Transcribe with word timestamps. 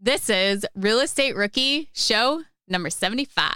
This 0.00 0.30
is 0.30 0.64
Real 0.76 1.00
Estate 1.00 1.34
Rookie 1.34 1.90
Show 1.92 2.44
number 2.68 2.88
75. 2.88 3.50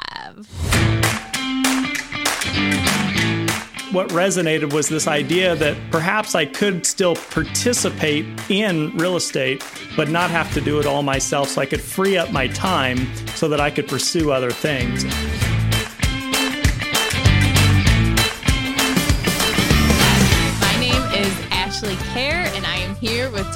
What 3.92 4.08
resonated 4.08 4.72
was 4.72 4.88
this 4.88 5.06
idea 5.06 5.54
that 5.54 5.76
perhaps 5.92 6.34
I 6.34 6.46
could 6.46 6.84
still 6.84 7.14
participate 7.14 8.26
in 8.50 8.90
real 8.96 9.14
estate, 9.14 9.64
but 9.96 10.08
not 10.08 10.30
have 10.32 10.52
to 10.54 10.60
do 10.60 10.80
it 10.80 10.86
all 10.86 11.04
myself 11.04 11.48
so 11.48 11.60
I 11.60 11.66
could 11.66 11.80
free 11.80 12.16
up 12.16 12.32
my 12.32 12.48
time 12.48 13.14
so 13.36 13.46
that 13.46 13.60
I 13.60 13.70
could 13.70 13.86
pursue 13.86 14.32
other 14.32 14.50
things. 14.50 15.04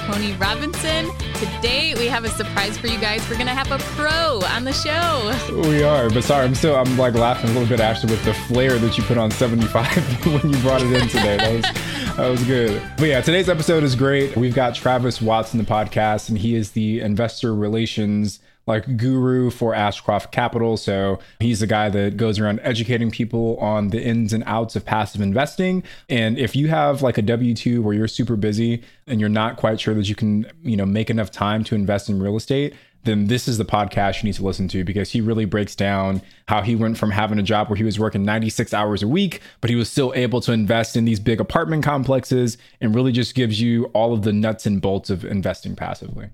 Tony 0.07 0.35
Robinson. 0.35 1.11
Today 1.35 1.93
we 1.97 2.07
have 2.07 2.25
a 2.25 2.29
surprise 2.29 2.79
for 2.79 2.87
you 2.87 2.97
guys. 3.01 3.29
We're 3.29 3.39
gonna 3.39 3.51
have 3.51 3.73
a 3.73 3.79
pro 3.97 4.41
on 4.51 4.63
the 4.63 4.73
show. 4.73 5.35
We 5.69 5.83
are, 5.83 6.09
but 6.09 6.23
sorry, 6.23 6.45
I'm 6.45 6.55
still 6.55 6.77
I'm 6.77 6.97
like 6.97 7.15
laughing 7.15 7.51
a 7.51 7.53
little 7.55 7.69
bit, 7.69 7.81
Ashley, 7.81 8.13
with 8.13 8.25
the 8.25 8.33
flair 8.33 8.79
that 8.79 8.97
you 8.97 9.03
put 9.03 9.19
on 9.19 9.33
75 9.33 10.27
when 10.45 10.53
you 10.53 10.59
brought 10.61 10.81
it 10.83 10.93
in 10.93 11.09
today. 11.09 11.37
That 11.39 11.53
was 11.53 12.17
that 12.17 12.29
was 12.29 12.45
good. 12.45 12.81
But 12.97 13.09
yeah, 13.09 13.21
today's 13.21 13.49
episode 13.49 13.83
is 13.83 13.97
great. 13.97 14.37
We've 14.37 14.55
got 14.55 14.77
Travis 14.77 15.21
Watts 15.21 15.53
on, 15.53 15.59
the 15.59 15.65
podcast, 15.65 16.29
and 16.29 16.39
he 16.39 16.55
is 16.55 16.71
the 16.71 17.01
investor 17.01 17.53
relations 17.53 18.39
like 18.67 18.97
guru 18.97 19.51
for 19.51 19.75
Ashcroft 19.75 20.33
Capital. 20.33 20.77
So 20.77 21.19
he's 21.41 21.61
the 21.61 21.67
guy 21.67 21.89
that 21.91 22.17
goes 22.17 22.39
around 22.39 22.61
educating 22.63 23.11
people 23.11 23.57
on 23.59 23.89
the 23.89 24.03
ins 24.03 24.33
and 24.33 24.43
outs 24.47 24.77
of 24.77 24.85
passive 24.85 25.21
investing. 25.21 25.83
And 26.09 26.39
if 26.39 26.57
you 26.57 26.69
have 26.69 27.03
like 27.03 27.19
a 27.19 27.23
W 27.23 27.55
2 27.55 27.83
where 27.83 27.95
you're 27.95 28.09
super 28.09 28.37
busy 28.37 28.83
and 29.07 29.21
you're 29.21 29.29
not 29.29 29.57
quite 29.57 29.81
sure 29.81 29.95
that 29.95 30.09
you 30.09 30.15
can, 30.15 30.51
you 30.63 30.77
know, 30.77 30.87
make 30.87 31.11
enough 31.11 31.31
time 31.31 31.63
to 31.65 31.75
invest 31.75 32.09
in 32.09 32.21
real 32.23 32.37
estate, 32.37 32.75
then 33.05 33.29
this 33.29 33.47
is 33.47 33.57
the 33.57 33.65
podcast 33.65 34.23
you 34.23 34.27
need 34.27 34.35
to 34.35 34.45
listen 34.45 34.67
to 34.67 34.83
because 34.83 35.11
he 35.11 35.21
really 35.21 35.45
breaks 35.45 35.77
down 35.77 36.21
how 36.49 36.61
he 36.61 36.75
went 36.75 36.99
from 36.99 37.13
having 37.13 37.39
a 37.39 37.43
job 37.43 37.69
where 37.69 37.77
he 37.77 37.85
was 37.85 38.01
working 38.01 38.25
96 38.25 38.75
hours 38.75 39.03
a 39.03 39.09
week, 39.09 39.41
but 39.61 39.71
he 39.71 39.77
was 39.77 39.89
still 39.89 40.13
able 40.17 40.41
to 40.41 40.51
invest 40.53 40.97
in 40.97 41.05
these 41.05 41.21
big 41.21 41.41
apartment 41.41 41.85
complexes 41.85 42.59
and 42.81 42.95
really 42.95 43.13
just 43.13 43.37
gives 43.37 43.61
you 43.61 43.85
all 43.95 44.13
of 44.13 44.23
the 44.23 44.33
nuts 44.33 44.67
and 44.67 44.83
bolts 44.83 45.09
of 45.09 45.25
investing 45.25 45.77
passively. 45.77 46.31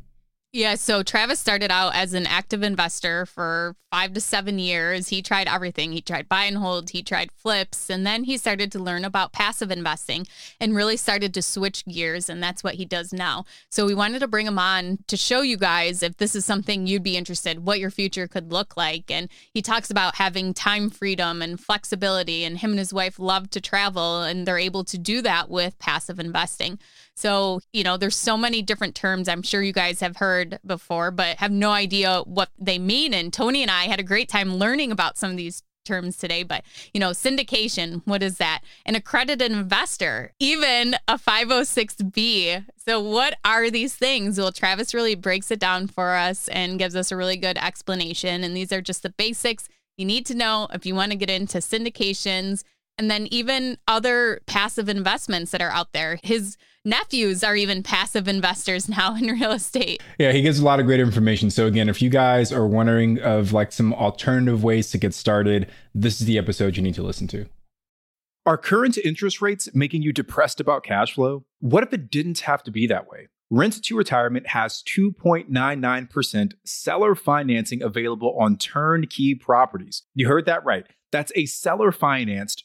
Yeah, 0.54 0.74
so 0.74 1.02
Travis 1.02 1.40
started 1.40 1.70
out 1.70 1.94
as 1.94 2.12
an 2.12 2.26
active 2.26 2.62
investor 2.62 3.24
for 3.24 3.74
five 3.90 4.12
to 4.12 4.20
seven 4.20 4.58
years. 4.58 5.08
He 5.08 5.22
tried 5.22 5.48
everything. 5.48 5.92
He 5.92 6.02
tried 6.02 6.28
buy 6.28 6.44
and 6.44 6.58
hold, 6.58 6.90
he 6.90 7.02
tried 7.02 7.32
flips, 7.32 7.88
and 7.88 8.06
then 8.06 8.24
he 8.24 8.36
started 8.36 8.70
to 8.72 8.78
learn 8.78 9.02
about 9.02 9.32
passive 9.32 9.70
investing 9.70 10.26
and 10.60 10.76
really 10.76 10.98
started 10.98 11.32
to 11.32 11.40
switch 11.40 11.86
gears. 11.86 12.28
And 12.28 12.42
that's 12.42 12.62
what 12.62 12.74
he 12.74 12.84
does 12.84 13.14
now. 13.14 13.46
So 13.70 13.86
we 13.86 13.94
wanted 13.94 14.18
to 14.18 14.28
bring 14.28 14.46
him 14.46 14.58
on 14.58 14.98
to 15.06 15.16
show 15.16 15.40
you 15.40 15.56
guys 15.56 16.02
if 16.02 16.18
this 16.18 16.34
is 16.34 16.44
something 16.44 16.86
you'd 16.86 17.02
be 17.02 17.16
interested, 17.16 17.64
what 17.64 17.80
your 17.80 17.90
future 17.90 18.28
could 18.28 18.52
look 18.52 18.76
like. 18.76 19.10
And 19.10 19.30
he 19.54 19.62
talks 19.62 19.90
about 19.90 20.16
having 20.16 20.52
time 20.52 20.90
freedom 20.90 21.40
and 21.40 21.58
flexibility. 21.58 22.44
And 22.44 22.58
him 22.58 22.72
and 22.72 22.78
his 22.78 22.92
wife 22.92 23.18
love 23.18 23.48
to 23.50 23.60
travel, 23.62 24.20
and 24.20 24.46
they're 24.46 24.58
able 24.58 24.84
to 24.84 24.98
do 24.98 25.22
that 25.22 25.48
with 25.48 25.78
passive 25.78 26.18
investing. 26.18 26.78
So, 27.14 27.60
you 27.72 27.84
know, 27.84 27.96
there's 27.96 28.16
so 28.16 28.36
many 28.36 28.62
different 28.62 28.94
terms 28.94 29.28
I'm 29.28 29.42
sure 29.42 29.62
you 29.62 29.72
guys 29.72 30.00
have 30.00 30.16
heard 30.16 30.58
before, 30.64 31.10
but 31.10 31.38
have 31.38 31.52
no 31.52 31.70
idea 31.70 32.22
what 32.24 32.50
they 32.58 32.78
mean. 32.78 33.14
And 33.14 33.32
Tony 33.32 33.62
and 33.62 33.70
I 33.70 33.84
had 33.84 34.00
a 34.00 34.04
great 34.04 34.28
time 34.28 34.56
learning 34.56 34.90
about 34.90 35.18
some 35.18 35.30
of 35.30 35.36
these 35.36 35.62
terms 35.84 36.16
today, 36.16 36.42
but 36.42 36.64
you 36.94 37.00
know, 37.00 37.10
syndication, 37.10 38.02
what 38.04 38.22
is 38.22 38.38
that? 38.38 38.60
An 38.86 38.94
accredited 38.94 39.50
investor, 39.50 40.32
even 40.38 40.94
a 41.08 41.18
506B. 41.18 42.64
So, 42.76 43.00
what 43.00 43.34
are 43.44 43.70
these 43.70 43.94
things? 43.94 44.38
Well, 44.38 44.52
Travis 44.52 44.94
really 44.94 45.16
breaks 45.16 45.50
it 45.50 45.58
down 45.58 45.88
for 45.88 46.14
us 46.14 46.48
and 46.48 46.78
gives 46.78 46.94
us 46.94 47.10
a 47.10 47.16
really 47.16 47.36
good 47.36 47.58
explanation. 47.58 48.44
And 48.44 48.56
these 48.56 48.72
are 48.72 48.80
just 48.80 49.02
the 49.02 49.10
basics 49.10 49.68
you 49.96 50.06
need 50.06 50.24
to 50.26 50.34
know 50.34 50.68
if 50.72 50.86
you 50.86 50.94
want 50.94 51.12
to 51.12 51.18
get 51.18 51.30
into 51.30 51.58
syndications 51.58 52.64
and 52.98 53.10
then 53.10 53.26
even 53.30 53.78
other 53.88 54.40
passive 54.46 54.88
investments 54.88 55.50
that 55.52 55.62
are 55.62 55.70
out 55.70 55.92
there. 55.92 56.18
His 56.22 56.56
nephews 56.84 57.44
are 57.44 57.56
even 57.56 57.82
passive 57.82 58.28
investors 58.28 58.88
now 58.88 59.16
in 59.16 59.26
real 59.26 59.52
estate. 59.52 60.02
Yeah, 60.18 60.32
he 60.32 60.42
gives 60.42 60.58
a 60.58 60.64
lot 60.64 60.80
of 60.80 60.86
great 60.86 61.00
information. 61.00 61.50
So 61.50 61.66
again, 61.66 61.88
if 61.88 62.02
you 62.02 62.10
guys 62.10 62.52
are 62.52 62.66
wondering 62.66 63.20
of 63.20 63.52
like 63.52 63.72
some 63.72 63.94
alternative 63.94 64.64
ways 64.64 64.90
to 64.90 64.98
get 64.98 65.14
started, 65.14 65.70
this 65.94 66.20
is 66.20 66.26
the 66.26 66.38
episode 66.38 66.76
you 66.76 66.82
need 66.82 66.94
to 66.94 67.02
listen 67.02 67.28
to. 67.28 67.46
Are 68.44 68.58
current 68.58 68.98
interest 68.98 69.40
rates 69.40 69.68
making 69.72 70.02
you 70.02 70.12
depressed 70.12 70.60
about 70.60 70.82
cash 70.82 71.14
flow? 71.14 71.44
What 71.60 71.84
if 71.84 71.92
it 71.92 72.10
didn't 72.10 72.40
have 72.40 72.64
to 72.64 72.72
be 72.72 72.88
that 72.88 73.08
way? 73.08 73.28
Rent 73.50 73.84
to 73.84 73.96
Retirement 73.96 74.48
has 74.48 74.82
2.99% 74.82 76.52
seller 76.64 77.14
financing 77.14 77.82
available 77.82 78.34
on 78.40 78.56
turnkey 78.56 79.34
properties. 79.34 80.02
You 80.14 80.26
heard 80.26 80.46
that 80.46 80.64
right. 80.64 80.86
That's 81.12 81.30
a 81.36 81.46
seller 81.46 81.92
financed 81.92 82.64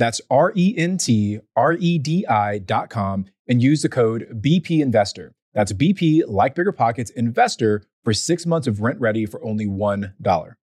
That's 0.00 0.22
R 0.30 0.52
E 0.56 0.74
N 0.78 0.96
T 0.96 1.40
R 1.54 1.74
E 1.74 1.98
D 1.98 2.26
I.com 2.26 3.26
and 3.46 3.62
use 3.62 3.82
the 3.82 3.90
code 3.90 4.26
BP 4.40 4.80
Investor. 4.80 5.34
That's 5.52 5.74
BP, 5.74 6.22
like 6.26 6.54
Bigger 6.54 6.72
Pockets, 6.72 7.10
Investor 7.10 7.82
for 8.02 8.14
six 8.14 8.46
months 8.46 8.66
of 8.66 8.78
RentRedi 8.78 9.28
for 9.28 9.44
only 9.44 9.66
$1. 9.66 10.54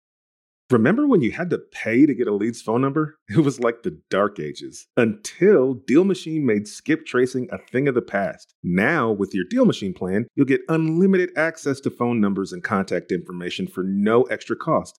Remember 0.70 1.06
when 1.06 1.20
you 1.20 1.32
had 1.32 1.50
to 1.50 1.58
pay 1.58 2.06
to 2.06 2.14
get 2.14 2.26
a 2.26 2.34
lead's 2.34 2.62
phone 2.62 2.80
number? 2.80 3.18
It 3.28 3.38
was 3.38 3.60
like 3.60 3.82
the 3.82 4.00
dark 4.08 4.40
ages 4.40 4.86
until 4.96 5.74
Deal 5.74 6.04
Machine 6.04 6.46
made 6.46 6.66
skip 6.66 7.04
tracing 7.04 7.48
a 7.52 7.58
thing 7.58 7.88
of 7.88 7.94
the 7.94 8.02
past. 8.02 8.54
Now, 8.64 9.12
with 9.12 9.34
your 9.34 9.44
Deal 9.50 9.66
Machine 9.66 9.92
plan, 9.92 10.26
you'll 10.34 10.46
get 10.46 10.62
unlimited 10.68 11.30
access 11.36 11.78
to 11.80 11.90
phone 11.90 12.20
numbers 12.20 12.52
and 12.52 12.64
contact 12.64 13.12
information 13.12 13.66
for 13.66 13.84
no 13.84 14.22
extra 14.24 14.56
cost. 14.56 14.98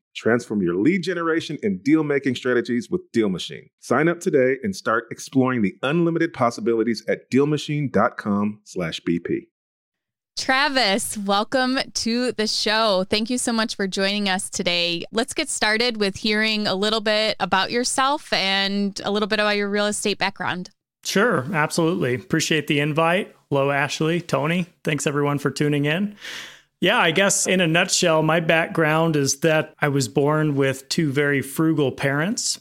Transform 0.15 0.61
your 0.61 0.75
lead 0.75 1.03
generation 1.03 1.57
and 1.63 1.83
deal 1.83 2.03
making 2.03 2.35
strategies 2.35 2.89
with 2.89 3.01
Deal 3.11 3.29
Machine. 3.29 3.69
Sign 3.79 4.07
up 4.07 4.19
today 4.19 4.57
and 4.63 4.75
start 4.75 5.05
exploring 5.11 5.61
the 5.61 5.75
unlimited 5.83 6.33
possibilities 6.33 7.03
at 7.07 7.29
dealmachine.com/bp. 7.31 9.47
Travis, 10.37 11.17
welcome 11.17 11.77
to 11.93 12.31
the 12.31 12.47
show. 12.47 13.05
Thank 13.09 13.29
you 13.29 13.37
so 13.37 13.53
much 13.53 13.75
for 13.75 13.85
joining 13.85 14.29
us 14.29 14.49
today. 14.49 15.03
Let's 15.11 15.33
get 15.33 15.49
started 15.49 15.97
with 15.97 16.15
hearing 16.15 16.67
a 16.67 16.73
little 16.73 17.01
bit 17.01 17.35
about 17.39 17.69
yourself 17.69 18.31
and 18.33 18.99
a 19.03 19.11
little 19.11 19.27
bit 19.27 19.39
about 19.39 19.57
your 19.57 19.69
real 19.69 19.87
estate 19.87 20.17
background. 20.17 20.69
Sure, 21.03 21.45
absolutely. 21.53 22.15
Appreciate 22.15 22.67
the 22.67 22.79
invite. 22.79 23.35
Hello, 23.49 23.71
Ashley, 23.71 24.21
Tony. 24.21 24.67
Thanks 24.83 25.05
everyone 25.05 25.37
for 25.37 25.51
tuning 25.51 25.85
in. 25.85 26.15
Yeah, 26.81 26.97
I 26.97 27.11
guess 27.11 27.45
in 27.45 27.61
a 27.61 27.67
nutshell, 27.67 28.23
my 28.23 28.39
background 28.39 29.15
is 29.15 29.41
that 29.41 29.75
I 29.79 29.89
was 29.89 30.07
born 30.07 30.55
with 30.55 30.89
two 30.89 31.11
very 31.11 31.43
frugal 31.43 31.91
parents 31.91 32.59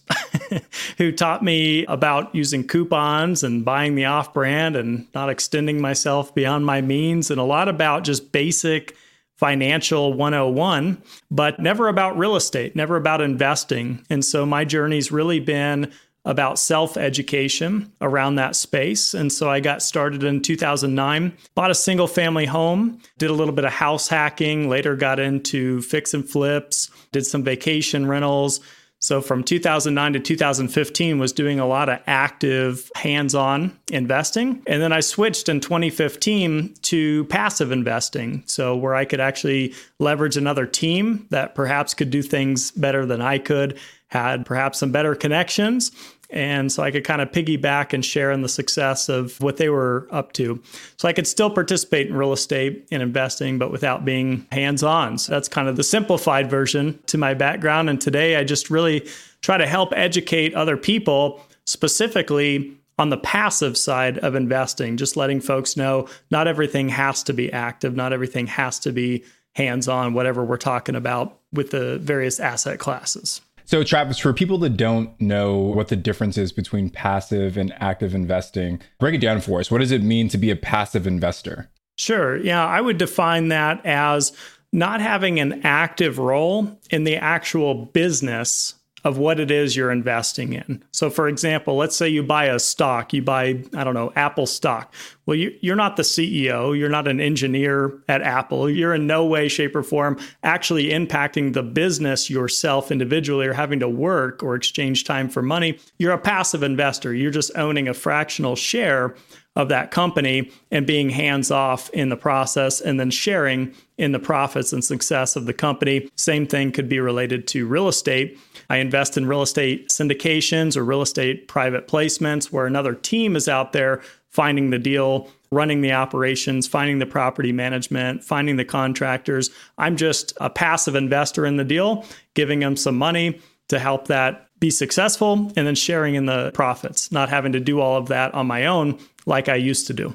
who 0.99 1.11
taught 1.11 1.43
me 1.43 1.87
about 1.87 2.35
using 2.35 2.67
coupons 2.67 3.43
and 3.43 3.65
buying 3.65 3.95
the 3.95 4.05
off 4.05 4.35
brand 4.35 4.77
and 4.77 5.07
not 5.15 5.31
extending 5.31 5.81
myself 5.81 6.35
beyond 6.35 6.67
my 6.67 6.83
means, 6.83 7.31
and 7.31 7.41
a 7.41 7.45
lot 7.45 7.71
about 7.71 8.05
just 8.05 8.31
basic 8.31 8.95
financial 9.37 10.13
101, 10.13 11.03
but 11.31 11.59
never 11.59 11.89
about 11.89 12.19
real 12.19 12.37
estate, 12.37 12.77
never 12.77 12.97
about 12.97 13.23
investing. 13.23 14.05
And 14.11 14.23
so 14.23 14.45
my 14.45 14.67
journey's 14.67 15.11
really 15.11 15.41
been 15.41 15.91
about 16.25 16.59
self 16.59 16.97
education 16.97 17.93
around 18.01 18.37
that 18.37 18.57
space. 18.57 19.15
And 19.15 19.33
so 19.33 19.49
I 19.49 19.61
got 19.61 19.83
started 19.83 20.23
in 20.23 20.43
2009, 20.43 21.33
bought 21.55 21.71
a 21.71 21.75
single 21.75 22.07
family 22.07 22.47
home, 22.47 23.01
did 23.19 23.31
a 23.31 23.35
little 23.35 23.55
bit 23.55 23.65
of 23.65 23.73
house 23.73 24.09
hacking, 24.09 24.69
later 24.69 24.97
got 24.97 25.19
into 25.19 25.81
fix 25.83 26.15
and 26.15 26.29
flips, 26.29 26.91
did 27.13 27.25
some 27.25 27.43
vacation 27.43 28.07
rentals. 28.07 28.61
So 29.03 29.23
from 29.23 29.43
2009 29.45 30.13
to 30.13 30.21
2015 30.21 31.19
was 31.19 31.33
doing 31.33 31.59
a 31.59 31.67
lot 31.67 31.89
of 31.89 32.01
active 32.07 32.91
hands-on 32.95 33.75
investing 33.91 34.63
and 34.67 34.83
then 34.83 34.93
I 34.93 35.01
switched 35.01 35.49
in 35.49 35.61
2015 35.61 36.75
to 36.83 37.25
passive 37.25 37.73
investing. 37.73 38.43
So 38.45 38.77
where 38.77 38.95
I 38.95 39.07
could 39.07 39.21
actually 39.21 39.75
leverage 39.99 40.37
another 40.37 40.67
team 40.67 41.27
that 41.31 41.55
perhaps 41.55 41.95
could 41.95 42.11
do 42.11 42.21
things 42.21 42.73
better 42.73 43.07
than 43.07 43.23
I 43.23 43.39
could 43.39 43.79
had 44.11 44.45
perhaps 44.45 44.79
some 44.79 44.93
better 44.93 45.15
connections. 45.15 45.91
And 46.33 46.71
so 46.71 46.83
I 46.83 46.91
could 46.91 47.03
kind 47.05 47.21
of 47.21 47.33
piggyback 47.33 47.93
and 47.93 48.05
share 48.05 48.31
in 48.31 48.43
the 48.43 48.49
success 48.49 49.09
of 49.09 49.41
what 49.41 49.57
they 49.57 49.69
were 49.69 50.07
up 50.13 50.33
to. 50.35 50.63
So 50.97 51.09
I 51.09 51.13
could 51.13 51.27
still 51.27 51.51
participate 51.51 52.07
in 52.07 52.15
real 52.15 52.33
estate 52.33 52.87
and 52.93 53.03
investing, 53.03 53.59
but 53.59 53.73
without 53.73 54.05
being 54.05 54.47
hands 54.53 54.83
on. 54.83 55.19
So 55.19 55.33
that's 55.33 55.49
kind 55.49 55.69
of 55.69 55.77
the 55.77 55.83
simplified 55.83 56.49
version 56.49 56.99
to 57.07 57.19
my 57.19 57.35
background. 57.35 57.91
And 57.91 58.01
today 58.01 58.37
I 58.37 58.45
just 58.45 58.71
really 58.71 59.09
try 59.41 59.57
to 59.57 59.67
help 59.67 59.93
educate 59.95 60.55
other 60.55 60.77
people 60.77 61.43
specifically 61.65 62.77
on 62.99 63.09
the 63.09 63.19
passive 63.19 63.77
side 63.77 64.19
of 64.19 64.35
investing, 64.35 64.97
just 64.97 65.17
letting 65.17 65.41
folks 65.41 65.77
know 65.77 66.07
not 66.31 66.47
everything 66.47 66.89
has 66.91 67.23
to 67.25 67.33
be 67.33 67.53
active, 67.53 67.97
not 67.97 68.13
everything 68.13 68.47
has 68.47 68.79
to 68.81 68.93
be 68.93 69.25
hands 69.55 69.89
on, 69.89 70.13
whatever 70.13 70.45
we're 70.45 70.57
talking 70.57 70.95
about 70.95 71.39
with 71.53 71.71
the 71.71 71.99
various 71.99 72.39
asset 72.39 72.79
classes. 72.79 73.41
So, 73.71 73.85
Travis, 73.85 74.19
for 74.19 74.33
people 74.33 74.59
that 74.59 74.77
don't 74.77 75.19
know 75.21 75.57
what 75.57 75.87
the 75.87 75.95
difference 75.95 76.37
is 76.37 76.51
between 76.51 76.91
passive 76.91 77.57
and 77.57 77.73
active 77.81 78.17
investing, 78.17 78.81
break 78.99 79.15
it 79.15 79.21
down 79.21 79.41
for 79.41 79.61
us. 79.61 79.71
What 79.71 79.79
does 79.79 79.93
it 79.93 80.03
mean 80.03 80.29
to 80.31 80.39
be 80.39 80.51
a 80.51 80.57
passive 80.57 81.07
investor? 81.07 81.71
Sure. 81.97 82.37
Yeah, 82.37 82.67
I 82.67 82.81
would 82.81 82.99
define 82.99 83.47
that 83.51 83.87
as 83.87 84.33
not 84.73 85.01
having 85.01 85.39
an 85.39 85.61
active 85.63 86.19
role 86.19 86.81
in 86.91 87.05
the 87.05 87.15
actual 87.15 87.87
business 87.87 88.75
of 89.05 89.19
what 89.19 89.41
it 89.41 89.51
is 89.51 89.77
you're 89.77 89.91
investing 89.91 90.53
in. 90.53 90.83
So, 90.93 91.11
for 91.11 91.29
example, 91.29 91.77
let's 91.77 91.97
say 91.97 92.09
you 92.09 92.23
buy 92.23 92.47
a 92.47 92.59
stock, 92.59 93.13
you 93.13 93.23
buy, 93.23 93.63
I 93.75 93.85
don't 93.85 93.95
know, 93.95 94.13
Apple 94.17 94.47
stock. 94.47 94.93
Well, 95.27 95.37
you, 95.37 95.73
are 95.73 95.77
not 95.77 95.97
the 95.97 96.03
CEO, 96.03 96.77
you're 96.77 96.89
not 96.89 97.07
an 97.07 97.21
engineer 97.21 97.99
at 98.09 98.21
Apple. 98.23 98.69
You're 98.69 98.95
in 98.95 99.07
no 99.07 99.25
way, 99.25 99.49
shape, 99.49 99.77
or 99.77 99.83
form 99.83 100.19
actually 100.43 100.89
impacting 100.89 101.53
the 101.53 101.63
business 101.63 102.29
yourself 102.29 102.91
individually 102.91 103.47
or 103.47 103.53
having 103.53 103.81
to 103.81 103.89
work 103.89 104.43
or 104.43 104.55
exchange 104.57 105.05
time 105.05 105.29
for 105.29 105.41
money. 105.41 105.79
You're 105.99 106.13
a 106.13 106.19
passive 106.19 106.63
investor, 106.63 107.15
you're 107.15 107.31
just 107.31 107.53
owning 107.57 107.89
a 107.89 107.95
fractional 107.95 108.57
share 108.57 109.15
of 109.57 109.69
that 109.69 109.91
company 109.91 110.51
and 110.71 110.87
being 110.87 111.11
hands 111.11 111.51
off 111.51 111.91
in 111.91 112.09
the 112.09 112.17
process 112.17 112.81
and 112.81 113.01
then 113.01 113.11
sharing 113.11 113.75
in 113.99 114.13
the 114.13 114.19
profits 114.19 114.73
and 114.73 114.85
success 114.85 115.35
of 115.35 115.47
the 115.47 115.53
company. 115.53 116.09
Same 116.17 116.47
thing 116.47 116.71
could 116.71 116.89
be 116.89 117.01
related 117.01 117.49
to 117.49 117.67
real 117.67 117.89
estate. 117.89 118.39
I 118.69 118.77
invest 118.77 119.17
in 119.17 119.27
real 119.27 119.43
estate 119.43 119.89
syndications 119.89 120.77
or 120.77 120.85
real 120.85 121.03
estate 121.03 121.49
private 121.49 121.89
placements 121.89 122.53
where 122.53 122.67
another 122.67 122.95
team 122.95 123.35
is 123.35 123.49
out 123.49 123.73
there 123.73 124.03
finding 124.31 124.71
the 124.71 124.79
deal, 124.79 125.29
running 125.51 125.81
the 125.81 125.93
operations, 125.93 126.69
finding 126.69 127.01
the 127.01 127.07
property 127.07 127.51
management, 127.51 128.23
finding 128.23 128.57
the 128.57 128.65
contractors. 128.65 129.51
I'm 129.77 129.97
just 129.97 130.33
a 130.41 130.49
passive 130.49 130.95
investor 130.95 131.45
in 131.45 131.57
the 131.57 131.65
deal, 131.65 132.05
giving 132.35 132.61
them 132.61 132.77
some 132.77 132.97
money 132.97 133.41
to 133.69 133.79
help 133.81 134.07
that 134.09 134.47
be 134.61 134.71
successful 134.71 135.51
and 135.57 135.67
then 135.67 135.75
sharing 135.75 136.15
in 136.15 136.27
the 136.27 136.51
profits, 136.53 137.11
not 137.11 137.29
having 137.29 137.53
to 137.53 137.61
do 137.61 137.81
all 137.81 137.97
of 137.97 138.09
that 138.09 138.33
on 138.35 138.47
my 138.47 138.67
own 138.67 138.99
like 139.27 139.49
I 139.49 139.57
used 139.57 139.87
to 139.89 139.93
do. 139.93 140.15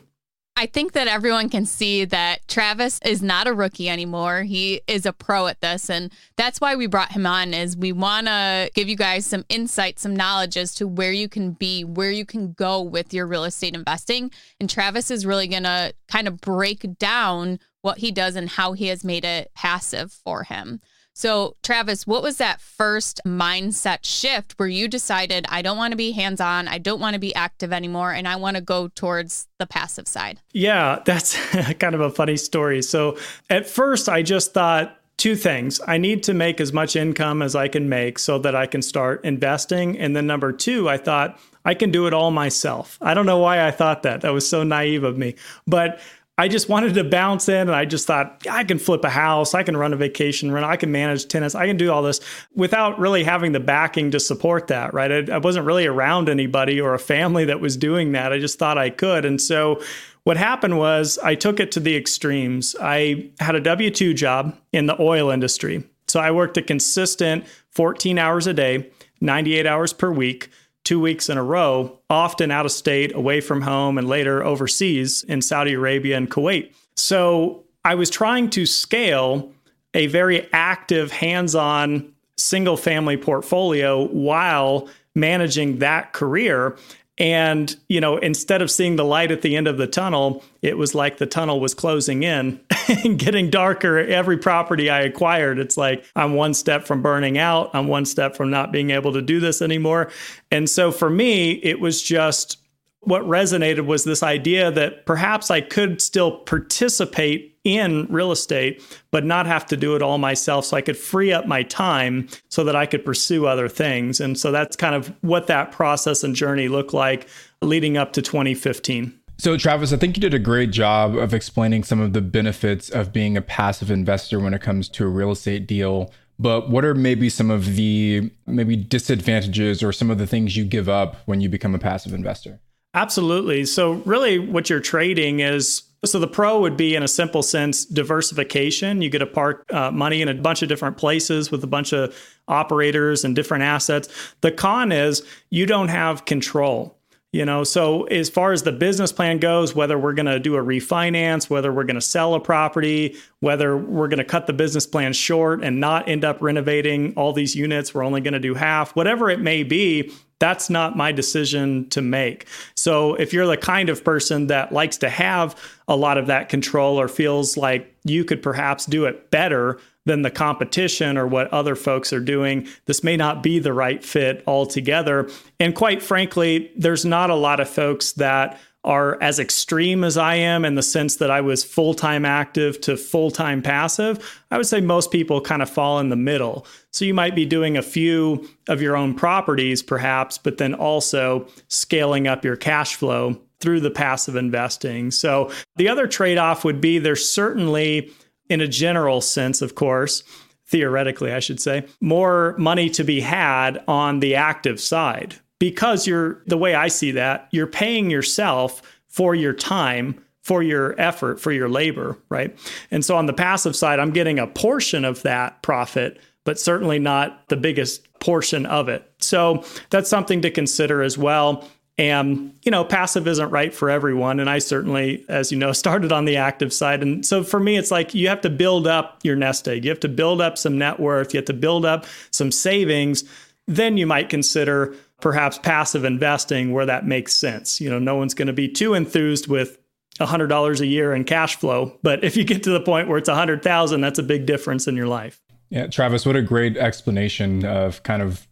I 0.58 0.68
think 0.68 0.94
that 0.94 1.10
everyone 1.10 1.50
can 1.50 1.66
see 1.66 2.06
that 2.06 2.48
Travis 2.48 3.02
is 3.04 3.22
not 3.22 3.46
a 3.46 3.54
rookie 3.54 3.90
anymore. 3.90 4.44
He 4.44 4.80
is 4.88 5.06
a 5.06 5.12
pro 5.12 5.48
at 5.48 5.60
this 5.60 5.90
and 5.90 6.14
that's 6.38 6.62
why 6.62 6.78
we 6.78 6.88
brought 6.88 7.12
him 7.12 7.26
on 7.26 7.54
is 7.54 7.76
we 7.76 7.92
want 7.92 8.28
to 8.28 8.72
give 8.74 8.88
you 8.88 8.96
guys 8.96 9.26
some 9.26 9.44
insight, 9.50 10.00
some 10.00 10.16
knowledge 10.16 10.56
as 10.56 10.74
to 10.76 10.88
where 10.88 11.12
you 11.12 11.28
can 11.28 11.52
be, 11.52 11.84
where 11.84 12.10
you 12.10 12.26
can 12.26 12.54
go 12.54 12.82
with 12.82 13.14
your 13.14 13.28
real 13.28 13.44
estate 13.44 13.76
investing. 13.76 14.32
And 14.58 14.70
Travis 14.70 15.12
is 15.12 15.26
really 15.26 15.48
going 15.48 15.64
to 15.64 15.94
kind 16.08 16.26
of 16.26 16.40
break 16.40 16.98
down 17.00 17.60
what 17.82 17.98
he 17.98 18.14
does 18.14 18.38
and 18.38 18.48
how 18.48 18.72
he 18.74 18.88
has 18.88 19.04
made 19.04 19.26
it 19.26 19.52
passive 19.56 20.14
for 20.14 20.44
him. 20.44 20.80
So, 21.18 21.56
Travis, 21.64 22.06
what 22.06 22.22
was 22.22 22.38
that 22.38 22.60
first 22.60 23.22
mindset 23.26 24.00
shift 24.04 24.54
where 24.58 24.68
you 24.68 24.90
decided, 24.90 25.46
I 25.48 25.62
don't 25.62 25.78
want 25.78 25.92
to 25.92 25.98
be 25.98 26.12
hands 26.12 26.42
on, 26.42 26.68
I 26.68 26.78
don't 26.78 27.00
want 27.00 27.14
to 27.14 27.20
be 27.20 27.34
active 27.34 27.72
anymore, 27.72 28.12
and 28.12 28.28
I 28.28 28.36
want 28.36 28.58
to 28.58 28.62
go 28.62 28.90
towards 28.90 29.48
the 29.58 29.66
passive 29.66 30.10
side? 30.10 30.42
Yeah, 30.52 31.00
that's 31.06 31.38
kind 31.80 31.96
of 31.96 32.02
a 32.02 32.10
funny 32.10 32.36
story. 32.36 32.82
So, 32.82 33.18
at 33.50 33.66
first, 33.66 34.10
I 34.10 34.24
just 34.24 34.54
thought, 34.54 35.00
two 35.18 35.38
things. 35.38 35.80
I 35.88 35.98
need 35.98 36.24
to 36.24 36.34
make 36.34 36.60
as 36.60 36.74
much 36.74 36.98
income 36.98 37.42
as 37.42 37.56
I 37.56 37.70
can 37.70 37.88
make 37.88 38.20
so 38.20 38.38
that 38.40 38.54
I 38.54 38.66
can 38.66 38.82
start 38.82 39.24
investing. 39.24 39.98
And 39.98 40.14
then 40.14 40.28
number 40.28 40.52
two, 40.52 40.90
I 40.90 40.98
thought 40.98 41.40
I 41.64 41.74
can 41.74 41.90
do 41.90 42.06
it 42.06 42.14
all 42.14 42.32
myself. 42.32 42.98
I 43.02 43.14
don't 43.14 43.26
know 43.26 43.40
why 43.40 43.66
I 43.66 43.72
thought 43.72 44.04
that. 44.04 44.22
That 44.22 44.34
was 44.34 44.48
so 44.48 44.64
naive 44.64 45.04
of 45.04 45.18
me. 45.18 45.36
But 45.66 46.00
I 46.38 46.50
just 46.50 46.68
wanted 46.68 46.96
to 46.96 47.04
bounce 47.06 47.48
in 47.48 47.56
and 47.56 47.76
I 47.76 47.86
just 47.86 48.06
thought, 48.06 48.46
I 48.50 48.66
can 48.66 48.78
flip 48.78 49.06
a 49.06 49.10
house, 49.10 49.54
I 49.54 49.64
can 49.64 49.78
run 49.78 49.94
a 49.94 49.96
vacation 49.96 50.52
rental, 50.52 50.70
I 50.70 50.76
can 50.76 50.92
manage 50.92 51.28
tenants, 51.28 51.56
I 51.56 51.66
can 51.66 51.78
do 51.78 51.92
all 51.92 52.02
this 52.02 52.20
without 52.54 53.00
really 53.00 53.24
having 53.24 53.54
the 53.54 53.62
backing 53.62 54.12
to 54.12 54.20
support 54.20 54.68
that, 54.68 54.94
right? 54.94 55.30
I, 55.30 55.36
I 55.36 55.38
wasn't 55.38 55.66
really 55.66 55.86
around 55.86 56.28
anybody 56.28 56.82
or 56.82 56.94
a 56.94 57.00
family 57.00 57.46
that 57.46 57.62
was 57.62 57.78
doing 57.78 58.12
that. 58.12 58.34
I 58.34 58.40
just 58.40 58.60
thought 58.60 58.78
I 58.78 58.90
could. 58.90 59.24
And 59.24 59.40
so 59.40 59.82
what 60.24 60.36
happened 60.36 60.78
was 60.78 61.18
I 61.20 61.36
took 61.36 61.62
it 61.62 61.72
to 61.74 61.80
the 61.80 61.96
extremes. 61.96 62.76
I 62.82 63.30
had 63.40 63.56
a 63.56 63.62
W 63.62 63.90
2 63.90 64.14
job 64.14 64.58
in 64.74 64.88
the 64.88 65.02
oil 65.02 65.30
industry. 65.30 65.86
So 66.08 66.20
I 66.20 66.32
worked 66.32 66.58
a 66.58 66.62
consistent 66.62 67.46
14 67.72 68.20
hours 68.20 68.46
a 68.46 68.54
day, 68.54 68.90
98 69.22 69.66
hours 69.66 69.94
per 69.94 70.12
week 70.12 70.50
two 70.86 71.00
weeks 71.00 71.28
in 71.30 71.38
a 71.38 71.44
row, 71.44 72.00
often 72.10 72.52
out 72.52 72.66
of 72.66 72.72
state, 72.72 73.14
away 73.14 73.42
from 73.42 73.62
home, 73.62 73.98
and 73.98 74.08
later 74.08 74.44
overseas 74.44 75.24
in 75.24 75.42
Saudi 75.42 75.74
Arabia 75.74 76.16
and 76.16 76.32
Kuwait. 76.32 76.74
So 76.96 77.66
I 77.84 77.96
was 77.96 78.10
trying 78.10 78.50
to 78.52 78.66
scale 78.66 79.52
a 79.94 80.08
very 80.08 80.48
active, 80.54 81.12
hands 81.12 81.56
on 81.56 82.14
single 82.38 82.78
family 82.78 83.18
portfolio 83.18 84.08
while 84.08 84.88
managing 85.16 85.80
that 85.80 86.14
career. 86.14 86.78
And, 87.18 87.74
you 87.88 88.02
know, 88.02 88.18
instead 88.18 88.62
of 88.62 88.70
seeing 88.70 88.98
the 88.98 89.06
light 89.06 89.32
at 89.32 89.42
the 89.42 89.56
end 89.56 89.68
of 89.68 89.78
the 89.78 89.88
tunnel, 89.88 90.44
it 90.62 90.78
was 90.78 90.94
like 90.94 91.18
the 91.18 91.26
tunnel 91.26 91.62
was 91.62 91.74
closing 91.74 92.24
in 92.24 92.60
and 93.06 93.18
getting 93.18 93.50
darker. 93.50 94.00
Every 94.00 94.38
property 94.38 94.90
I 94.90 95.02
acquired, 95.02 95.58
it's 95.58 95.78
like 95.78 96.04
I'm 96.16 96.34
one 96.34 96.54
step 96.54 96.86
from 96.86 97.02
burning 97.02 97.38
out. 97.38 97.72
I'm 97.74 97.88
one 97.88 98.06
step 98.06 98.36
from 98.36 98.50
not 98.50 98.74
being 98.74 98.90
able 98.90 99.14
to 99.14 99.22
do 99.22 99.40
this 99.40 99.62
anymore. 99.62 100.12
And 100.52 100.70
so 100.70 100.92
for 100.92 101.10
me, 101.10 101.54
it 101.54 101.80
was 101.80 102.02
just 102.04 102.58
what 103.00 103.24
resonated 103.24 103.86
was 103.86 104.04
this 104.04 104.24
idea 104.24 104.72
that 104.72 105.06
perhaps 105.06 105.50
I 105.50 105.62
could 105.62 106.02
still 106.02 106.40
participate 106.40 107.55
in 107.66 108.06
real 108.10 108.32
estate, 108.32 108.82
but 109.12 109.26
not 109.26 109.48
have 109.48 109.66
to 109.66 109.76
do 109.76 109.96
it 109.96 110.02
all 110.02 110.18
myself. 110.18 110.66
So 110.66 110.78
I 110.78 110.82
could 110.82 110.96
free 110.96 111.34
up 111.34 111.48
my 111.48 111.64
time 111.64 112.30
so 112.48 112.64
that 112.64 112.76
I 112.76 112.86
could 112.86 113.04
pursue 113.04 113.48
other 113.48 113.68
things. 113.68 114.22
And 114.22 114.40
so 114.40 114.52
that's 114.52 114.78
kind 114.78 114.96
of 114.96 115.14
what 115.22 115.48
that 115.48 115.72
process 115.72 116.24
and 116.24 116.36
journey 116.36 116.70
looked 116.70 116.94
like 116.94 117.28
leading 117.62 117.98
up 117.98 118.14
to 118.14 118.22
2015. 118.22 119.20
So, 119.38 119.58
Travis, 119.58 119.92
I 119.92 119.98
think 119.98 120.16
you 120.16 120.22
did 120.22 120.34
a 120.34 120.40
great 120.40 120.72
job 120.72 121.16
of 121.16 121.34
explaining 121.34 121.84
some 121.84 122.00
of 122.00 122.14
the 122.14 122.22
benefits 122.22 122.90
of 122.90 123.12
being 123.12 123.36
a 123.36 123.42
passive 123.42 123.92
investor 123.92 124.40
when 124.40 124.54
it 124.54 124.62
comes 124.62 124.88
to 124.90 125.04
a 125.04 125.10
real 125.10 125.32
estate 125.32 125.68
deal. 125.68 126.14
But 126.40 126.70
what 126.70 126.86
are 126.86 126.96
maybe 126.96 127.30
some 127.30 127.52
of 127.52 127.76
the 127.76 128.32
maybe 128.46 128.78
disadvantages 128.78 129.84
or 129.84 129.92
some 129.92 130.10
of 130.10 130.20
the 130.20 130.28
things 130.28 130.56
you 130.56 130.64
give 130.64 130.88
up 130.88 131.18
when 131.26 131.42
you 131.42 131.50
become 131.50 131.76
a 131.76 131.80
passive 131.80 132.14
investor? 132.14 132.60
Absolutely. 132.94 133.66
So, 133.66 133.94
really, 134.06 134.40
what 134.40 134.70
you're 134.70 134.80
trading 134.80 135.42
is 135.42 135.84
so 136.06 136.20
the 136.20 136.28
pro 136.28 136.60
would 136.60 136.78
be, 136.78 136.96
in 136.96 137.04
a 137.04 137.08
simple 137.08 137.44
sense, 137.44 137.86
diversification. 137.86 139.02
You 139.02 139.10
get 139.10 139.20
to 139.20 139.26
park 139.26 139.66
uh, 139.74 139.92
money 139.92 140.22
in 140.22 140.28
a 140.28 140.34
bunch 140.34 140.62
of 140.62 140.70
different 140.70 140.98
places 140.98 141.52
with 141.52 141.64
a 141.64 141.68
bunch 141.68 141.94
of 141.94 142.16
operators 142.48 143.24
and 143.24 143.36
different 143.36 143.64
assets. 143.64 144.08
The 144.42 144.52
con 144.52 144.92
is 144.92 145.24
you 145.50 145.66
don't 145.66 145.90
have 145.90 146.26
control. 146.26 146.98
You 147.32 147.44
know, 147.44 147.66
so 147.66 148.04
as 148.06 148.30
far 148.30 148.54
as 148.54 148.64
the 148.64 148.72
business 148.72 149.12
plan 149.12 149.40
goes, 149.40 149.76
whether 149.76 150.00
we're 150.00 150.14
going 150.14 150.28
to 150.28 150.40
do 150.40 150.56
a 150.56 150.64
refinance, 150.64 151.50
whether 151.50 151.70
we're 151.74 151.84
going 151.84 151.96
to 151.96 152.02
sell 152.02 152.34
a 152.34 152.40
property, 152.40 153.18
whether 153.42 153.76
we're 153.76 154.08
going 154.08 154.20
to 154.20 154.24
cut 154.24 154.48
the 154.48 154.54
business 154.54 154.88
plan 154.88 155.12
short 155.12 155.62
and 155.62 155.82
not 155.82 156.08
end 156.08 156.24
up 156.24 156.42
renovating 156.42 157.14
all 157.16 157.34
these 157.34 157.54
units, 157.54 157.94
we're 157.94 158.06
only 158.06 158.22
going 158.22 158.36
to 158.36 158.40
do 158.40 158.54
half, 158.54 158.96
whatever 158.96 159.30
it 159.30 159.42
may 159.42 159.64
be, 159.64 160.14
that's 160.40 160.70
not 160.70 160.98
my 160.98 161.12
decision 161.12 161.90
to 161.90 162.02
make. 162.02 162.48
So 162.76 163.16
if 163.16 163.34
you're 163.34 163.48
the 163.48 163.58
kind 163.58 163.90
of 163.90 164.04
person 164.04 164.48
that 164.48 164.72
likes 164.72 164.98
to 164.98 165.10
have 165.10 165.56
a 165.88 165.96
lot 165.96 166.18
of 166.18 166.28
that 166.28 166.50
control 166.50 167.00
or 167.00 167.08
feels 167.08 167.58
like 167.58 167.96
you 168.04 168.26
could 168.26 168.42
perhaps 168.42 168.86
do 168.86 169.06
it 169.06 169.32
better 169.32 169.80
than 170.06 170.22
the 170.22 170.30
competition 170.30 171.18
or 171.18 171.26
what 171.26 171.52
other 171.52 171.76
folks 171.76 172.14
are 172.14 172.20
doing, 172.20 172.68
this 172.86 173.04
may 173.04 173.18
not 173.18 173.42
be 173.42 173.60
the 173.60 173.74
right 173.74 174.04
fit 174.04 174.44
altogether. 174.46 175.30
And 175.60 175.74
quite 175.74 176.04
frankly, 176.04 176.72
there's 176.78 177.06
not 177.06 177.30
a 177.30 177.36
lot 177.36 177.60
of 177.60 177.70
folks 177.70 178.12
that 178.14 178.60
are 178.86 179.22
as 179.22 179.40
extreme 179.40 180.04
as 180.04 180.16
I 180.16 180.36
am 180.36 180.64
in 180.64 180.76
the 180.76 180.84
sense 180.84 181.18
that 181.18 181.32
I 181.32 181.42
was 181.42 181.64
full 181.64 181.94
time 181.94 182.24
active 182.24 182.80
to 182.82 182.96
full 182.96 183.32
time 183.32 183.62
passive, 183.62 184.42
I 184.52 184.58
would 184.58 184.68
say 184.68 184.80
most 184.80 185.12
people 185.12 185.42
kind 185.42 185.62
of 185.62 185.70
fall 185.70 186.00
in 186.00 186.10
the 186.10 186.16
middle. 186.16 186.66
So 186.92 187.04
you 187.04 187.14
might 187.14 187.36
be 187.36 187.46
doing 187.46 187.76
a 187.76 187.82
few 187.82 188.48
of 188.70 188.82
your 188.82 188.96
own 188.96 189.16
properties, 189.16 189.82
perhaps, 189.82 190.38
but 190.38 190.60
then 190.60 190.76
also 190.76 191.48
scaling 191.68 192.28
up 192.28 192.46
your 192.46 192.56
cash 192.56 192.96
flow 192.96 193.42
through 193.60 193.80
the 193.80 193.92
passive 193.92 194.36
investing. 194.36 195.10
So 195.12 195.52
the 195.76 195.90
other 195.90 196.08
trade 196.08 196.38
off 196.38 196.64
would 196.64 196.80
be 196.80 197.00
there's 197.00 197.30
certainly, 197.30 198.14
in 198.50 198.62
a 198.62 198.68
general 198.68 199.20
sense, 199.20 199.62
of 199.62 199.76
course, 199.76 200.24
theoretically, 200.68 201.34
I 201.34 201.40
should 201.40 201.60
say, 201.60 201.86
more 202.02 202.56
money 202.60 202.90
to 202.92 203.04
be 203.04 203.22
had 203.22 203.84
on 203.88 204.20
the 204.20 204.36
active 204.36 204.80
side 204.80 205.36
because 205.60 206.06
you're 206.08 206.42
the 206.46 206.58
way 206.58 206.76
I 206.76 206.88
see 206.88 207.12
that, 207.12 207.48
you're 207.52 207.68
paying 207.68 208.10
yourself 208.10 208.82
for 209.08 209.34
your 209.34 209.54
time, 209.54 210.22
for 210.42 210.62
your 210.62 211.00
effort, 211.00 211.40
for 211.40 211.52
your 211.52 211.70
labor, 211.70 212.18
right? 212.30 212.58
And 212.92 213.04
so 213.04 213.16
on 213.16 213.26
the 213.26 213.34
passive 213.34 213.76
side, 213.76 214.00
I'm 214.00 214.12
getting 214.12 214.40
a 214.40 214.48
portion 214.48 215.06
of 215.06 215.22
that 215.24 215.62
profit, 215.64 216.20
but 216.44 216.60
certainly 216.60 217.00
not 217.00 217.48
the 217.48 217.56
biggest 217.56 218.08
portion 218.20 218.66
of 218.66 218.90
it. 218.90 219.10
So 219.20 219.64
that's 219.90 220.10
something 220.10 220.42
to 220.42 220.52
consider 220.52 221.02
as 221.02 221.18
well. 221.18 221.68
And, 221.98 222.54
you 222.64 222.72
know, 222.72 222.84
passive 222.84 223.26
isn't 223.26 223.50
right 223.52 223.74
for 223.74 223.90
everyone. 223.90 224.42
And 224.42 224.50
I 224.50 224.60
certainly, 224.60 225.24
as 225.30 225.52
you 225.52 225.58
know, 225.58 225.72
started 225.72 226.12
on 226.12 226.26
the 226.26 226.38
active 226.38 226.74
side. 226.74 227.02
And 227.02 227.26
so 227.26 227.44
for 227.44 227.60
me, 227.60 227.78
it's 227.78 227.92
like 227.92 228.14
you 228.14 228.28
have 228.28 228.42
to 228.42 228.50
build 228.50 228.86
up 228.86 229.20
your 229.24 229.36
nest 229.36 229.68
egg. 229.68 229.86
You 229.86 229.92
have 229.92 230.00
to 230.02 230.10
build 230.10 230.42
up 230.42 230.58
some 230.58 230.78
net 230.78 231.00
worth. 231.00 231.34
You 231.34 231.38
have 231.38 231.46
to 231.46 231.54
build 231.54 231.86
up 231.86 232.06
some 232.32 232.52
savings. 232.52 233.24
Then 233.68 233.98
you 233.98 234.06
might 234.06 234.30
consider 234.30 234.96
perhaps 235.22 235.58
passive 235.58 236.04
investing 236.04 236.74
where 236.74 236.86
that 236.86 237.06
makes 237.06 237.36
sense. 237.36 237.80
You 237.80 237.90
know, 237.90 238.00
no 238.00 238.16
one's 238.16 238.34
going 238.34 238.48
to 238.48 238.54
be 238.54 238.68
too 238.68 238.94
enthused 238.94 239.48
with 239.48 239.78
$100 240.20 240.80
a 240.80 240.86
year 240.86 241.14
in 241.14 241.24
cash 241.24 241.56
flow, 241.58 241.98
but 242.02 242.24
if 242.24 242.38
you 242.38 242.44
get 242.44 242.64
to 242.64 242.70
the 242.70 242.80
point 242.80 243.08
where 243.08 243.18
it's 243.18 243.28
100,000, 243.28 244.02
that's 244.02 244.20
a 244.20 244.24
big 244.24 244.46
difference 244.46 244.88
in 244.88 244.96
your 244.96 245.08
life. 245.08 245.42
Yeah, 245.70 245.88
Travis, 245.88 246.26
what 246.26 246.36
a 246.36 246.42
great 246.42 246.78
explanation 246.78 247.66
of 247.66 248.04
kind 248.04 248.22
of 248.22 248.48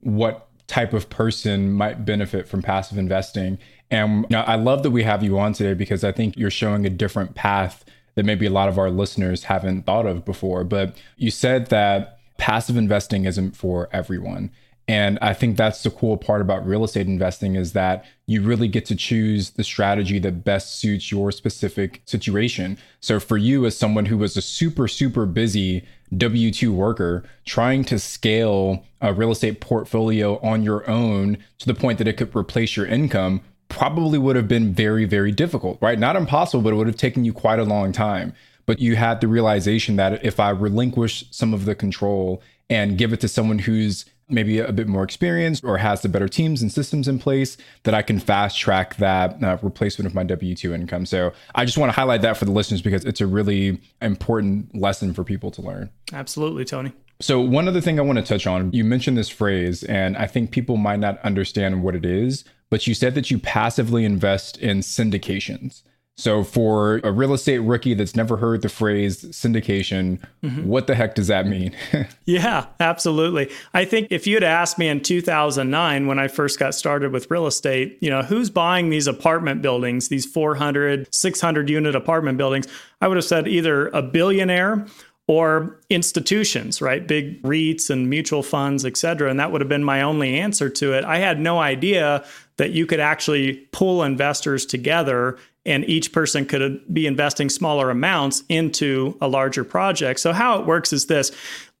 what 0.00 0.48
type 0.68 0.92
of 0.92 1.08
person 1.10 1.72
might 1.72 2.04
benefit 2.04 2.46
from 2.46 2.62
passive 2.62 2.98
investing. 2.98 3.58
And 3.90 4.26
you 4.28 4.36
know, 4.36 4.42
I 4.42 4.56
love 4.56 4.82
that 4.82 4.90
we 4.90 5.02
have 5.02 5.24
you 5.24 5.38
on 5.38 5.54
today 5.54 5.74
because 5.74 6.04
I 6.04 6.12
think 6.12 6.36
you're 6.36 6.50
showing 6.50 6.86
a 6.86 6.90
different 6.90 7.34
path 7.34 7.84
that 8.14 8.24
maybe 8.24 8.46
a 8.46 8.50
lot 8.50 8.68
of 8.68 8.78
our 8.78 8.90
listeners 8.90 9.44
haven't 9.44 9.86
thought 9.86 10.06
of 10.06 10.24
before. 10.24 10.62
But 10.62 10.96
you 11.16 11.30
said 11.30 11.66
that 11.66 12.18
passive 12.36 12.76
investing 12.76 13.24
isn't 13.24 13.56
for 13.56 13.88
everyone. 13.92 14.50
And 14.88 15.18
I 15.20 15.34
think 15.34 15.58
that's 15.58 15.82
the 15.82 15.90
cool 15.90 16.16
part 16.16 16.40
about 16.40 16.66
real 16.66 16.82
estate 16.82 17.06
investing 17.06 17.56
is 17.56 17.74
that 17.74 18.06
you 18.26 18.42
really 18.42 18.68
get 18.68 18.86
to 18.86 18.96
choose 18.96 19.50
the 19.50 19.62
strategy 19.62 20.18
that 20.20 20.44
best 20.44 20.80
suits 20.80 21.12
your 21.12 21.30
specific 21.30 22.00
situation. 22.06 22.78
So 23.00 23.20
for 23.20 23.36
you 23.36 23.66
as 23.66 23.76
someone 23.76 24.06
who 24.06 24.16
was 24.16 24.36
a 24.36 24.42
super 24.42 24.88
super 24.88 25.26
busy 25.26 25.84
W2 26.14 26.70
worker 26.70 27.22
trying 27.44 27.84
to 27.84 27.98
scale 27.98 28.82
a 29.02 29.12
real 29.12 29.30
estate 29.30 29.60
portfolio 29.60 30.38
on 30.38 30.62
your 30.62 30.88
own 30.88 31.36
to 31.58 31.66
the 31.66 31.74
point 31.74 31.98
that 31.98 32.08
it 32.08 32.16
could 32.16 32.34
replace 32.34 32.74
your 32.74 32.86
income 32.86 33.42
probably 33.68 34.18
would 34.18 34.36
have 34.36 34.48
been 34.48 34.72
very 34.72 35.04
very 35.04 35.32
difficult, 35.32 35.76
right? 35.82 35.98
Not 35.98 36.16
impossible, 36.16 36.62
but 36.62 36.72
it 36.72 36.76
would 36.76 36.86
have 36.86 36.96
taken 36.96 37.26
you 37.26 37.34
quite 37.34 37.58
a 37.58 37.64
long 37.64 37.92
time. 37.92 38.32
But 38.64 38.78
you 38.78 38.96
had 38.96 39.20
the 39.20 39.28
realization 39.28 39.96
that 39.96 40.24
if 40.24 40.40
I 40.40 40.48
relinquish 40.48 41.24
some 41.30 41.52
of 41.52 41.66
the 41.66 41.74
control 41.74 42.42
and 42.70 42.96
give 42.96 43.12
it 43.12 43.20
to 43.20 43.28
someone 43.28 43.58
who's 43.58 44.06
maybe 44.28 44.58
a 44.58 44.72
bit 44.72 44.88
more 44.88 45.02
experienced 45.02 45.64
or 45.64 45.78
has 45.78 46.02
the 46.02 46.08
better 46.08 46.28
teams 46.28 46.62
and 46.62 46.70
systems 46.72 47.08
in 47.08 47.18
place 47.18 47.56
that 47.84 47.94
I 47.94 48.02
can 48.02 48.18
fast 48.18 48.58
track 48.58 48.96
that 48.96 49.42
uh, 49.42 49.58
replacement 49.62 50.06
of 50.06 50.14
my 50.14 50.24
W 50.24 50.54
2 50.54 50.74
income. 50.74 51.06
So 51.06 51.32
I 51.54 51.64
just 51.64 51.78
want 51.78 51.90
to 51.90 51.94
highlight 51.94 52.22
that 52.22 52.36
for 52.36 52.44
the 52.44 52.52
listeners 52.52 52.82
because 52.82 53.04
it's 53.04 53.20
a 53.20 53.26
really 53.26 53.80
important 54.00 54.74
lesson 54.74 55.14
for 55.14 55.24
people 55.24 55.50
to 55.52 55.62
learn. 55.62 55.90
Absolutely, 56.12 56.64
Tony. 56.64 56.92
So, 57.20 57.40
one 57.40 57.66
other 57.66 57.80
thing 57.80 57.98
I 57.98 58.02
want 58.02 58.18
to 58.18 58.24
touch 58.24 58.46
on 58.46 58.70
you 58.72 58.84
mentioned 58.84 59.18
this 59.18 59.28
phrase, 59.28 59.82
and 59.82 60.16
I 60.16 60.28
think 60.28 60.52
people 60.52 60.76
might 60.76 61.00
not 61.00 61.18
understand 61.22 61.82
what 61.82 61.96
it 61.96 62.04
is, 62.04 62.44
but 62.70 62.86
you 62.86 62.94
said 62.94 63.16
that 63.16 63.28
you 63.28 63.40
passively 63.40 64.04
invest 64.04 64.56
in 64.58 64.80
syndications. 64.80 65.82
So, 66.18 66.42
for 66.42 67.00
a 67.04 67.12
real 67.12 67.32
estate 67.32 67.60
rookie 67.60 67.94
that's 67.94 68.16
never 68.16 68.36
heard 68.36 68.62
the 68.62 68.68
phrase 68.68 69.22
syndication, 69.26 70.20
mm-hmm. 70.42 70.66
what 70.66 70.88
the 70.88 70.96
heck 70.96 71.14
does 71.14 71.28
that 71.28 71.46
mean? 71.46 71.76
yeah, 72.26 72.66
absolutely. 72.80 73.48
I 73.72 73.84
think 73.84 74.08
if 74.10 74.26
you 74.26 74.34
had 74.34 74.42
asked 74.42 74.78
me 74.78 74.88
in 74.88 75.00
2009 75.00 76.08
when 76.08 76.18
I 76.18 76.26
first 76.26 76.58
got 76.58 76.74
started 76.74 77.12
with 77.12 77.30
real 77.30 77.46
estate, 77.46 77.98
you 78.00 78.10
know, 78.10 78.22
who's 78.22 78.50
buying 78.50 78.90
these 78.90 79.06
apartment 79.06 79.62
buildings, 79.62 80.08
these 80.08 80.26
400, 80.26 81.06
600 81.14 81.70
unit 81.70 81.94
apartment 81.94 82.36
buildings, 82.36 82.66
I 83.00 83.06
would 83.06 83.16
have 83.16 83.24
said 83.24 83.46
either 83.46 83.86
a 83.90 84.02
billionaire 84.02 84.86
or 85.28 85.78
institutions, 85.88 86.82
right? 86.82 87.06
Big 87.06 87.40
REITs 87.42 87.90
and 87.90 88.10
mutual 88.10 88.42
funds, 88.42 88.84
et 88.84 88.96
cetera. 88.96 89.30
And 89.30 89.38
that 89.38 89.52
would 89.52 89.60
have 89.60 89.68
been 89.68 89.84
my 89.84 90.02
only 90.02 90.36
answer 90.36 90.68
to 90.68 90.94
it. 90.94 91.04
I 91.04 91.18
had 91.18 91.38
no 91.38 91.60
idea 91.60 92.24
that 92.56 92.72
you 92.72 92.86
could 92.86 92.98
actually 92.98 93.54
pull 93.70 94.02
investors 94.02 94.66
together 94.66 95.38
and 95.68 95.88
each 95.88 96.12
person 96.12 96.46
could 96.46 96.82
be 96.92 97.06
investing 97.06 97.50
smaller 97.50 97.90
amounts 97.90 98.42
into 98.48 99.16
a 99.20 99.28
larger 99.28 99.64
project. 99.64 100.18
So, 100.18 100.32
how 100.32 100.58
it 100.58 100.66
works 100.66 100.92
is 100.92 101.06
this 101.06 101.30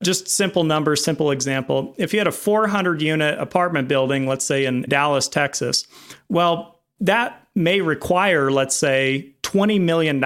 just 0.02 0.28
simple 0.28 0.62
numbers, 0.62 1.02
simple 1.02 1.30
example. 1.30 1.94
If 1.98 2.12
you 2.12 2.20
had 2.20 2.28
a 2.28 2.32
400 2.32 3.02
unit 3.02 3.38
apartment 3.38 3.88
building, 3.88 4.26
let's 4.26 4.44
say 4.44 4.66
in 4.66 4.82
Dallas, 4.82 5.26
Texas, 5.26 5.86
well, 6.28 6.80
that 7.00 7.46
may 7.54 7.80
require, 7.80 8.50
let's 8.50 8.76
say, 8.76 9.34
$20 9.48 9.80
million 9.80 10.20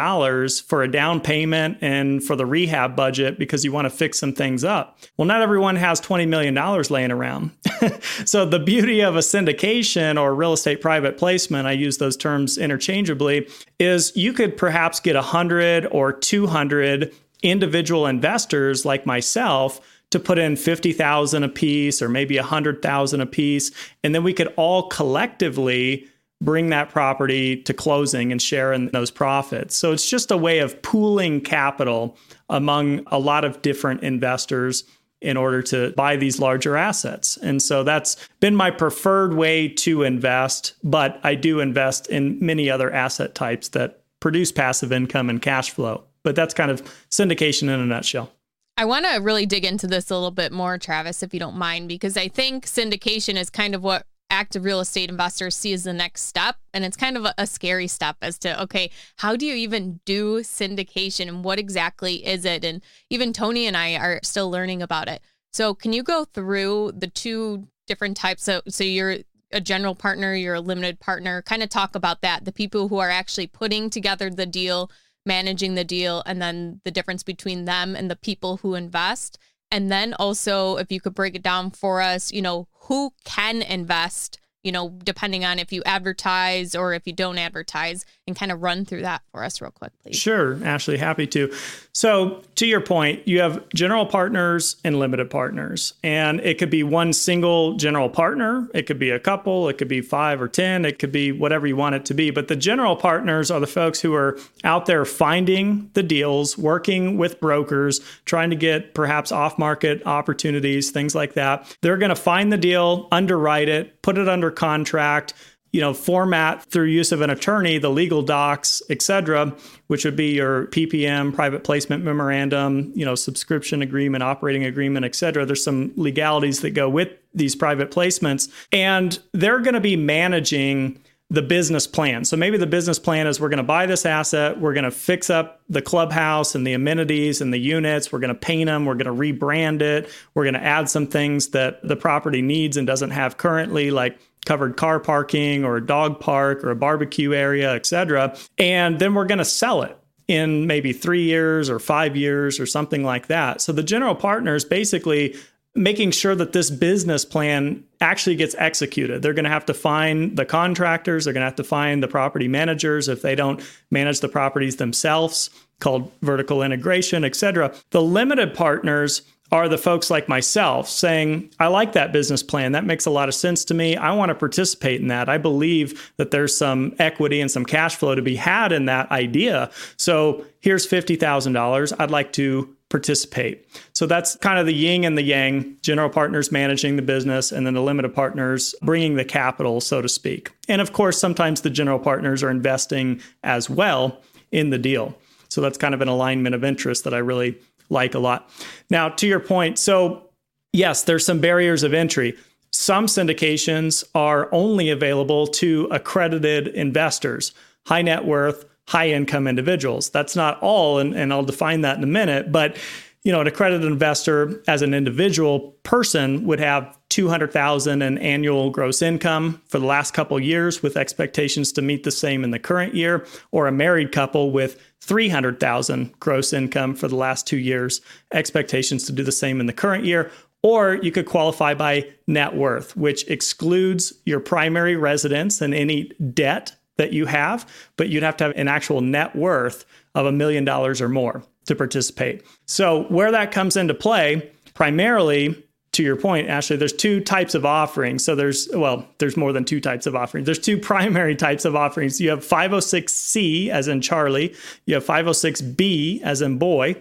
for 0.66 0.82
a 0.82 0.90
down 0.90 1.20
payment 1.20 1.78
and 1.80 2.24
for 2.24 2.34
the 2.34 2.44
rehab 2.44 2.96
budget 2.96 3.38
because 3.38 3.64
you 3.64 3.70
want 3.70 3.84
to 3.84 3.90
fix 3.90 4.18
some 4.18 4.32
things 4.32 4.64
up. 4.64 4.98
Well, 5.16 5.26
not 5.26 5.42
everyone 5.42 5.76
has 5.76 6.00
$20 6.00 6.26
million 6.26 6.54
laying 6.90 7.12
around. 7.12 7.52
so, 8.24 8.44
the 8.44 8.58
beauty 8.58 9.00
of 9.00 9.14
a 9.14 9.20
syndication 9.20 10.20
or 10.20 10.34
real 10.34 10.52
estate 10.52 10.80
private 10.80 11.18
placement, 11.18 11.68
I 11.68 11.72
use 11.72 11.98
those 11.98 12.16
terms 12.16 12.58
interchangeably, 12.58 13.48
is 13.78 14.12
you 14.16 14.32
could 14.32 14.56
perhaps 14.56 14.98
get 14.98 15.14
100 15.14 15.86
or 15.92 16.12
200 16.12 17.14
individual 17.42 18.06
investors 18.06 18.84
like 18.84 19.06
myself 19.06 19.80
to 20.10 20.18
put 20.18 20.38
in 20.38 20.56
50,000 20.56 21.42
a 21.42 21.48
piece 21.48 22.02
or 22.02 22.08
maybe 22.08 22.36
100,000 22.36 23.20
a 23.20 23.26
piece 23.26 23.70
and 24.04 24.14
then 24.14 24.22
we 24.22 24.32
could 24.32 24.52
all 24.56 24.88
collectively 24.88 26.06
bring 26.42 26.70
that 26.70 26.90
property 26.90 27.56
to 27.56 27.72
closing 27.72 28.32
and 28.32 28.42
share 28.42 28.72
in 28.72 28.88
those 28.88 29.10
profits. 29.10 29.76
So 29.76 29.92
it's 29.92 30.10
just 30.10 30.30
a 30.30 30.36
way 30.36 30.58
of 30.58 30.82
pooling 30.82 31.40
capital 31.40 32.16
among 32.50 33.06
a 33.06 33.18
lot 33.18 33.44
of 33.44 33.62
different 33.62 34.02
investors 34.02 34.84
in 35.20 35.36
order 35.36 35.62
to 35.62 35.92
buy 35.92 36.16
these 36.16 36.40
larger 36.40 36.76
assets. 36.76 37.36
And 37.36 37.62
so 37.62 37.84
that's 37.84 38.16
been 38.40 38.56
my 38.56 38.72
preferred 38.72 39.34
way 39.34 39.68
to 39.68 40.02
invest, 40.02 40.74
but 40.82 41.20
I 41.22 41.36
do 41.36 41.60
invest 41.60 42.08
in 42.08 42.44
many 42.44 42.68
other 42.68 42.92
asset 42.92 43.36
types 43.36 43.68
that 43.68 44.02
produce 44.18 44.50
passive 44.50 44.92
income 44.92 45.30
and 45.30 45.40
cash 45.40 45.70
flow. 45.70 46.02
But 46.24 46.34
that's 46.34 46.54
kind 46.54 46.72
of 46.72 46.82
syndication 47.08 47.62
in 47.62 47.80
a 47.80 47.86
nutshell. 47.86 48.32
I 48.76 48.84
want 48.84 49.06
to 49.06 49.20
really 49.20 49.46
dig 49.46 49.64
into 49.64 49.86
this 49.86 50.10
a 50.10 50.14
little 50.14 50.30
bit 50.32 50.50
more, 50.50 50.76
Travis, 50.78 51.22
if 51.22 51.32
you 51.32 51.38
don't 51.38 51.56
mind, 51.56 51.88
because 51.88 52.16
I 52.16 52.26
think 52.28 52.66
syndication 52.66 53.36
is 53.36 53.50
kind 53.50 53.74
of 53.74 53.82
what 53.82 54.06
active 54.32 54.64
real 54.64 54.80
estate 54.80 55.10
investors 55.10 55.54
see 55.54 55.72
as 55.72 55.84
the 55.84 55.92
next 55.92 56.22
step. 56.22 56.56
And 56.74 56.84
it's 56.84 56.96
kind 56.96 57.16
of 57.16 57.26
a, 57.26 57.34
a, 57.38 57.46
scary 57.46 57.86
step 57.86 58.16
as 58.22 58.38
to, 58.40 58.60
okay, 58.62 58.90
how 59.16 59.36
do 59.36 59.46
you 59.46 59.54
even 59.54 60.00
do 60.04 60.40
syndication 60.40 61.28
and 61.28 61.44
what 61.44 61.58
exactly 61.58 62.26
is 62.26 62.44
it? 62.44 62.64
And 62.64 62.82
even 63.10 63.32
Tony 63.32 63.66
and 63.66 63.76
I 63.76 63.94
are 63.96 64.20
still 64.22 64.50
learning 64.50 64.82
about 64.82 65.08
it. 65.08 65.22
So, 65.52 65.74
can 65.74 65.92
you 65.92 66.02
go 66.02 66.24
through 66.24 66.92
the 66.96 67.08
two 67.08 67.68
different 67.86 68.16
types 68.16 68.48
of, 68.48 68.62
so 68.68 68.84
you're 68.84 69.18
a 69.52 69.60
general 69.60 69.94
partner, 69.94 70.34
you're 70.34 70.54
a 70.54 70.60
limited 70.60 70.98
partner, 70.98 71.42
kind 71.42 71.62
of 71.62 71.68
talk 71.68 71.94
about 71.94 72.22
that, 72.22 72.46
the 72.46 72.52
people 72.52 72.88
who 72.88 72.98
are 72.98 73.10
actually 73.10 73.46
putting 73.46 73.90
together 73.90 74.30
the 74.30 74.46
deal, 74.46 74.90
managing 75.26 75.74
the 75.74 75.84
deal, 75.84 76.22
and 76.24 76.40
then 76.40 76.80
the 76.84 76.90
difference 76.90 77.22
between 77.22 77.66
them 77.66 77.94
and 77.94 78.10
the 78.10 78.16
people 78.16 78.58
who 78.58 78.74
invest. 78.74 79.38
And 79.72 79.90
then 79.90 80.14
also, 80.14 80.76
if 80.76 80.92
you 80.92 81.00
could 81.00 81.14
break 81.14 81.34
it 81.34 81.42
down 81.42 81.70
for 81.70 82.02
us, 82.02 82.30
you 82.30 82.42
know, 82.42 82.68
who 82.82 83.14
can 83.24 83.62
invest 83.62 84.38
you 84.62 84.70
know, 84.70 84.90
depending 85.02 85.44
on 85.44 85.58
if 85.58 85.72
you 85.72 85.82
advertise 85.84 86.74
or 86.74 86.94
if 86.94 87.06
you 87.06 87.12
don't 87.12 87.38
advertise, 87.38 88.04
and 88.26 88.36
kind 88.36 88.52
of 88.52 88.62
run 88.62 88.84
through 88.84 89.02
that 89.02 89.22
for 89.32 89.42
us 89.42 89.60
real 89.60 89.72
quick, 89.72 89.92
please. 90.02 90.16
Sure, 90.16 90.62
Ashley, 90.64 90.96
happy 90.96 91.26
to. 91.28 91.52
So, 91.92 92.42
to 92.54 92.66
your 92.66 92.80
point, 92.80 93.26
you 93.26 93.40
have 93.40 93.68
general 93.70 94.06
partners 94.06 94.76
and 94.84 94.98
limited 94.98 95.28
partners, 95.28 95.94
and 96.04 96.40
it 96.40 96.58
could 96.58 96.70
be 96.70 96.82
one 96.84 97.12
single 97.12 97.74
general 97.74 98.08
partner, 98.08 98.68
it 98.74 98.86
could 98.86 98.98
be 98.98 99.10
a 99.10 99.18
couple, 99.18 99.68
it 99.68 99.76
could 99.76 99.88
be 99.88 100.00
five 100.00 100.40
or 100.40 100.48
10, 100.48 100.84
it 100.84 100.98
could 100.98 101.12
be 101.12 101.32
whatever 101.32 101.66
you 101.66 101.76
want 101.76 101.96
it 101.96 102.04
to 102.06 102.14
be. 102.14 102.30
But 102.30 102.48
the 102.48 102.56
general 102.56 102.94
partners 102.94 103.50
are 103.50 103.60
the 103.60 103.66
folks 103.66 104.00
who 104.00 104.14
are 104.14 104.38
out 104.62 104.86
there 104.86 105.04
finding 105.04 105.90
the 105.94 106.02
deals, 106.02 106.56
working 106.56 107.18
with 107.18 107.40
brokers, 107.40 108.00
trying 108.24 108.50
to 108.50 108.56
get 108.56 108.94
perhaps 108.94 109.32
off 109.32 109.58
market 109.58 110.06
opportunities, 110.06 110.90
things 110.90 111.14
like 111.14 111.34
that. 111.34 111.76
They're 111.82 111.98
going 111.98 112.10
to 112.10 112.16
find 112.16 112.52
the 112.52 112.56
deal, 112.56 113.08
underwrite 113.10 113.68
it, 113.68 114.00
put 114.02 114.16
it 114.16 114.28
under 114.28 114.50
contract, 114.50 115.34
you 115.72 115.80
know, 115.80 115.94
format 115.94 116.62
through 116.64 116.84
use 116.84 117.12
of 117.12 117.22
an 117.22 117.30
attorney, 117.30 117.78
the 117.78 117.90
legal 117.90 118.22
docs, 118.22 118.82
et 118.90 119.00
cetera, 119.00 119.54
which 119.86 120.04
would 120.04 120.16
be 120.16 120.32
your 120.32 120.66
PPM, 120.66 121.34
private 121.34 121.64
placement 121.64 122.04
memorandum, 122.04 122.92
you 122.94 123.04
know, 123.04 123.14
subscription 123.14 123.80
agreement, 123.80 124.22
operating 124.22 124.64
agreement, 124.64 125.06
et 125.06 125.14
cetera. 125.14 125.46
There's 125.46 125.64
some 125.64 125.92
legalities 125.96 126.60
that 126.60 126.70
go 126.70 126.90
with 126.90 127.08
these 127.34 127.56
private 127.56 127.90
placements. 127.90 128.50
And 128.70 129.18
they're 129.32 129.60
going 129.60 129.74
to 129.74 129.80
be 129.80 129.96
managing 129.96 131.00
the 131.30 131.40
business 131.40 131.86
plan. 131.86 132.26
So 132.26 132.36
maybe 132.36 132.58
the 132.58 132.66
business 132.66 132.98
plan 132.98 133.26
is 133.26 133.40
we're 133.40 133.48
going 133.48 133.56
to 133.56 133.62
buy 133.62 133.86
this 133.86 134.04
asset, 134.04 134.60
we're 134.60 134.74
going 134.74 134.84
to 134.84 134.90
fix 134.90 135.30
up 135.30 135.62
the 135.66 135.80
clubhouse 135.80 136.54
and 136.54 136.66
the 136.66 136.74
amenities 136.74 137.40
and 137.40 137.54
the 137.54 137.58
units, 137.58 138.12
we're 138.12 138.18
going 138.18 138.28
to 138.28 138.34
paint 138.34 138.66
them, 138.66 138.84
we're 138.84 138.96
going 138.96 139.06
to 139.06 139.12
rebrand 139.14 139.80
it, 139.80 140.10
we're 140.34 140.44
going 140.44 140.52
to 140.52 140.62
add 140.62 140.90
some 140.90 141.06
things 141.06 141.48
that 141.48 141.80
the 141.88 141.96
property 141.96 142.42
needs 142.42 142.76
and 142.76 142.86
doesn't 142.86 143.12
have 143.12 143.38
currently 143.38 143.90
like 143.90 144.18
covered 144.44 144.76
car 144.76 144.98
parking 145.00 145.64
or 145.64 145.76
a 145.76 145.86
dog 145.86 146.20
park 146.20 146.64
or 146.64 146.70
a 146.70 146.76
barbecue 146.76 147.32
area, 147.32 147.74
et 147.74 147.86
cetera. 147.86 148.36
And 148.58 148.98
then 148.98 149.14
we're 149.14 149.26
going 149.26 149.38
to 149.38 149.44
sell 149.44 149.82
it 149.82 149.96
in 150.28 150.66
maybe 150.66 150.92
three 150.92 151.24
years 151.24 151.68
or 151.68 151.78
five 151.78 152.16
years 152.16 152.58
or 152.58 152.66
something 152.66 153.04
like 153.04 153.26
that. 153.26 153.60
So 153.60 153.72
the 153.72 153.82
general 153.82 154.14
partner 154.14 154.54
is 154.54 154.64
basically 154.64 155.36
making 155.74 156.10
sure 156.10 156.34
that 156.34 156.52
this 156.52 156.70
business 156.70 157.24
plan 157.24 157.82
actually 158.00 158.36
gets 158.36 158.54
executed. 158.58 159.22
They're 159.22 159.32
going 159.32 159.44
to 159.44 159.50
have 159.50 159.64
to 159.66 159.74
find 159.74 160.36
the 160.36 160.44
contractors, 160.44 161.24
they're 161.24 161.32
going 161.32 161.42
to 161.42 161.46
have 161.46 161.56
to 161.56 161.64
find 161.64 162.02
the 162.02 162.08
property 162.08 162.46
managers 162.46 163.08
if 163.08 163.22
they 163.22 163.34
don't 163.34 163.62
manage 163.90 164.20
the 164.20 164.28
properties 164.28 164.76
themselves, 164.76 165.48
called 165.80 166.12
vertical 166.20 166.62
integration, 166.62 167.24
et 167.24 167.34
cetera. 167.34 167.74
The 167.90 168.02
limited 168.02 168.54
partners 168.54 169.22
are 169.52 169.68
the 169.68 169.78
folks 169.78 170.10
like 170.10 170.28
myself 170.28 170.88
saying, 170.88 171.50
I 171.60 171.68
like 171.68 171.92
that 171.92 172.10
business 172.10 172.42
plan. 172.42 172.72
That 172.72 172.86
makes 172.86 173.04
a 173.04 173.10
lot 173.10 173.28
of 173.28 173.34
sense 173.34 173.64
to 173.66 173.74
me. 173.74 173.96
I 173.96 174.12
want 174.12 174.30
to 174.30 174.34
participate 174.34 175.02
in 175.02 175.08
that. 175.08 175.28
I 175.28 175.36
believe 175.36 176.12
that 176.16 176.30
there's 176.30 176.56
some 176.56 176.94
equity 176.98 177.40
and 177.40 177.50
some 177.50 177.66
cash 177.66 177.94
flow 177.96 178.14
to 178.14 178.22
be 178.22 178.34
had 178.34 178.72
in 178.72 178.86
that 178.86 179.10
idea. 179.10 179.70
So 179.98 180.44
here's 180.60 180.86
$50,000. 180.86 181.92
I'd 181.98 182.10
like 182.10 182.32
to 182.32 182.74
participate. 182.88 183.66
So 183.92 184.06
that's 184.06 184.36
kind 184.36 184.58
of 184.58 184.66
the 184.66 184.74
yin 184.74 185.04
and 185.04 185.16
the 185.16 185.22
yang 185.22 185.76
general 185.82 186.08
partners 186.08 186.50
managing 186.50 186.96
the 186.96 187.02
business, 187.02 187.52
and 187.52 187.66
then 187.66 187.74
the 187.74 187.82
limited 187.82 188.14
partners 188.14 188.74
bringing 188.82 189.16
the 189.16 189.24
capital, 189.24 189.80
so 189.80 190.02
to 190.02 190.08
speak. 190.08 190.50
And 190.68 190.80
of 190.80 190.92
course, 190.92 191.18
sometimes 191.18 191.60
the 191.60 191.70
general 191.70 191.98
partners 191.98 192.42
are 192.42 192.50
investing 192.50 193.20
as 193.42 193.68
well 193.68 194.20
in 194.50 194.70
the 194.70 194.78
deal. 194.78 195.14
So 195.48 195.60
that's 195.60 195.76
kind 195.76 195.92
of 195.92 196.00
an 196.00 196.08
alignment 196.08 196.54
of 196.54 196.64
interest 196.64 197.04
that 197.04 197.12
I 197.12 197.18
really 197.18 197.58
like 197.92 198.14
a 198.14 198.18
lot. 198.18 198.50
Now, 198.90 199.08
to 199.10 199.26
your 199.26 199.40
point, 199.40 199.78
so 199.78 200.30
yes, 200.72 201.04
there's 201.04 201.24
some 201.24 201.40
barriers 201.40 201.82
of 201.82 201.94
entry. 201.94 202.36
Some 202.72 203.06
syndications 203.06 204.02
are 204.14 204.48
only 204.52 204.90
available 204.90 205.46
to 205.46 205.88
accredited 205.90 206.68
investors, 206.68 207.52
high 207.86 208.02
net 208.02 208.24
worth, 208.24 208.64
high 208.88 209.10
income 209.10 209.46
individuals. 209.46 210.10
That's 210.10 210.34
not 210.34 210.60
all, 210.60 210.98
and, 210.98 211.14
and 211.14 211.32
I'll 211.32 211.44
define 211.44 211.82
that 211.82 211.98
in 211.98 212.02
a 212.02 212.08
minute. 212.08 212.50
But 212.50 212.76
you 213.22 213.30
know, 213.30 213.40
an 213.40 213.46
accredited 213.46 213.86
investor 213.86 214.62
as 214.66 214.82
an 214.82 214.94
individual 214.94 215.76
person 215.84 216.44
would 216.46 216.58
have 216.58 216.98
200,000 217.12 218.00
in 218.00 218.16
annual 218.16 218.70
gross 218.70 219.02
income 219.02 219.60
for 219.68 219.78
the 219.78 219.84
last 219.84 220.14
couple 220.14 220.40
years 220.40 220.82
with 220.82 220.96
expectations 220.96 221.70
to 221.72 221.82
meet 221.82 222.04
the 222.04 222.10
same 222.10 222.42
in 222.42 222.52
the 222.52 222.58
current 222.58 222.94
year 222.94 223.26
or 223.50 223.66
a 223.66 223.72
married 223.72 224.12
couple 224.12 224.50
with 224.50 224.80
300,000 225.02 226.18
gross 226.18 226.54
income 226.54 226.94
for 226.94 227.08
the 227.08 227.16
last 227.16 227.46
2 227.46 227.58
years 227.58 228.00
expectations 228.32 229.04
to 229.04 229.12
do 229.12 229.22
the 229.22 229.30
same 229.30 229.60
in 229.60 229.66
the 229.66 229.74
current 229.74 230.06
year 230.06 230.30
or 230.62 230.94
you 231.02 231.12
could 231.12 231.26
qualify 231.26 231.74
by 231.74 232.02
net 232.26 232.54
worth 232.54 232.96
which 232.96 233.28
excludes 233.28 234.14
your 234.24 234.40
primary 234.40 234.96
residence 234.96 235.60
and 235.60 235.74
any 235.74 236.04
debt 236.32 236.74
that 236.96 237.12
you 237.12 237.26
have 237.26 237.68
but 237.98 238.08
you'd 238.08 238.22
have 238.22 238.38
to 238.38 238.44
have 238.44 238.56
an 238.56 238.68
actual 238.68 239.02
net 239.02 239.36
worth 239.36 239.84
of 240.14 240.24
a 240.24 240.32
million 240.32 240.64
dollars 240.64 241.02
or 241.02 241.10
more 241.10 241.44
to 241.66 241.76
participate. 241.76 242.42
So, 242.66 243.04
where 243.04 243.30
that 243.30 243.52
comes 243.52 243.76
into 243.76 243.94
play, 243.94 244.50
primarily 244.74 245.61
to 245.92 246.02
your 246.02 246.16
point, 246.16 246.48
Ashley, 246.48 246.76
there's 246.76 246.92
two 246.92 247.20
types 247.20 247.54
of 247.54 247.66
offerings. 247.66 248.24
So 248.24 248.34
there's 248.34 248.68
well, 248.72 249.06
there's 249.18 249.36
more 249.36 249.52
than 249.52 249.64
two 249.64 249.80
types 249.80 250.06
of 250.06 250.16
offerings. 250.16 250.46
There's 250.46 250.58
two 250.58 250.78
primary 250.92 251.36
types 251.36 251.64
of 251.64 251.76
offerings. 251.76 252.20
You 252.20 252.30
have 252.30 252.40
506C 252.40 253.68
as 253.68 253.88
in 253.88 254.00
Charlie, 254.00 254.54
you 254.86 254.94
have 254.94 255.04
506B 255.04 256.22
as 256.22 256.42
in 256.42 256.58
boy. 256.58 256.96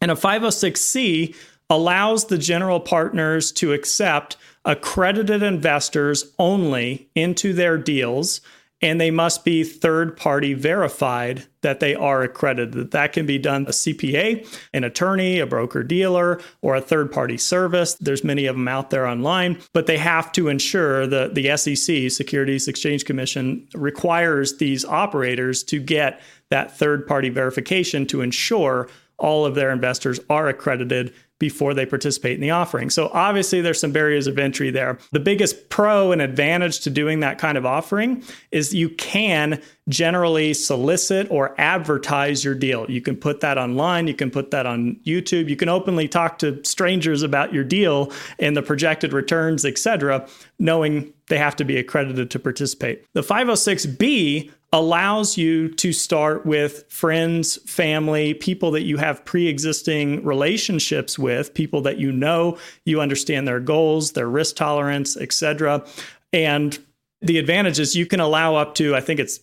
And 0.00 0.10
a 0.10 0.14
506C 0.14 1.34
allows 1.70 2.26
the 2.26 2.38
general 2.38 2.80
partners 2.80 3.50
to 3.52 3.72
accept 3.72 4.36
accredited 4.64 5.42
investors 5.42 6.32
only 6.38 7.08
into 7.14 7.52
their 7.52 7.78
deals 7.78 8.40
and 8.82 9.00
they 9.00 9.10
must 9.10 9.44
be 9.44 9.64
third 9.64 10.16
party 10.16 10.52
verified 10.52 11.44
that 11.62 11.80
they 11.80 11.94
are 11.94 12.22
accredited. 12.22 12.90
That 12.90 13.12
can 13.12 13.24
be 13.24 13.38
done 13.38 13.62
a 13.66 13.70
CPA, 13.70 14.46
an 14.74 14.84
attorney, 14.84 15.38
a 15.38 15.46
broker 15.46 15.82
dealer, 15.82 16.40
or 16.60 16.76
a 16.76 16.80
third 16.80 17.10
party 17.10 17.38
service. 17.38 17.94
There's 17.94 18.22
many 18.22 18.46
of 18.46 18.54
them 18.54 18.68
out 18.68 18.90
there 18.90 19.06
online, 19.06 19.58
but 19.72 19.86
they 19.86 19.96
have 19.96 20.30
to 20.32 20.48
ensure 20.48 21.06
that 21.06 21.34
the 21.34 21.56
SEC, 21.56 22.10
Securities 22.10 22.68
Exchange 22.68 23.04
Commission, 23.04 23.66
requires 23.74 24.58
these 24.58 24.84
operators 24.84 25.64
to 25.64 25.80
get 25.80 26.20
that 26.50 26.76
third 26.76 27.06
party 27.06 27.30
verification 27.30 28.06
to 28.06 28.20
ensure 28.20 28.88
all 29.18 29.46
of 29.46 29.54
their 29.54 29.70
investors 29.70 30.20
are 30.28 30.48
accredited 30.48 31.12
before 31.38 31.74
they 31.74 31.84
participate 31.84 32.34
in 32.34 32.40
the 32.40 32.50
offering. 32.50 32.88
So 32.90 33.10
obviously 33.12 33.60
there's 33.60 33.80
some 33.80 33.92
barriers 33.92 34.26
of 34.26 34.38
entry 34.38 34.70
there. 34.70 34.98
The 35.12 35.20
biggest 35.20 35.68
pro 35.68 36.12
and 36.12 36.22
advantage 36.22 36.80
to 36.80 36.90
doing 36.90 37.20
that 37.20 37.38
kind 37.38 37.58
of 37.58 37.66
offering 37.66 38.22
is 38.50 38.74
you 38.74 38.88
can 38.90 39.60
generally 39.88 40.54
solicit 40.54 41.30
or 41.30 41.54
advertise 41.60 42.44
your 42.44 42.54
deal. 42.54 42.90
You 42.90 43.00
can 43.00 43.16
put 43.16 43.40
that 43.40 43.58
online, 43.58 44.06
you 44.08 44.14
can 44.14 44.30
put 44.30 44.50
that 44.50 44.66
on 44.66 44.96
YouTube, 45.06 45.48
you 45.48 45.56
can 45.56 45.68
openly 45.68 46.08
talk 46.08 46.38
to 46.38 46.64
strangers 46.64 47.22
about 47.22 47.52
your 47.52 47.64
deal 47.64 48.10
and 48.38 48.56
the 48.56 48.62
projected 48.62 49.12
returns, 49.12 49.64
etc., 49.64 50.26
knowing 50.58 51.12
they 51.28 51.38
have 51.38 51.56
to 51.56 51.64
be 51.64 51.76
accredited 51.76 52.30
to 52.30 52.38
participate. 52.38 53.04
The 53.12 53.20
506B 53.20 54.50
allows 54.72 55.38
you 55.38 55.68
to 55.74 55.92
start 55.92 56.44
with 56.44 56.84
friends, 56.90 57.56
family, 57.70 58.34
people 58.34 58.70
that 58.72 58.82
you 58.82 58.96
have 58.96 59.24
pre 59.24 59.46
existing 59.46 60.24
relationships 60.24 61.18
with, 61.18 61.54
people 61.54 61.80
that 61.82 61.98
you 61.98 62.12
know, 62.12 62.58
you 62.84 63.00
understand 63.00 63.46
their 63.46 63.60
goals, 63.60 64.12
their 64.12 64.28
risk 64.28 64.56
tolerance, 64.56 65.16
etc. 65.16 65.84
And 66.32 66.78
the 67.22 67.38
advantage 67.38 67.78
is 67.78 67.94
you 67.94 68.06
can 68.06 68.20
allow 68.20 68.56
up 68.56 68.74
to, 68.76 68.94
I 68.94 69.00
think 69.00 69.20
it's 69.20 69.40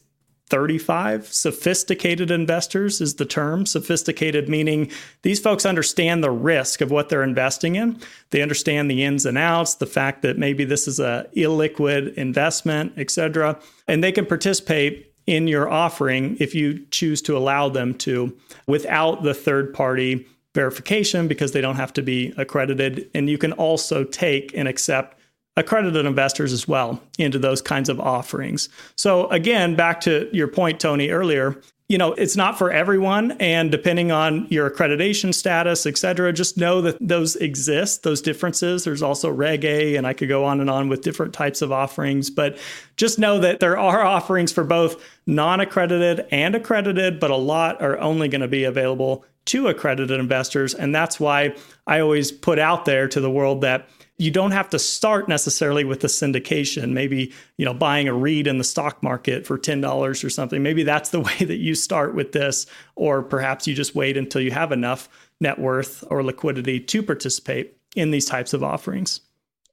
35 0.50 1.34
sophisticated 1.34 2.30
investors 2.30 3.02
is 3.02 3.16
the 3.16 3.26
term. 3.26 3.66
Sophisticated 3.66 4.50
meaning 4.50 4.92
these 5.24 5.40
folks 5.40 5.66
understand 5.66 6.24
the 6.24 6.30
risk 6.30 6.82
of 6.82 6.92
what 6.92 7.10
they're 7.10 7.24
investing 7.24 7.76
in. 7.76 8.00
They 8.30 8.42
understand 8.42 8.92
the 8.92 9.04
ins 9.04 9.26
and 9.26 9.38
outs 9.38 9.76
the 9.76 9.88
fact 9.88 10.22
that 10.22 10.38
maybe 10.38 10.66
this 10.66 10.88
is 10.88 11.00
a 11.00 11.28
illiquid 11.36 12.14
investment 12.16 12.94
et 12.98 13.10
cetera. 13.10 13.58
And 13.88 14.04
they 14.04 14.12
can 14.12 14.26
participate 14.26 15.13
in 15.28 15.48
your 15.48 15.70
offering 15.70 16.38
if 16.40 16.54
you 16.54 16.86
choose 16.92 17.22
to 17.22 17.38
allow 17.38 17.70
them 17.70 17.94
to 17.94 18.36
without 18.68 19.24
the 19.24 19.34
third 19.34 19.74
party 19.74 20.26
verification 20.54 21.28
because 21.28 21.52
they 21.52 21.62
don't 21.62 21.78
have 21.78 21.94
to 21.94 22.02
be 22.02 22.34
accredited 22.38 23.10
and 23.14 23.30
you 23.30 23.38
can 23.38 23.54
also 23.54 24.04
take 24.04 24.56
and 24.56 24.68
accept 24.68 25.20
accredited 25.56 26.06
investors 26.06 26.52
as 26.52 26.68
well 26.68 27.02
into 27.20 27.38
those 27.38 27.62
kinds 27.62 27.90
of 27.90 28.00
offerings. 28.00 28.70
So 28.96 29.28
again, 29.30 29.76
back 29.76 30.02
to 30.02 30.30
your 30.34 30.48
point 30.48 30.80
Tony 30.80 31.10
earlier, 31.10 31.62
you 31.90 31.98
know, 31.98 32.14
it's 32.14 32.38
not 32.38 32.58
for 32.58 32.72
everyone 32.72 33.32
and 33.34 33.70
depending 33.70 34.12
on 34.12 34.48
your 34.50 34.70
accreditation 34.70 35.34
status, 35.34 35.86
et 35.86 35.98
cetera, 35.98 36.32
just 36.32 36.58
know 36.58 36.82
that 36.82 36.98
those 37.02 37.36
exist, 37.36 38.04
those 38.04 38.22
differences. 38.22 38.84
There's 38.84 39.02
also 39.02 39.30
Reg 39.30 39.66
A 39.66 39.96
and 39.96 40.08
I 40.08 40.14
could 40.14 40.30
go 40.30 40.46
on 40.46 40.62
and 40.62 40.70
on 40.70 40.88
with 40.88 41.02
different 41.02 41.34
types 41.34 41.62
of 41.62 41.72
offerings, 41.72 42.30
but 42.30 42.58
just 42.96 43.20
know 43.20 43.38
that 43.40 43.60
there 43.60 43.78
are 43.78 44.04
offerings 44.04 44.52
for 44.52 44.64
both 44.64 45.04
non-accredited 45.28 46.26
and 46.32 46.56
accredited, 46.56 47.20
but 47.20 47.32
a 47.32 47.36
lot 47.36 47.82
are 47.82 48.00
only 48.00 48.30
going 48.30 48.42
to 48.42 48.48
be 48.48 48.64
available 48.64 49.26
to 49.46 49.68
accredited 49.68 50.18
investors 50.18 50.74
and 50.74 50.96
that's 50.96 51.20
why 51.20 51.54
I 51.86 52.00
always 52.00 52.32
put 52.32 52.60
out 52.60 52.86
there 52.86 53.10
to 53.10 53.20
the 53.20 53.30
world 53.30 53.60
that 53.62 53.90
you 54.18 54.32
don't 54.32 54.52
have 54.52 54.70
to 54.70 54.80
start 54.80 55.28
necessarily 55.28 55.84
with 55.84 56.02
the 56.02 56.08
syndication. 56.08 56.92
Maybe 56.92 57.34
you 57.58 57.66
know 57.66 57.74
buying 57.74 58.08
a 58.08 58.14
REIT 58.14 58.48
in 58.48 58.58
the 58.58 58.64
stock 58.64 59.02
market 59.02 59.46
for 59.46 59.58
$10 59.58 60.24
or 60.24 60.30
something. 60.30 60.62
Maybe 60.62 60.84
that's 60.84 61.10
the 61.10 61.20
way 61.22 61.38
that 61.40 61.58
you 61.58 61.76
start 61.76 62.16
with 62.16 62.32
this 62.32 62.66
or 62.96 63.24
perhaps 63.24 63.68
you 63.68 63.74
just 63.74 63.96
wait 63.96 64.18
until 64.18 64.42
you 64.42 64.52
have 64.52 64.72
enough 64.72 65.10
net 65.40 65.60
worth 65.60 66.04
or 66.10 66.24
liquidity 66.24 66.80
to 66.80 67.04
participate 67.04 67.78
in 67.96 68.12
these 68.12 68.26
types 68.26 68.54
of 68.54 68.64
offerings. 68.64 69.22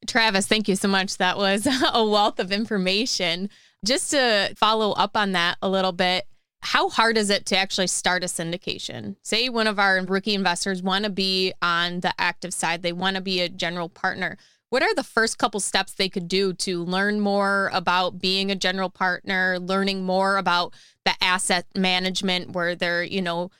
Travis 0.06 0.46
thank 0.46 0.68
you 0.68 0.76
so 0.76 0.88
much. 0.88 1.18
That 1.18 1.36
was 1.36 1.66
a 1.92 2.04
wealth 2.04 2.40
of 2.40 2.52
information. 2.52 3.50
Just 3.84 4.10
to 4.10 4.52
follow 4.56 4.92
up 4.92 5.16
on 5.16 5.32
that 5.32 5.58
a 5.62 5.68
little 5.68 5.92
bit 5.92 6.26
how 6.62 6.88
hard 6.88 7.16
is 7.16 7.30
it 7.30 7.46
to 7.46 7.56
actually 7.56 7.86
start 7.86 8.22
a 8.22 8.26
syndication? 8.26 9.16
Say 9.22 9.48
one 9.48 9.66
of 9.66 9.78
our 9.78 10.00
rookie 10.04 10.34
investors 10.34 10.82
want 10.82 11.04
to 11.04 11.10
be 11.10 11.52
on 11.62 12.00
the 12.00 12.12
active 12.18 12.52
side, 12.52 12.82
they 12.82 12.92
want 12.92 13.16
to 13.16 13.22
be 13.22 13.40
a 13.40 13.48
general 13.48 13.88
partner. 13.88 14.36
What 14.68 14.82
are 14.82 14.94
the 14.94 15.02
first 15.02 15.36
couple 15.38 15.58
steps 15.58 15.92
they 15.92 16.08
could 16.08 16.28
do 16.28 16.52
to 16.52 16.84
learn 16.84 17.20
more 17.20 17.70
about 17.72 18.20
being 18.20 18.50
a 18.50 18.56
general 18.56 18.88
partner, 18.88 19.58
learning 19.58 20.04
more 20.04 20.36
about 20.36 20.74
the 21.04 21.14
asset 21.20 21.66
management 21.74 22.52
where 22.52 22.76
they're, 22.76 23.02
you 23.02 23.20
know, 23.20 23.50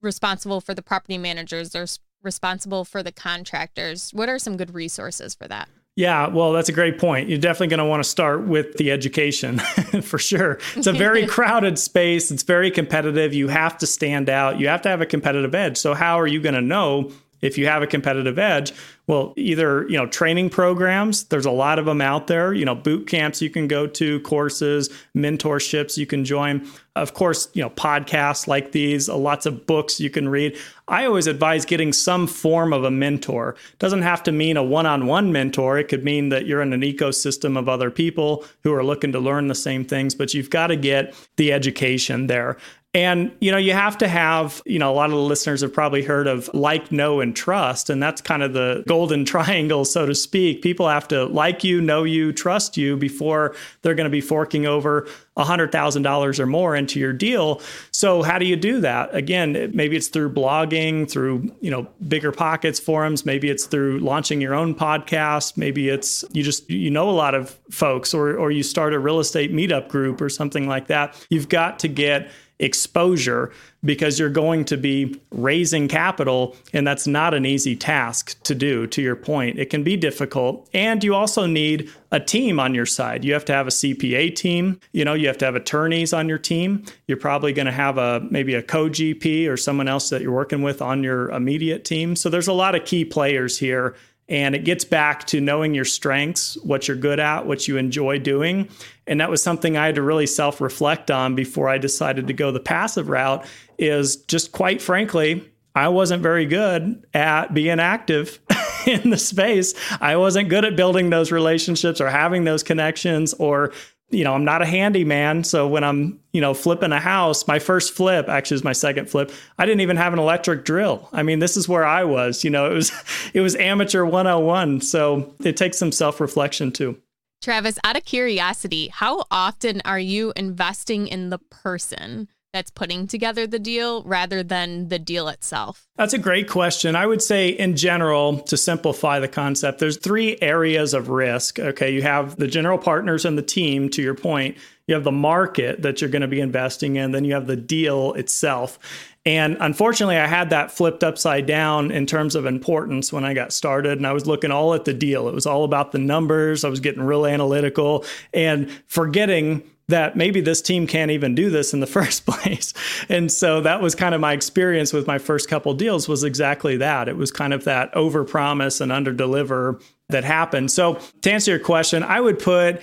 responsible 0.00 0.62
for 0.62 0.72
the 0.72 0.82
property 0.82 1.18
managers, 1.18 1.70
they're 1.70 1.86
responsible 2.22 2.84
for 2.84 3.02
the 3.02 3.12
contractors? 3.12 4.12
What 4.14 4.28
are 4.28 4.38
some 4.38 4.56
good 4.56 4.72
resources 4.72 5.34
for 5.34 5.46
that? 5.48 5.68
Yeah, 5.96 6.28
well, 6.28 6.52
that's 6.52 6.68
a 6.68 6.74
great 6.74 6.98
point. 6.98 7.30
You're 7.30 7.38
definitely 7.38 7.68
going 7.68 7.78
to 7.78 7.86
want 7.86 8.04
to 8.04 8.08
start 8.08 8.46
with 8.46 8.76
the 8.76 8.92
education 8.92 9.58
for 10.02 10.18
sure. 10.18 10.58
It's 10.74 10.86
a 10.86 10.92
very 10.92 11.26
crowded 11.26 11.78
space, 11.78 12.30
it's 12.30 12.42
very 12.42 12.70
competitive. 12.70 13.32
You 13.32 13.48
have 13.48 13.78
to 13.78 13.86
stand 13.86 14.28
out, 14.28 14.60
you 14.60 14.68
have 14.68 14.82
to 14.82 14.90
have 14.90 15.00
a 15.00 15.06
competitive 15.06 15.54
edge. 15.54 15.78
So, 15.78 15.94
how 15.94 16.20
are 16.20 16.26
you 16.26 16.38
going 16.38 16.54
to 16.54 16.60
know 16.60 17.12
if 17.40 17.58
you 17.58 17.66
have 17.66 17.82
a 17.82 17.86
competitive 17.86 18.38
edge? 18.38 18.72
Well, 19.06 19.34
either, 19.36 19.88
you 19.88 19.96
know, 19.96 20.06
training 20.06 20.50
programs, 20.50 21.24
there's 21.24 21.46
a 21.46 21.50
lot 21.50 21.78
of 21.78 21.86
them 21.86 22.00
out 22.00 22.26
there, 22.26 22.52
you 22.52 22.64
know, 22.64 22.74
boot 22.74 23.06
camps 23.06 23.40
you 23.40 23.48
can 23.50 23.68
go 23.68 23.86
to, 23.86 24.18
courses, 24.20 24.88
mentorships 25.16 25.96
you 25.96 26.06
can 26.06 26.24
join. 26.24 26.66
Of 26.96 27.14
course, 27.14 27.48
you 27.52 27.62
know, 27.62 27.70
podcasts 27.70 28.48
like 28.48 28.72
these, 28.72 29.08
uh, 29.08 29.16
lots 29.16 29.46
of 29.46 29.64
books 29.64 30.00
you 30.00 30.10
can 30.10 30.28
read. 30.28 30.56
I 30.88 31.04
always 31.04 31.28
advise 31.28 31.64
getting 31.64 31.92
some 31.92 32.26
form 32.26 32.72
of 32.72 32.82
a 32.82 32.90
mentor. 32.90 33.54
Doesn't 33.78 34.02
have 34.02 34.24
to 34.24 34.32
mean 34.32 34.56
a 34.56 34.64
one-on-one 34.64 35.30
mentor. 35.30 35.78
It 35.78 35.88
could 35.88 36.02
mean 36.02 36.30
that 36.30 36.46
you're 36.46 36.62
in 36.62 36.72
an 36.72 36.80
ecosystem 36.80 37.56
of 37.56 37.68
other 37.68 37.92
people 37.92 38.44
who 38.64 38.72
are 38.72 38.84
looking 38.84 39.12
to 39.12 39.20
learn 39.20 39.46
the 39.46 39.54
same 39.54 39.84
things, 39.84 40.16
but 40.16 40.34
you've 40.34 40.50
got 40.50 40.68
to 40.68 40.76
get 40.76 41.14
the 41.36 41.52
education 41.52 42.26
there. 42.26 42.56
And, 42.96 43.30
you 43.42 43.52
know, 43.52 43.58
you 43.58 43.74
have 43.74 43.98
to 43.98 44.08
have, 44.08 44.62
you 44.64 44.78
know, 44.78 44.90
a 44.90 44.94
lot 44.94 45.10
of 45.10 45.16
the 45.16 45.20
listeners 45.20 45.60
have 45.60 45.70
probably 45.70 46.02
heard 46.02 46.26
of 46.26 46.48
like, 46.54 46.90
know, 46.90 47.20
and 47.20 47.36
trust. 47.36 47.90
And 47.90 48.02
that's 48.02 48.22
kind 48.22 48.42
of 48.42 48.54
the 48.54 48.84
golden 48.88 49.24
triangle, 49.26 49.84
so 49.84 50.06
to 50.06 50.14
speak. 50.14 50.62
People 50.62 50.88
have 50.88 51.06
to 51.08 51.26
like 51.26 51.62
you, 51.62 51.82
know 51.82 52.04
you, 52.04 52.32
trust 52.32 52.78
you 52.78 52.96
before 52.96 53.54
they're 53.82 53.94
going 53.94 54.06
to 54.06 54.10
be 54.10 54.22
forking 54.22 54.64
over 54.64 55.06
$100,000 55.36 56.38
or 56.38 56.46
more 56.46 56.74
into 56.74 56.98
your 56.98 57.12
deal. 57.12 57.60
So 57.90 58.22
how 58.22 58.38
do 58.38 58.46
you 58.46 58.56
do 58.56 58.80
that? 58.80 59.14
Again, 59.14 59.70
maybe 59.74 59.94
it's 59.94 60.08
through 60.08 60.32
blogging, 60.32 61.10
through, 61.10 61.54
you 61.60 61.70
know, 61.70 61.86
bigger 62.08 62.32
pockets 62.32 62.80
forums, 62.80 63.26
maybe 63.26 63.50
it's 63.50 63.66
through 63.66 63.98
launching 63.98 64.40
your 64.40 64.54
own 64.54 64.74
podcast, 64.74 65.58
maybe 65.58 65.90
it's 65.90 66.24
you 66.32 66.42
just 66.42 66.70
you 66.70 66.90
know 66.90 67.10
a 67.10 67.12
lot 67.12 67.34
of 67.34 67.58
folks 67.70 68.14
or 68.14 68.36
or 68.38 68.50
you 68.50 68.62
start 68.62 68.94
a 68.94 68.98
real 68.98 69.20
estate 69.20 69.52
meetup 69.52 69.88
group 69.88 70.22
or 70.22 70.30
something 70.30 70.66
like 70.66 70.86
that. 70.86 71.14
You've 71.28 71.50
got 71.50 71.78
to 71.80 71.88
get 71.88 72.30
exposure 72.58 73.52
because 73.84 74.18
you're 74.18 74.30
going 74.30 74.64
to 74.64 74.76
be 74.76 75.20
raising 75.30 75.88
capital 75.88 76.56
and 76.72 76.86
that's 76.86 77.06
not 77.06 77.34
an 77.34 77.44
easy 77.46 77.76
task 77.76 78.42
to 78.42 78.54
do 78.54 78.86
to 78.86 79.02
your 79.02 79.16
point. 79.16 79.58
It 79.58 79.70
can 79.70 79.82
be 79.82 79.96
difficult 79.96 80.68
and 80.72 81.04
you 81.04 81.14
also 81.14 81.46
need 81.46 81.90
a 82.10 82.18
team 82.18 82.58
on 82.58 82.74
your 82.74 82.86
side. 82.86 83.24
You 83.24 83.34
have 83.34 83.44
to 83.46 83.52
have 83.52 83.66
a 83.66 83.70
cpa 83.70 84.34
team 84.34 84.80
you 84.92 85.04
know 85.04 85.14
you 85.14 85.26
have 85.26 85.38
to 85.38 85.44
have 85.44 85.54
attorneys 85.54 86.12
on 86.12 86.28
your 86.28 86.38
team. 86.38 86.84
You're 87.06 87.18
probably 87.18 87.52
going 87.52 87.66
to 87.66 87.72
have 87.72 87.98
a 87.98 88.26
maybe 88.30 88.54
a 88.54 88.62
co-gp 88.62 89.48
or 89.48 89.56
someone 89.56 89.88
else 89.88 90.10
that 90.10 90.22
you're 90.22 90.32
working 90.32 90.62
with 90.62 90.80
on 90.80 91.02
your 91.02 91.30
immediate 91.30 91.84
team. 91.84 92.16
So 92.16 92.28
there's 92.28 92.48
a 92.48 92.52
lot 92.52 92.74
of 92.74 92.84
key 92.84 93.04
players 93.04 93.58
here 93.58 93.94
and 94.28 94.54
it 94.54 94.64
gets 94.64 94.84
back 94.84 95.26
to 95.28 95.40
knowing 95.40 95.74
your 95.74 95.84
strengths, 95.84 96.56
what 96.62 96.88
you're 96.88 96.96
good 96.96 97.20
at, 97.20 97.46
what 97.46 97.68
you 97.68 97.76
enjoy 97.76 98.18
doing. 98.18 98.68
And 99.06 99.20
that 99.20 99.30
was 99.30 99.42
something 99.42 99.76
I 99.76 99.86
had 99.86 99.94
to 99.96 100.02
really 100.02 100.26
self 100.26 100.60
reflect 100.60 101.10
on 101.10 101.34
before 101.34 101.68
I 101.68 101.78
decided 101.78 102.26
to 102.26 102.32
go 102.32 102.50
the 102.50 102.60
passive 102.60 103.08
route. 103.08 103.46
Is 103.78 104.16
just 104.16 104.52
quite 104.52 104.82
frankly, 104.82 105.48
I 105.74 105.88
wasn't 105.88 106.22
very 106.22 106.46
good 106.46 107.06
at 107.14 107.54
being 107.54 107.78
active 107.78 108.40
in 108.86 109.10
the 109.10 109.18
space. 109.18 109.74
I 110.00 110.16
wasn't 110.16 110.48
good 110.48 110.64
at 110.64 110.74
building 110.74 111.10
those 111.10 111.30
relationships 111.30 112.00
or 112.00 112.08
having 112.08 112.44
those 112.44 112.62
connections 112.62 113.34
or 113.34 113.72
you 114.10 114.22
know, 114.22 114.34
I'm 114.34 114.44
not 114.44 114.62
a 114.62 114.66
handyman. 114.66 115.42
So 115.42 115.66
when 115.66 115.82
I'm, 115.82 116.20
you 116.32 116.40
know, 116.40 116.54
flipping 116.54 116.92
a 116.92 117.00
house, 117.00 117.46
my 117.48 117.58
first 117.58 117.92
flip 117.92 118.28
actually 118.28 118.56
is 118.56 118.64
my 118.64 118.72
second 118.72 119.10
flip. 119.10 119.32
I 119.58 119.66
didn't 119.66 119.80
even 119.80 119.96
have 119.96 120.12
an 120.12 120.18
electric 120.18 120.64
drill. 120.64 121.08
I 121.12 121.22
mean, 121.22 121.40
this 121.40 121.56
is 121.56 121.68
where 121.68 121.84
I 121.84 122.04
was, 122.04 122.44
you 122.44 122.50
know, 122.50 122.70
it 122.70 122.74
was, 122.74 122.92
it 123.34 123.40
was 123.40 123.56
amateur 123.56 124.04
101. 124.04 124.80
So 124.82 125.34
it 125.40 125.56
takes 125.56 125.78
some 125.78 125.92
self 125.92 126.20
reflection 126.20 126.70
too. 126.70 127.00
Travis, 127.42 127.78
out 127.84 127.96
of 127.96 128.04
curiosity, 128.04 128.88
how 128.88 129.24
often 129.30 129.82
are 129.84 129.98
you 129.98 130.32
investing 130.36 131.06
in 131.06 131.30
the 131.30 131.38
person? 131.38 132.28
That's 132.56 132.70
putting 132.70 133.06
together 133.06 133.46
the 133.46 133.58
deal 133.58 134.02
rather 134.04 134.42
than 134.42 134.88
the 134.88 134.98
deal 134.98 135.28
itself? 135.28 135.86
That's 135.96 136.14
a 136.14 136.18
great 136.18 136.48
question. 136.48 136.96
I 136.96 137.06
would 137.06 137.20
say, 137.20 137.50
in 137.50 137.76
general, 137.76 138.40
to 138.40 138.56
simplify 138.56 139.20
the 139.20 139.28
concept, 139.28 139.78
there's 139.78 139.98
three 139.98 140.38
areas 140.40 140.94
of 140.94 141.10
risk. 141.10 141.58
Okay, 141.58 141.92
you 141.92 142.00
have 142.00 142.36
the 142.36 142.46
general 142.46 142.78
partners 142.78 143.26
and 143.26 143.36
the 143.36 143.42
team, 143.42 143.90
to 143.90 144.00
your 144.00 144.14
point. 144.14 144.56
You 144.86 144.94
have 144.94 145.04
the 145.04 145.12
market 145.12 145.82
that 145.82 146.00
you're 146.00 146.08
going 146.08 146.22
to 146.22 146.28
be 146.28 146.40
investing 146.40 146.96
in, 146.96 147.10
then 147.10 147.24
you 147.24 147.34
have 147.34 147.46
the 147.46 147.56
deal 147.56 148.14
itself. 148.14 148.78
And 149.26 149.56
unfortunately, 149.58 150.16
I 150.16 150.28
had 150.28 150.50
that 150.50 150.70
flipped 150.70 151.02
upside 151.02 151.46
down 151.46 151.90
in 151.90 152.06
terms 152.06 152.36
of 152.36 152.46
importance 152.46 153.12
when 153.12 153.24
I 153.24 153.34
got 153.34 153.52
started. 153.52 153.98
And 153.98 154.06
I 154.06 154.12
was 154.12 154.26
looking 154.26 154.52
all 154.52 154.72
at 154.72 154.84
the 154.84 154.94
deal. 154.94 155.28
It 155.28 155.34
was 155.34 155.46
all 155.46 155.64
about 155.64 155.90
the 155.90 155.98
numbers. 155.98 156.64
I 156.64 156.68
was 156.68 156.78
getting 156.78 157.02
real 157.02 157.26
analytical 157.26 158.04
and 158.32 158.70
forgetting 158.86 159.68
that 159.88 160.16
maybe 160.16 160.40
this 160.40 160.60
team 160.60 160.86
can't 160.86 161.10
even 161.10 161.34
do 161.34 161.50
this 161.50 161.72
in 161.72 161.80
the 161.80 161.86
first 161.98 162.26
place. 162.26 162.72
And 163.08 163.30
so 163.30 163.60
that 163.60 163.80
was 163.80 163.94
kind 163.94 164.14
of 164.14 164.20
my 164.20 164.32
experience 164.32 164.92
with 164.92 165.06
my 165.06 165.18
first 165.18 165.48
couple 165.48 165.74
deals 165.74 166.08
was 166.08 166.24
exactly 166.24 166.76
that. 166.78 167.08
It 167.08 167.16
was 167.16 167.30
kind 167.30 167.52
of 167.52 167.64
that 167.64 167.94
over 167.94 168.24
promise 168.24 168.80
and 168.80 168.90
under 168.90 169.12
deliver 169.12 169.80
that 170.08 170.24
happened. 170.24 170.70
So 170.70 171.00
to 171.22 171.32
answer 171.32 171.52
your 171.52 171.60
question, 171.60 172.02
I 172.02 172.20
would 172.20 172.38
put 172.38 172.80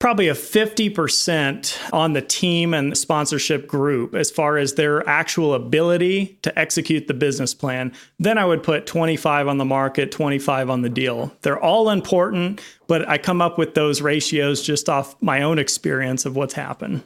probably 0.00 0.28
a 0.28 0.34
50% 0.34 1.92
on 1.92 2.14
the 2.14 2.22
team 2.22 2.72
and 2.72 2.90
the 2.90 2.96
sponsorship 2.96 3.68
group 3.68 4.14
as 4.14 4.30
far 4.30 4.56
as 4.56 4.74
their 4.74 5.06
actual 5.08 5.54
ability 5.54 6.38
to 6.42 6.58
execute 6.58 7.06
the 7.06 7.14
business 7.14 7.52
plan. 7.52 7.92
Then 8.18 8.38
I 8.38 8.46
would 8.46 8.62
put 8.62 8.86
25 8.86 9.46
on 9.46 9.58
the 9.58 9.64
market, 9.64 10.10
25 10.10 10.70
on 10.70 10.80
the 10.80 10.88
deal. 10.88 11.32
They're 11.42 11.60
all 11.60 11.90
important, 11.90 12.62
but 12.86 13.06
I 13.08 13.18
come 13.18 13.42
up 13.42 13.58
with 13.58 13.74
those 13.74 14.00
ratios 14.00 14.62
just 14.62 14.88
off 14.88 15.14
my 15.20 15.42
own 15.42 15.58
experience 15.58 16.24
of 16.24 16.34
what's 16.34 16.54
happened. 16.54 17.04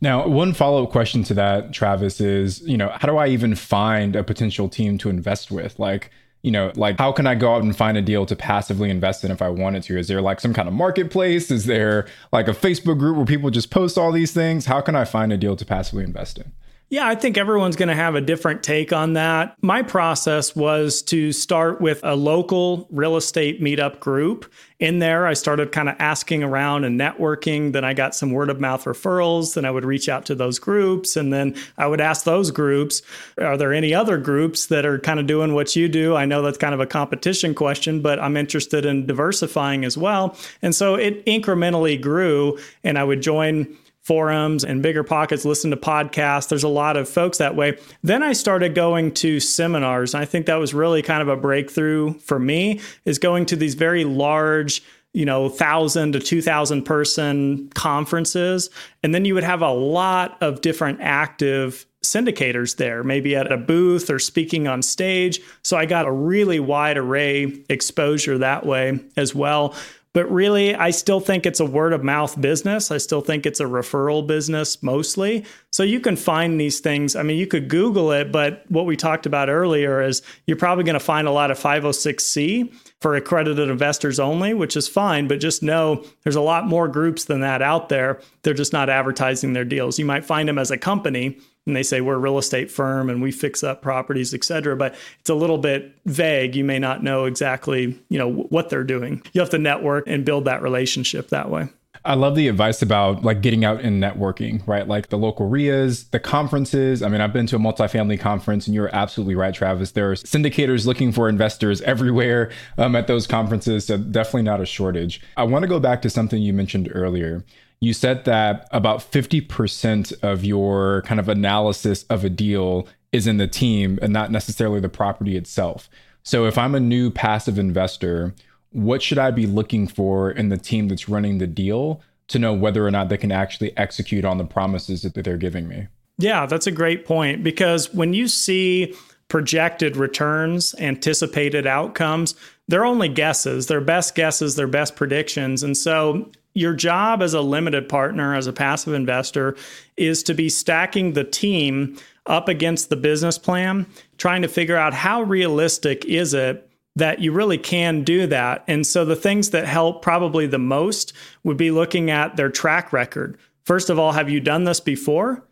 Now, 0.00 0.26
one 0.26 0.52
follow 0.52 0.82
up 0.82 0.90
question 0.90 1.22
to 1.24 1.34
that, 1.34 1.72
Travis, 1.72 2.20
is 2.20 2.60
you 2.62 2.76
know, 2.76 2.88
how 2.88 3.06
do 3.06 3.18
I 3.18 3.28
even 3.28 3.54
find 3.54 4.16
a 4.16 4.24
potential 4.24 4.68
team 4.68 4.98
to 4.98 5.08
invest 5.08 5.52
with? 5.52 5.78
Like, 5.78 6.10
you 6.42 6.50
know, 6.50 6.72
like 6.74 6.98
how 6.98 7.12
can 7.12 7.26
I 7.26 7.34
go 7.34 7.54
out 7.54 7.62
and 7.62 7.74
find 7.74 7.96
a 7.96 8.02
deal 8.02 8.26
to 8.26 8.34
passively 8.34 8.90
invest 8.90 9.24
in 9.24 9.30
if 9.30 9.40
I 9.40 9.48
wanted 9.48 9.84
to? 9.84 9.98
Is 9.98 10.08
there 10.08 10.20
like 10.20 10.40
some 10.40 10.52
kind 10.52 10.68
of 10.68 10.74
marketplace? 10.74 11.50
Is 11.50 11.66
there 11.66 12.06
like 12.32 12.48
a 12.48 12.52
Facebook 12.52 12.98
group 12.98 13.16
where 13.16 13.26
people 13.26 13.50
just 13.50 13.70
post 13.70 13.96
all 13.96 14.10
these 14.10 14.32
things? 14.32 14.66
How 14.66 14.80
can 14.80 14.96
I 14.96 15.04
find 15.04 15.32
a 15.32 15.36
deal 15.36 15.56
to 15.56 15.64
passively 15.64 16.04
invest 16.04 16.38
in? 16.38 16.52
Yeah, 16.92 17.08
I 17.08 17.14
think 17.14 17.38
everyone's 17.38 17.76
going 17.76 17.88
to 17.88 17.94
have 17.94 18.16
a 18.16 18.20
different 18.20 18.62
take 18.62 18.92
on 18.92 19.14
that. 19.14 19.56
My 19.62 19.80
process 19.80 20.54
was 20.54 21.00
to 21.04 21.32
start 21.32 21.80
with 21.80 22.00
a 22.02 22.14
local 22.14 22.86
real 22.90 23.16
estate 23.16 23.62
meetup 23.62 23.98
group. 23.98 24.44
In 24.78 24.98
there, 24.98 25.26
I 25.26 25.32
started 25.32 25.72
kind 25.72 25.88
of 25.88 25.96
asking 25.98 26.42
around 26.42 26.84
and 26.84 27.00
networking. 27.00 27.72
Then 27.72 27.82
I 27.82 27.94
got 27.94 28.14
some 28.14 28.30
word 28.30 28.50
of 28.50 28.60
mouth 28.60 28.84
referrals. 28.84 29.54
Then 29.54 29.64
I 29.64 29.70
would 29.70 29.86
reach 29.86 30.10
out 30.10 30.26
to 30.26 30.34
those 30.34 30.58
groups. 30.58 31.16
And 31.16 31.32
then 31.32 31.56
I 31.78 31.86
would 31.86 32.02
ask 32.02 32.26
those 32.26 32.50
groups, 32.50 33.00
are 33.38 33.56
there 33.56 33.72
any 33.72 33.94
other 33.94 34.18
groups 34.18 34.66
that 34.66 34.84
are 34.84 34.98
kind 34.98 35.18
of 35.18 35.26
doing 35.26 35.54
what 35.54 35.74
you 35.74 35.88
do? 35.88 36.14
I 36.14 36.26
know 36.26 36.42
that's 36.42 36.58
kind 36.58 36.74
of 36.74 36.80
a 36.80 36.86
competition 36.86 37.54
question, 37.54 38.02
but 38.02 38.20
I'm 38.20 38.36
interested 38.36 38.84
in 38.84 39.06
diversifying 39.06 39.86
as 39.86 39.96
well. 39.96 40.36
And 40.60 40.74
so 40.74 40.96
it 40.96 41.24
incrementally 41.24 41.98
grew. 41.98 42.58
And 42.84 42.98
I 42.98 43.04
would 43.04 43.22
join 43.22 43.78
forums 44.02 44.64
and 44.64 44.82
bigger 44.82 45.04
pockets 45.04 45.44
listen 45.44 45.70
to 45.70 45.76
podcasts 45.76 46.48
there's 46.48 46.64
a 46.64 46.68
lot 46.68 46.96
of 46.96 47.08
folks 47.08 47.38
that 47.38 47.54
way 47.54 47.76
then 48.02 48.22
i 48.22 48.32
started 48.32 48.74
going 48.74 49.12
to 49.12 49.38
seminars 49.40 50.14
And 50.14 50.22
i 50.22 50.24
think 50.24 50.46
that 50.46 50.56
was 50.56 50.74
really 50.74 51.02
kind 51.02 51.22
of 51.22 51.28
a 51.28 51.36
breakthrough 51.36 52.14
for 52.18 52.38
me 52.38 52.80
is 53.04 53.18
going 53.18 53.46
to 53.46 53.56
these 53.56 53.74
very 53.74 54.04
large 54.04 54.82
you 55.14 55.26
know, 55.26 55.48
thousand 55.48 56.12
to 56.12 56.20
two 56.20 56.40
thousand 56.40 56.84
person 56.84 57.68
conferences, 57.74 58.70
and 59.02 59.14
then 59.14 59.24
you 59.24 59.34
would 59.34 59.44
have 59.44 59.60
a 59.60 59.72
lot 59.72 60.38
of 60.40 60.62
different 60.62 61.00
active 61.02 61.86
syndicators 62.02 62.76
there, 62.76 63.04
maybe 63.04 63.36
at 63.36 63.50
a 63.50 63.56
booth 63.56 64.10
or 64.10 64.18
speaking 64.18 64.66
on 64.66 64.82
stage. 64.82 65.40
So 65.62 65.76
I 65.76 65.86
got 65.86 66.06
a 66.06 66.12
really 66.12 66.58
wide 66.60 66.96
array 66.96 67.62
exposure 67.68 68.38
that 68.38 68.66
way 68.66 69.00
as 69.16 69.34
well. 69.34 69.74
But 70.14 70.30
really, 70.30 70.74
I 70.74 70.90
still 70.90 71.20
think 71.20 71.46
it's 71.46 71.60
a 71.60 71.64
word 71.64 71.94
of 71.94 72.04
mouth 72.04 72.38
business. 72.38 72.90
I 72.90 72.98
still 72.98 73.22
think 73.22 73.46
it's 73.46 73.60
a 73.60 73.64
referral 73.64 74.26
business 74.26 74.82
mostly. 74.82 75.46
So 75.70 75.82
you 75.82 76.00
can 76.00 76.16
find 76.16 76.60
these 76.60 76.80
things. 76.80 77.16
I 77.16 77.22
mean, 77.22 77.38
you 77.38 77.46
could 77.46 77.68
Google 77.68 78.12
it, 78.12 78.30
but 78.30 78.64
what 78.68 78.84
we 78.84 78.94
talked 78.94 79.24
about 79.24 79.48
earlier 79.48 80.02
is 80.02 80.20
you're 80.46 80.58
probably 80.58 80.84
going 80.84 80.94
to 80.94 81.00
find 81.00 81.26
a 81.26 81.32
lot 81.32 81.50
of 81.50 81.58
506C 81.58 82.74
for 83.00 83.16
accredited 83.16 83.70
investors 83.70 84.20
only, 84.20 84.52
which 84.52 84.76
is 84.76 84.86
fine, 84.86 85.28
but 85.28 85.40
just 85.40 85.62
know 85.62 86.04
there's 86.24 86.36
a 86.36 86.42
lot 86.42 86.66
more 86.66 86.88
groups 86.88 87.24
than 87.24 87.40
that 87.40 87.62
out 87.62 87.88
there. 87.88 88.20
They're 88.42 88.52
just 88.52 88.72
not 88.72 88.90
advertising 88.90 89.54
their 89.54 89.64
deals. 89.64 89.98
You 89.98 90.04
might 90.04 90.26
find 90.26 90.46
them 90.46 90.58
as 90.58 90.70
a 90.70 90.76
company 90.76 91.38
and 91.66 91.76
they 91.76 91.82
say 91.82 92.00
we're 92.00 92.14
a 92.14 92.18
real 92.18 92.38
estate 92.38 92.70
firm 92.70 93.08
and 93.08 93.22
we 93.22 93.30
fix 93.30 93.62
up 93.62 93.82
properties, 93.82 94.34
et 94.34 94.44
cetera. 94.44 94.76
But 94.76 94.94
it's 95.20 95.30
a 95.30 95.34
little 95.34 95.58
bit 95.58 95.94
vague. 96.06 96.56
You 96.56 96.64
may 96.64 96.78
not 96.78 97.02
know 97.02 97.24
exactly, 97.24 97.98
you 98.08 98.18
know, 98.18 98.30
what 98.30 98.68
they're 98.68 98.84
doing. 98.84 99.22
You 99.32 99.40
have 99.40 99.50
to 99.50 99.58
network 99.58 100.04
and 100.06 100.24
build 100.24 100.44
that 100.46 100.62
relationship 100.62 101.28
that 101.28 101.50
way. 101.50 101.68
I 102.04 102.14
love 102.14 102.34
the 102.34 102.48
advice 102.48 102.82
about 102.82 103.22
like 103.22 103.42
getting 103.42 103.64
out 103.64 103.80
and 103.80 104.02
networking, 104.02 104.66
right? 104.66 104.88
Like 104.88 105.10
the 105.10 105.18
local 105.18 105.48
REIAs, 105.48 106.10
the 106.10 106.18
conferences. 106.18 107.00
I 107.00 107.08
mean, 107.08 107.20
I've 107.20 107.32
been 107.32 107.46
to 107.46 107.56
a 107.56 107.60
multifamily 107.60 108.18
conference 108.18 108.66
and 108.66 108.74
you're 108.74 108.92
absolutely 108.92 109.36
right, 109.36 109.54
Travis. 109.54 109.92
There 109.92 110.10
are 110.10 110.16
syndicators 110.16 110.84
looking 110.84 111.12
for 111.12 111.28
investors 111.28 111.80
everywhere 111.82 112.50
um, 112.76 112.96
at 112.96 113.06
those 113.06 113.28
conferences. 113.28 113.86
So 113.86 113.98
definitely 113.98 114.42
not 114.42 114.60
a 114.60 114.66
shortage. 114.66 115.20
I 115.36 115.44
want 115.44 115.62
to 115.62 115.68
go 115.68 115.78
back 115.78 116.02
to 116.02 116.10
something 116.10 116.42
you 116.42 116.52
mentioned 116.52 116.90
earlier 116.92 117.44
you 117.82 117.92
said 117.92 118.24
that 118.26 118.68
about 118.70 119.00
50% 119.00 120.12
of 120.22 120.44
your 120.44 121.02
kind 121.02 121.18
of 121.18 121.28
analysis 121.28 122.04
of 122.04 122.24
a 122.24 122.30
deal 122.30 122.86
is 123.10 123.26
in 123.26 123.38
the 123.38 123.48
team 123.48 123.98
and 124.00 124.12
not 124.12 124.30
necessarily 124.30 124.78
the 124.78 124.88
property 124.88 125.36
itself. 125.36 125.90
So 126.22 126.46
if 126.46 126.56
I'm 126.56 126.76
a 126.76 126.80
new 126.80 127.10
passive 127.10 127.58
investor, 127.58 128.34
what 128.70 129.02
should 129.02 129.18
I 129.18 129.32
be 129.32 129.46
looking 129.46 129.88
for 129.88 130.30
in 130.30 130.48
the 130.48 130.56
team 130.56 130.86
that's 130.86 131.08
running 131.08 131.38
the 131.38 131.48
deal 131.48 132.00
to 132.28 132.38
know 132.38 132.52
whether 132.52 132.86
or 132.86 132.92
not 132.92 133.08
they 133.08 133.16
can 133.16 133.32
actually 133.32 133.76
execute 133.76 134.24
on 134.24 134.38
the 134.38 134.44
promises 134.44 135.02
that 135.02 135.14
they're 135.14 135.36
giving 135.36 135.66
me? 135.66 135.88
Yeah, 136.18 136.46
that's 136.46 136.68
a 136.68 136.70
great 136.70 137.04
point 137.04 137.42
because 137.42 137.92
when 137.92 138.14
you 138.14 138.28
see 138.28 138.94
projected 139.26 139.96
returns, 139.96 140.72
anticipated 140.78 141.66
outcomes, 141.66 142.36
they're 142.68 142.84
only 142.84 143.08
guesses. 143.08 143.66
They're 143.66 143.80
best 143.80 144.14
guesses, 144.14 144.54
they're 144.54 144.68
best 144.68 144.94
predictions. 144.94 145.64
And 145.64 145.76
so 145.76 146.30
your 146.54 146.74
job 146.74 147.22
as 147.22 147.34
a 147.34 147.40
limited 147.40 147.88
partner, 147.88 148.34
as 148.34 148.46
a 148.46 148.52
passive 148.52 148.94
investor, 148.94 149.56
is 149.96 150.22
to 150.24 150.34
be 150.34 150.48
stacking 150.48 151.12
the 151.12 151.24
team 151.24 151.96
up 152.26 152.48
against 152.48 152.88
the 152.88 152.96
business 152.96 153.38
plan, 153.38 153.86
trying 154.18 154.42
to 154.42 154.48
figure 154.48 154.76
out 154.76 154.94
how 154.94 155.22
realistic 155.22 156.04
is 156.04 156.34
it 156.34 156.68
that 156.94 157.20
you 157.20 157.32
really 157.32 157.58
can 157.58 158.04
do 158.04 158.26
that. 158.26 158.64
And 158.68 158.86
so 158.86 159.04
the 159.04 159.16
things 159.16 159.50
that 159.50 159.66
help 159.66 160.02
probably 160.02 160.46
the 160.46 160.58
most 160.58 161.12
would 161.42 161.56
be 161.56 161.70
looking 161.70 162.10
at 162.10 162.36
their 162.36 162.50
track 162.50 162.92
record. 162.92 163.38
First 163.64 163.90
of 163.90 163.98
all, 163.98 164.12
have 164.12 164.28
you 164.28 164.40
done 164.40 164.64
this 164.64 164.80
before? 164.80 165.42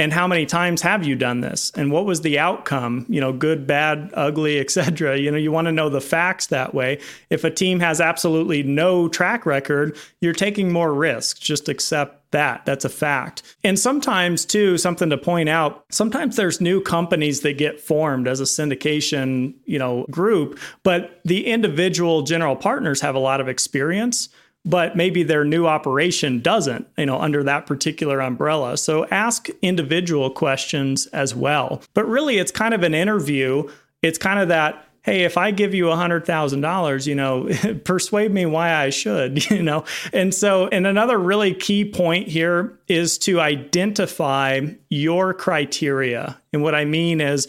And 0.00 0.14
how 0.14 0.26
many 0.26 0.46
times 0.46 0.80
have 0.80 1.04
you 1.04 1.14
done 1.14 1.42
this? 1.42 1.70
And 1.76 1.92
what 1.92 2.06
was 2.06 2.22
the 2.22 2.38
outcome? 2.38 3.04
You 3.08 3.20
know 3.20 3.32
good 3.32 3.66
bad 3.66 4.10
ugly 4.14 4.58
etc 4.58 5.18
you 5.18 5.30
know 5.30 5.36
you 5.36 5.52
want 5.52 5.66
to 5.66 5.72
know 5.72 5.88
the 5.88 6.00
facts 6.00 6.46
that 6.46 6.74
way. 6.74 6.98
If 7.28 7.44
a 7.44 7.50
team 7.50 7.80
has 7.80 8.00
absolutely 8.00 8.62
no 8.62 9.08
track 9.08 9.44
record 9.44 9.96
you're 10.20 10.32
taking 10.32 10.72
more 10.72 10.94
risks 10.94 11.38
just 11.38 11.68
accept 11.68 12.16
that. 12.30 12.64
That's 12.64 12.84
a 12.84 12.88
fact. 12.88 13.42
And 13.64 13.78
sometimes 13.78 14.44
too 14.44 14.78
something 14.78 15.10
to 15.10 15.18
point 15.18 15.48
out 15.48 15.84
sometimes 15.90 16.36
there's 16.36 16.60
new 16.60 16.80
companies 16.80 17.42
that 17.42 17.58
get 17.58 17.80
formed 17.80 18.26
as 18.26 18.40
a 18.40 18.44
syndication 18.44 19.54
you 19.66 19.78
know 19.78 20.06
group 20.10 20.58
but 20.82 21.20
the 21.24 21.46
individual 21.46 22.22
general 22.22 22.56
partners 22.56 23.00
have 23.02 23.14
a 23.14 23.18
lot 23.18 23.40
of 23.40 23.48
experience 23.48 24.30
but 24.64 24.96
maybe 24.96 25.22
their 25.22 25.44
new 25.44 25.66
operation 25.66 26.40
doesn't, 26.40 26.86
you 26.98 27.06
know, 27.06 27.18
under 27.18 27.42
that 27.44 27.66
particular 27.66 28.20
umbrella. 28.20 28.76
So 28.76 29.06
ask 29.06 29.48
individual 29.62 30.30
questions 30.30 31.06
as 31.06 31.34
well. 31.34 31.82
But 31.94 32.06
really, 32.06 32.38
it's 32.38 32.52
kind 32.52 32.74
of 32.74 32.82
an 32.82 32.94
interview. 32.94 33.68
It's 34.02 34.18
kind 34.18 34.38
of 34.38 34.48
that, 34.48 34.86
hey, 35.02 35.24
if 35.24 35.38
I 35.38 35.50
give 35.50 35.72
you 35.72 35.84
$100,000, 35.84 37.06
you 37.06 37.14
know, 37.14 37.48
persuade 37.84 38.32
me 38.32 38.44
why 38.44 38.74
I 38.74 38.90
should, 38.90 39.50
you 39.50 39.62
know. 39.62 39.84
And 40.12 40.34
so, 40.34 40.68
and 40.68 40.86
another 40.86 41.18
really 41.18 41.54
key 41.54 41.90
point 41.90 42.28
here 42.28 42.78
is 42.86 43.16
to 43.18 43.40
identify 43.40 44.60
your 44.90 45.32
criteria. 45.32 46.38
And 46.52 46.62
what 46.62 46.74
I 46.74 46.84
mean 46.84 47.20
is, 47.20 47.48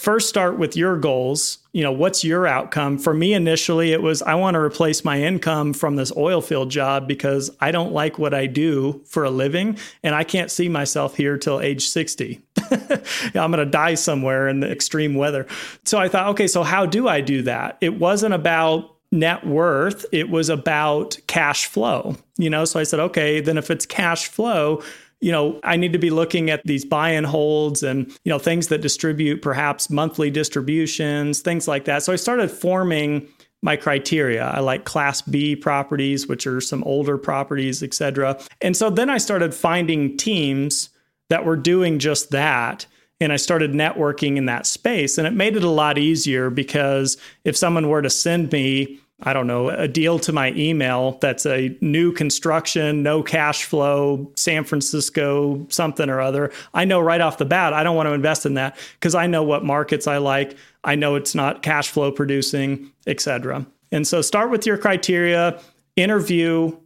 first 0.00 0.30
start 0.30 0.58
with 0.58 0.76
your 0.76 0.96
goals. 0.96 1.58
You 1.72 1.84
know, 1.84 1.92
what's 1.92 2.24
your 2.24 2.46
outcome? 2.46 2.96
For 2.96 3.12
me, 3.12 3.34
initially, 3.34 3.92
it 3.92 4.00
was 4.00 4.22
I 4.22 4.34
want 4.34 4.54
to 4.54 4.60
replace 4.60 5.04
my 5.04 5.22
income 5.22 5.74
from 5.74 5.96
this 5.96 6.10
oil 6.16 6.40
field 6.40 6.70
job 6.70 7.06
because 7.06 7.50
I 7.60 7.70
don't 7.70 7.92
like 7.92 8.18
what 8.18 8.32
I 8.32 8.46
do 8.46 9.02
for 9.04 9.24
a 9.24 9.30
living 9.30 9.76
and 10.02 10.14
I 10.14 10.24
can't 10.24 10.50
see 10.50 10.70
myself 10.70 11.16
here 11.16 11.36
till 11.36 11.60
age 11.60 11.86
60. 11.88 12.40
I'm 12.70 13.52
going 13.52 13.58
to 13.58 13.66
die 13.66 13.94
somewhere 13.94 14.48
in 14.48 14.60
the 14.60 14.70
extreme 14.70 15.14
weather. 15.14 15.46
So 15.84 15.98
I 15.98 16.08
thought, 16.08 16.28
okay, 16.28 16.46
so 16.46 16.62
how 16.62 16.86
do 16.86 17.06
I 17.06 17.20
do 17.20 17.42
that? 17.42 17.76
It 17.82 17.98
wasn't 17.98 18.32
about 18.32 18.96
net 19.12 19.46
worth, 19.46 20.06
it 20.12 20.30
was 20.30 20.48
about 20.48 21.18
cash 21.26 21.66
flow. 21.66 22.16
You 22.38 22.48
know, 22.48 22.64
so 22.64 22.80
I 22.80 22.84
said, 22.84 23.00
okay, 23.00 23.40
then 23.40 23.58
if 23.58 23.70
it's 23.70 23.84
cash 23.84 24.28
flow, 24.28 24.82
you 25.20 25.30
know, 25.30 25.60
I 25.62 25.76
need 25.76 25.92
to 25.92 25.98
be 25.98 26.10
looking 26.10 26.50
at 26.50 26.64
these 26.64 26.84
buy 26.84 27.10
and 27.10 27.26
holds 27.26 27.82
and, 27.82 28.08
you 28.24 28.30
know, 28.30 28.38
things 28.38 28.68
that 28.68 28.80
distribute 28.80 29.42
perhaps 29.42 29.90
monthly 29.90 30.30
distributions, 30.30 31.40
things 31.40 31.68
like 31.68 31.84
that. 31.84 32.02
So 32.02 32.12
I 32.12 32.16
started 32.16 32.50
forming 32.50 33.28
my 33.62 33.76
criteria. 33.76 34.44
I 34.44 34.60
like 34.60 34.84
class 34.84 35.20
B 35.20 35.54
properties, 35.54 36.26
which 36.26 36.46
are 36.46 36.60
some 36.62 36.82
older 36.84 37.18
properties, 37.18 37.82
et 37.82 37.92
cetera. 37.92 38.40
And 38.62 38.74
so 38.74 38.88
then 38.88 39.10
I 39.10 39.18
started 39.18 39.54
finding 39.54 40.16
teams 40.16 40.88
that 41.28 41.44
were 41.44 41.56
doing 41.56 41.98
just 41.98 42.30
that. 42.30 42.86
And 43.20 43.34
I 43.34 43.36
started 43.36 43.72
networking 43.72 44.38
in 44.38 44.46
that 44.46 44.64
space. 44.64 45.18
And 45.18 45.26
it 45.26 45.34
made 45.34 45.54
it 45.54 45.62
a 45.62 45.68
lot 45.68 45.98
easier 45.98 46.48
because 46.48 47.18
if 47.44 47.54
someone 47.54 47.90
were 47.90 48.00
to 48.00 48.08
send 48.08 48.50
me 48.50 48.98
I 49.22 49.32
don't 49.32 49.46
know, 49.46 49.68
a 49.68 49.86
deal 49.86 50.18
to 50.20 50.32
my 50.32 50.52
email 50.52 51.18
that's 51.20 51.44
a 51.44 51.76
new 51.80 52.12
construction, 52.12 53.02
no 53.02 53.22
cash 53.22 53.64
flow, 53.64 54.30
San 54.34 54.64
Francisco, 54.64 55.66
something 55.68 56.08
or 56.08 56.20
other. 56.20 56.50
I 56.72 56.84
know 56.84 57.00
right 57.00 57.20
off 57.20 57.38
the 57.38 57.44
bat, 57.44 57.72
I 57.72 57.82
don't 57.82 57.96
want 57.96 58.08
to 58.08 58.14
invest 58.14 58.46
in 58.46 58.54
that 58.54 58.78
because 58.94 59.14
I 59.14 59.26
know 59.26 59.42
what 59.42 59.64
markets 59.64 60.06
I 60.06 60.18
like. 60.18 60.56
I 60.84 60.94
know 60.94 61.16
it's 61.16 61.34
not 61.34 61.62
cash 61.62 61.90
flow 61.90 62.10
producing, 62.10 62.90
etc. 63.06 63.66
And 63.92 64.06
so 64.06 64.22
start 64.22 64.50
with 64.50 64.66
your 64.66 64.78
criteria, 64.78 65.60
interview 65.96 66.76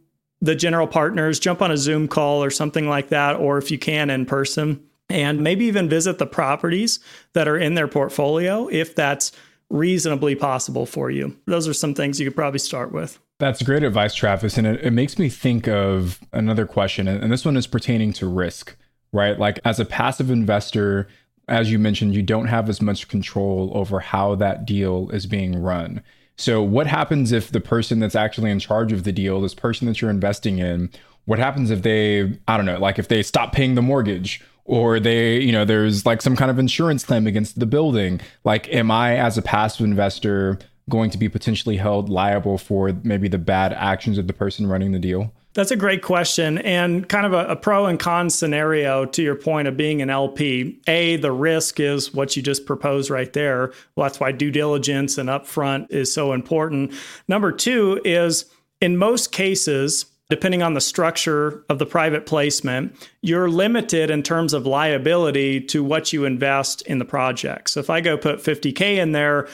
the 0.41 0.55
general 0.55 0.87
partners, 0.87 1.39
jump 1.39 1.61
on 1.61 1.71
a 1.71 1.77
Zoom 1.77 2.07
call 2.07 2.43
or 2.43 2.51
something 2.51 2.89
like 2.89 3.09
that, 3.09 3.37
or 3.37 3.57
if 3.57 3.71
you 3.71 3.79
can 3.79 4.09
in 4.09 4.25
person, 4.25 4.83
and 5.09 5.41
maybe 5.41 5.65
even 5.65 5.87
visit 5.87 6.17
the 6.17 6.25
properties 6.25 6.99
that 7.33 7.47
are 7.47 7.57
in 7.57 7.75
their 7.75 7.87
portfolio 7.87 8.67
if 8.67 8.95
that's 8.95 9.31
reasonably 9.69 10.35
possible 10.35 10.85
for 10.85 11.09
you. 11.09 11.35
Those 11.45 11.67
are 11.67 11.73
some 11.73 11.93
things 11.93 12.19
you 12.19 12.25
could 12.25 12.35
probably 12.35 12.59
start 12.59 12.91
with. 12.91 13.19
That's 13.39 13.61
great 13.61 13.83
advice, 13.83 14.13
Travis. 14.13 14.57
And 14.57 14.65
it, 14.65 14.81
it 14.81 14.91
makes 14.91 15.19
me 15.19 15.29
think 15.29 15.67
of 15.67 16.19
another 16.31 16.65
question. 16.65 17.07
And 17.07 17.31
this 17.31 17.43
one 17.43 17.57
is 17.57 17.67
pertaining 17.67 18.13
to 18.13 18.27
risk, 18.27 18.75
right? 19.11 19.37
Like 19.37 19.59
as 19.65 19.79
a 19.79 19.85
passive 19.85 20.31
investor, 20.31 21.07
as 21.47 21.71
you 21.71 21.77
mentioned, 21.77 22.15
you 22.15 22.21
don't 22.21 22.47
have 22.47 22.69
as 22.69 22.81
much 22.81 23.07
control 23.07 23.71
over 23.73 23.99
how 23.99 24.35
that 24.35 24.65
deal 24.65 25.09
is 25.11 25.25
being 25.25 25.61
run. 25.61 26.01
So, 26.37 26.61
what 26.61 26.87
happens 26.87 27.31
if 27.31 27.51
the 27.51 27.61
person 27.61 27.99
that's 27.99 28.15
actually 28.15 28.51
in 28.51 28.59
charge 28.59 28.91
of 28.91 29.03
the 29.03 29.13
deal, 29.13 29.39
this 29.39 29.53
person 29.53 29.87
that 29.87 30.01
you're 30.01 30.11
investing 30.11 30.59
in, 30.59 30.89
what 31.25 31.39
happens 31.39 31.71
if 31.71 31.81
they, 31.81 32.37
I 32.47 32.57
don't 32.57 32.65
know, 32.65 32.79
like 32.79 32.99
if 32.99 33.07
they 33.07 33.23
stop 33.23 33.53
paying 33.53 33.75
the 33.75 33.81
mortgage 33.81 34.41
or 34.65 34.99
they, 34.99 35.39
you 35.39 35.51
know, 35.51 35.63
there's 35.63 36.05
like 36.05 36.21
some 36.21 36.35
kind 36.35 36.51
of 36.51 36.59
insurance 36.59 37.03
claim 37.03 37.27
against 37.27 37.59
the 37.59 37.65
building? 37.65 38.19
Like, 38.43 38.67
am 38.69 38.91
I, 38.91 39.17
as 39.17 39.37
a 39.37 39.41
passive 39.41 39.85
investor, 39.85 40.59
going 40.89 41.09
to 41.11 41.17
be 41.17 41.29
potentially 41.29 41.77
held 41.77 42.09
liable 42.09 42.57
for 42.57 42.91
maybe 43.03 43.27
the 43.27 43.37
bad 43.37 43.73
actions 43.73 44.17
of 44.17 44.27
the 44.27 44.33
person 44.33 44.67
running 44.67 44.91
the 44.91 44.99
deal? 44.99 45.31
That's 45.53 45.71
a 45.71 45.77
great 45.77 46.01
question 46.01 46.57
and 46.59 47.07
kind 47.07 47.25
of 47.25 47.31
a, 47.31 47.45
a, 47.45 47.55
pro 47.55 47.85
and 47.85 47.97
con 47.97 48.29
scenario 48.29 49.05
to 49.05 49.23
your 49.23 49.35
point 49.35 49.69
of 49.69 49.77
being 49.77 50.01
an 50.01 50.09
LP. 50.09 50.81
A, 50.85 51.15
the 51.15 51.31
risk 51.31 51.79
is 51.79 52.13
what 52.13 52.35
you 52.35 52.41
just 52.41 52.65
proposed 52.65 53.09
right 53.09 53.31
there. 53.31 53.71
Well, 53.95 54.05
that's 54.05 54.19
why 54.19 54.33
due 54.33 54.51
diligence 54.51 55.17
and 55.17 55.29
upfront 55.29 55.89
is 55.91 56.13
so 56.13 56.33
important. 56.33 56.93
Number 57.29 57.53
two 57.53 58.01
is 58.03 58.45
in 58.81 58.97
most 58.97 59.31
cases, 59.31 60.05
depending 60.29 60.63
on 60.63 60.73
the 60.73 60.81
structure 60.81 61.63
of 61.69 61.79
the 61.79 61.85
private 61.85 62.25
placement, 62.25 62.95
you're 63.21 63.49
limited 63.49 64.09
in 64.09 64.23
terms 64.23 64.53
of 64.53 64.65
liability 64.65 65.61
to 65.61 65.83
what 65.83 66.11
you 66.11 66.25
invest 66.25 66.81
in 66.83 66.99
the 66.99 67.05
project. 67.05 67.69
So 67.69 67.79
if 67.79 67.89
I 67.89 68.01
go 68.01 68.17
put 68.17 68.39
50K 68.39 68.97
in 68.97 69.11
there, 69.11 69.47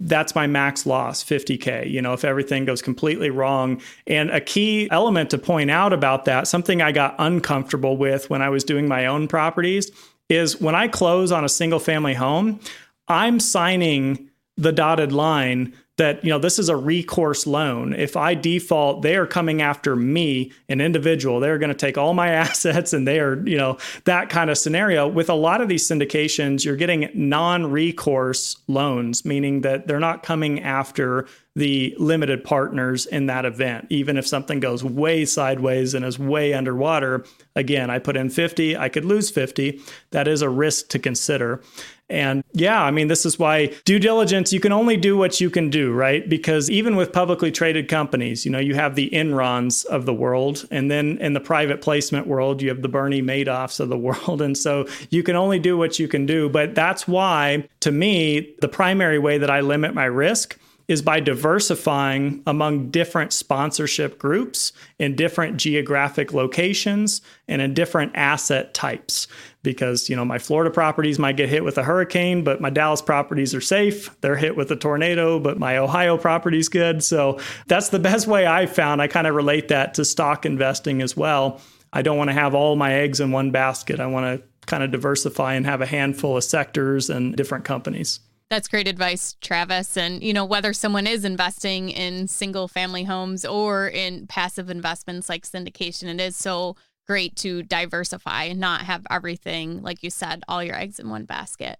that's 0.00 0.34
my 0.34 0.46
max 0.46 0.86
loss 0.86 1.24
50k 1.24 1.90
you 1.90 2.00
know 2.00 2.12
if 2.12 2.24
everything 2.24 2.64
goes 2.64 2.80
completely 2.80 3.30
wrong 3.30 3.80
and 4.06 4.30
a 4.30 4.40
key 4.40 4.88
element 4.90 5.30
to 5.30 5.38
point 5.38 5.70
out 5.70 5.92
about 5.92 6.24
that 6.24 6.46
something 6.46 6.80
i 6.80 6.92
got 6.92 7.16
uncomfortable 7.18 7.96
with 7.96 8.30
when 8.30 8.40
i 8.40 8.48
was 8.48 8.62
doing 8.62 8.86
my 8.86 9.06
own 9.06 9.26
properties 9.26 9.90
is 10.28 10.60
when 10.60 10.74
i 10.74 10.86
close 10.86 11.32
on 11.32 11.44
a 11.44 11.48
single 11.48 11.80
family 11.80 12.14
home 12.14 12.60
i'm 13.08 13.40
signing 13.40 14.30
the 14.56 14.72
dotted 14.72 15.10
line 15.10 15.74
that 15.98 16.24
you 16.24 16.30
know 16.30 16.38
this 16.38 16.58
is 16.58 16.68
a 16.68 16.76
recourse 16.76 17.46
loan. 17.46 17.92
If 17.92 18.16
i 18.16 18.34
default 18.34 19.02
they 19.02 19.16
are 19.16 19.26
coming 19.26 19.60
after 19.60 19.94
me 19.94 20.52
an 20.68 20.80
individual. 20.80 21.40
They're 21.40 21.58
going 21.58 21.68
to 21.68 21.74
take 21.74 21.98
all 21.98 22.14
my 22.14 22.28
assets 22.48 22.92
and 22.92 23.06
they 23.06 23.20
are 23.20 23.46
you 23.46 23.58
know 23.58 23.78
that 24.04 24.30
kind 24.30 24.50
of 24.50 24.56
scenario. 24.56 25.06
With 25.06 25.28
a 25.28 25.34
lot 25.34 25.60
of 25.60 25.68
these 25.68 25.86
syndications 25.86 26.64
you're 26.64 26.76
getting 26.76 27.10
non-recourse 27.14 28.56
loans 28.66 29.24
meaning 29.24 29.60
that 29.60 29.86
they're 29.86 30.00
not 30.00 30.22
coming 30.22 30.62
after 30.62 31.28
the 31.56 31.94
limited 31.98 32.44
partners 32.44 33.04
in 33.06 33.26
that 33.26 33.44
event. 33.44 33.86
Even 33.90 34.16
if 34.16 34.26
something 34.26 34.60
goes 34.60 34.84
way 34.84 35.24
sideways 35.24 35.92
and 35.92 36.04
is 36.04 36.18
way 36.18 36.54
underwater 36.54 37.24
again 37.56 37.90
i 37.90 37.98
put 37.98 38.16
in 38.16 38.30
50 38.30 38.76
i 38.76 38.88
could 38.88 39.04
lose 39.04 39.30
50 39.30 39.80
that 40.10 40.28
is 40.28 40.42
a 40.42 40.48
risk 40.48 40.88
to 40.88 40.98
consider 40.98 41.60
and 42.10 42.42
yeah, 42.52 42.82
I 42.82 42.90
mean, 42.90 43.08
this 43.08 43.26
is 43.26 43.38
why 43.38 43.66
due 43.84 43.98
diligence, 43.98 44.52
you 44.52 44.60
can 44.60 44.72
only 44.72 44.96
do 44.96 45.16
what 45.16 45.40
you 45.40 45.50
can 45.50 45.68
do, 45.68 45.92
right? 45.92 46.26
Because 46.28 46.70
even 46.70 46.96
with 46.96 47.12
publicly 47.12 47.50
traded 47.50 47.88
companies, 47.88 48.44
you 48.44 48.50
know, 48.50 48.58
you 48.58 48.74
have 48.74 48.94
the 48.94 49.10
Enrons 49.10 49.84
of 49.86 50.06
the 50.06 50.14
world. 50.14 50.66
And 50.70 50.90
then 50.90 51.18
in 51.18 51.34
the 51.34 51.40
private 51.40 51.82
placement 51.82 52.26
world, 52.26 52.62
you 52.62 52.70
have 52.70 52.82
the 52.82 52.88
Bernie 52.88 53.22
Madoffs 53.22 53.78
of 53.80 53.90
the 53.90 53.98
world. 54.08 54.40
And 54.40 54.56
so 54.56 54.86
you 55.10 55.22
can 55.22 55.36
only 55.36 55.58
do 55.58 55.76
what 55.76 55.98
you 55.98 56.08
can 56.08 56.24
do. 56.24 56.48
But 56.48 56.74
that's 56.74 57.06
why, 57.06 57.68
to 57.80 57.92
me, 57.92 58.54
the 58.60 58.68
primary 58.68 59.18
way 59.18 59.38
that 59.38 59.50
I 59.50 59.60
limit 59.60 59.94
my 59.94 60.06
risk 60.06 60.58
is 60.88 61.02
by 61.02 61.20
diversifying 61.20 62.42
among 62.46 62.90
different 62.90 63.32
sponsorship 63.32 64.18
groups 64.18 64.72
in 64.98 65.14
different 65.14 65.58
geographic 65.58 66.32
locations 66.32 67.20
and 67.46 67.60
in 67.60 67.74
different 67.74 68.10
asset 68.14 68.72
types 68.72 69.28
because 69.62 70.08
you 70.08 70.16
know 70.16 70.24
my 70.24 70.38
Florida 70.38 70.70
properties 70.70 71.18
might 71.18 71.36
get 71.36 71.48
hit 71.48 71.62
with 71.62 71.76
a 71.76 71.82
hurricane, 71.82 72.42
but 72.42 72.60
my 72.60 72.70
Dallas 72.70 73.02
properties 73.02 73.54
are 73.54 73.60
safe. 73.60 74.18
They're 74.22 74.36
hit 74.36 74.56
with 74.56 74.70
a 74.70 74.76
tornado, 74.76 75.38
but 75.38 75.58
my 75.58 75.76
Ohio 75.76 76.16
property's 76.16 76.68
good. 76.68 77.04
So 77.04 77.38
that's 77.66 77.90
the 77.90 77.98
best 77.98 78.26
way 78.26 78.46
I 78.46 78.64
found. 78.66 79.02
I 79.02 79.08
kind 79.08 79.26
of 79.26 79.34
relate 79.34 79.68
that 79.68 79.94
to 79.94 80.04
stock 80.04 80.46
investing 80.46 81.02
as 81.02 81.16
well. 81.16 81.60
I 81.92 82.02
don't 82.02 82.16
want 82.16 82.28
to 82.28 82.34
have 82.34 82.54
all 82.54 82.76
my 82.76 82.94
eggs 82.94 83.20
in 83.20 83.30
one 83.30 83.50
basket. 83.50 84.00
I 84.00 84.06
want 84.06 84.40
to 84.40 84.46
kind 84.66 84.82
of 84.82 84.90
diversify 84.90 85.54
and 85.54 85.66
have 85.66 85.80
a 85.80 85.86
handful 85.86 86.36
of 86.36 86.44
sectors 86.44 87.10
and 87.10 87.36
different 87.36 87.64
companies. 87.64 88.20
That's 88.50 88.68
great 88.68 88.88
advice, 88.88 89.36
Travis. 89.42 89.96
And, 89.96 90.22
you 90.22 90.32
know, 90.32 90.44
whether 90.44 90.72
someone 90.72 91.06
is 91.06 91.24
investing 91.24 91.90
in 91.90 92.28
single 92.28 92.66
family 92.66 93.04
homes 93.04 93.44
or 93.44 93.88
in 93.88 94.26
passive 94.26 94.70
investments 94.70 95.28
like 95.28 95.44
syndication, 95.44 96.04
it 96.04 96.20
is 96.20 96.34
so 96.34 96.76
great 97.06 97.36
to 97.36 97.62
diversify 97.62 98.44
and 98.44 98.58
not 98.58 98.82
have 98.82 99.06
everything, 99.10 99.82
like 99.82 100.02
you 100.02 100.08
said, 100.08 100.42
all 100.48 100.64
your 100.64 100.76
eggs 100.76 100.98
in 100.98 101.10
one 101.10 101.24
basket. 101.24 101.78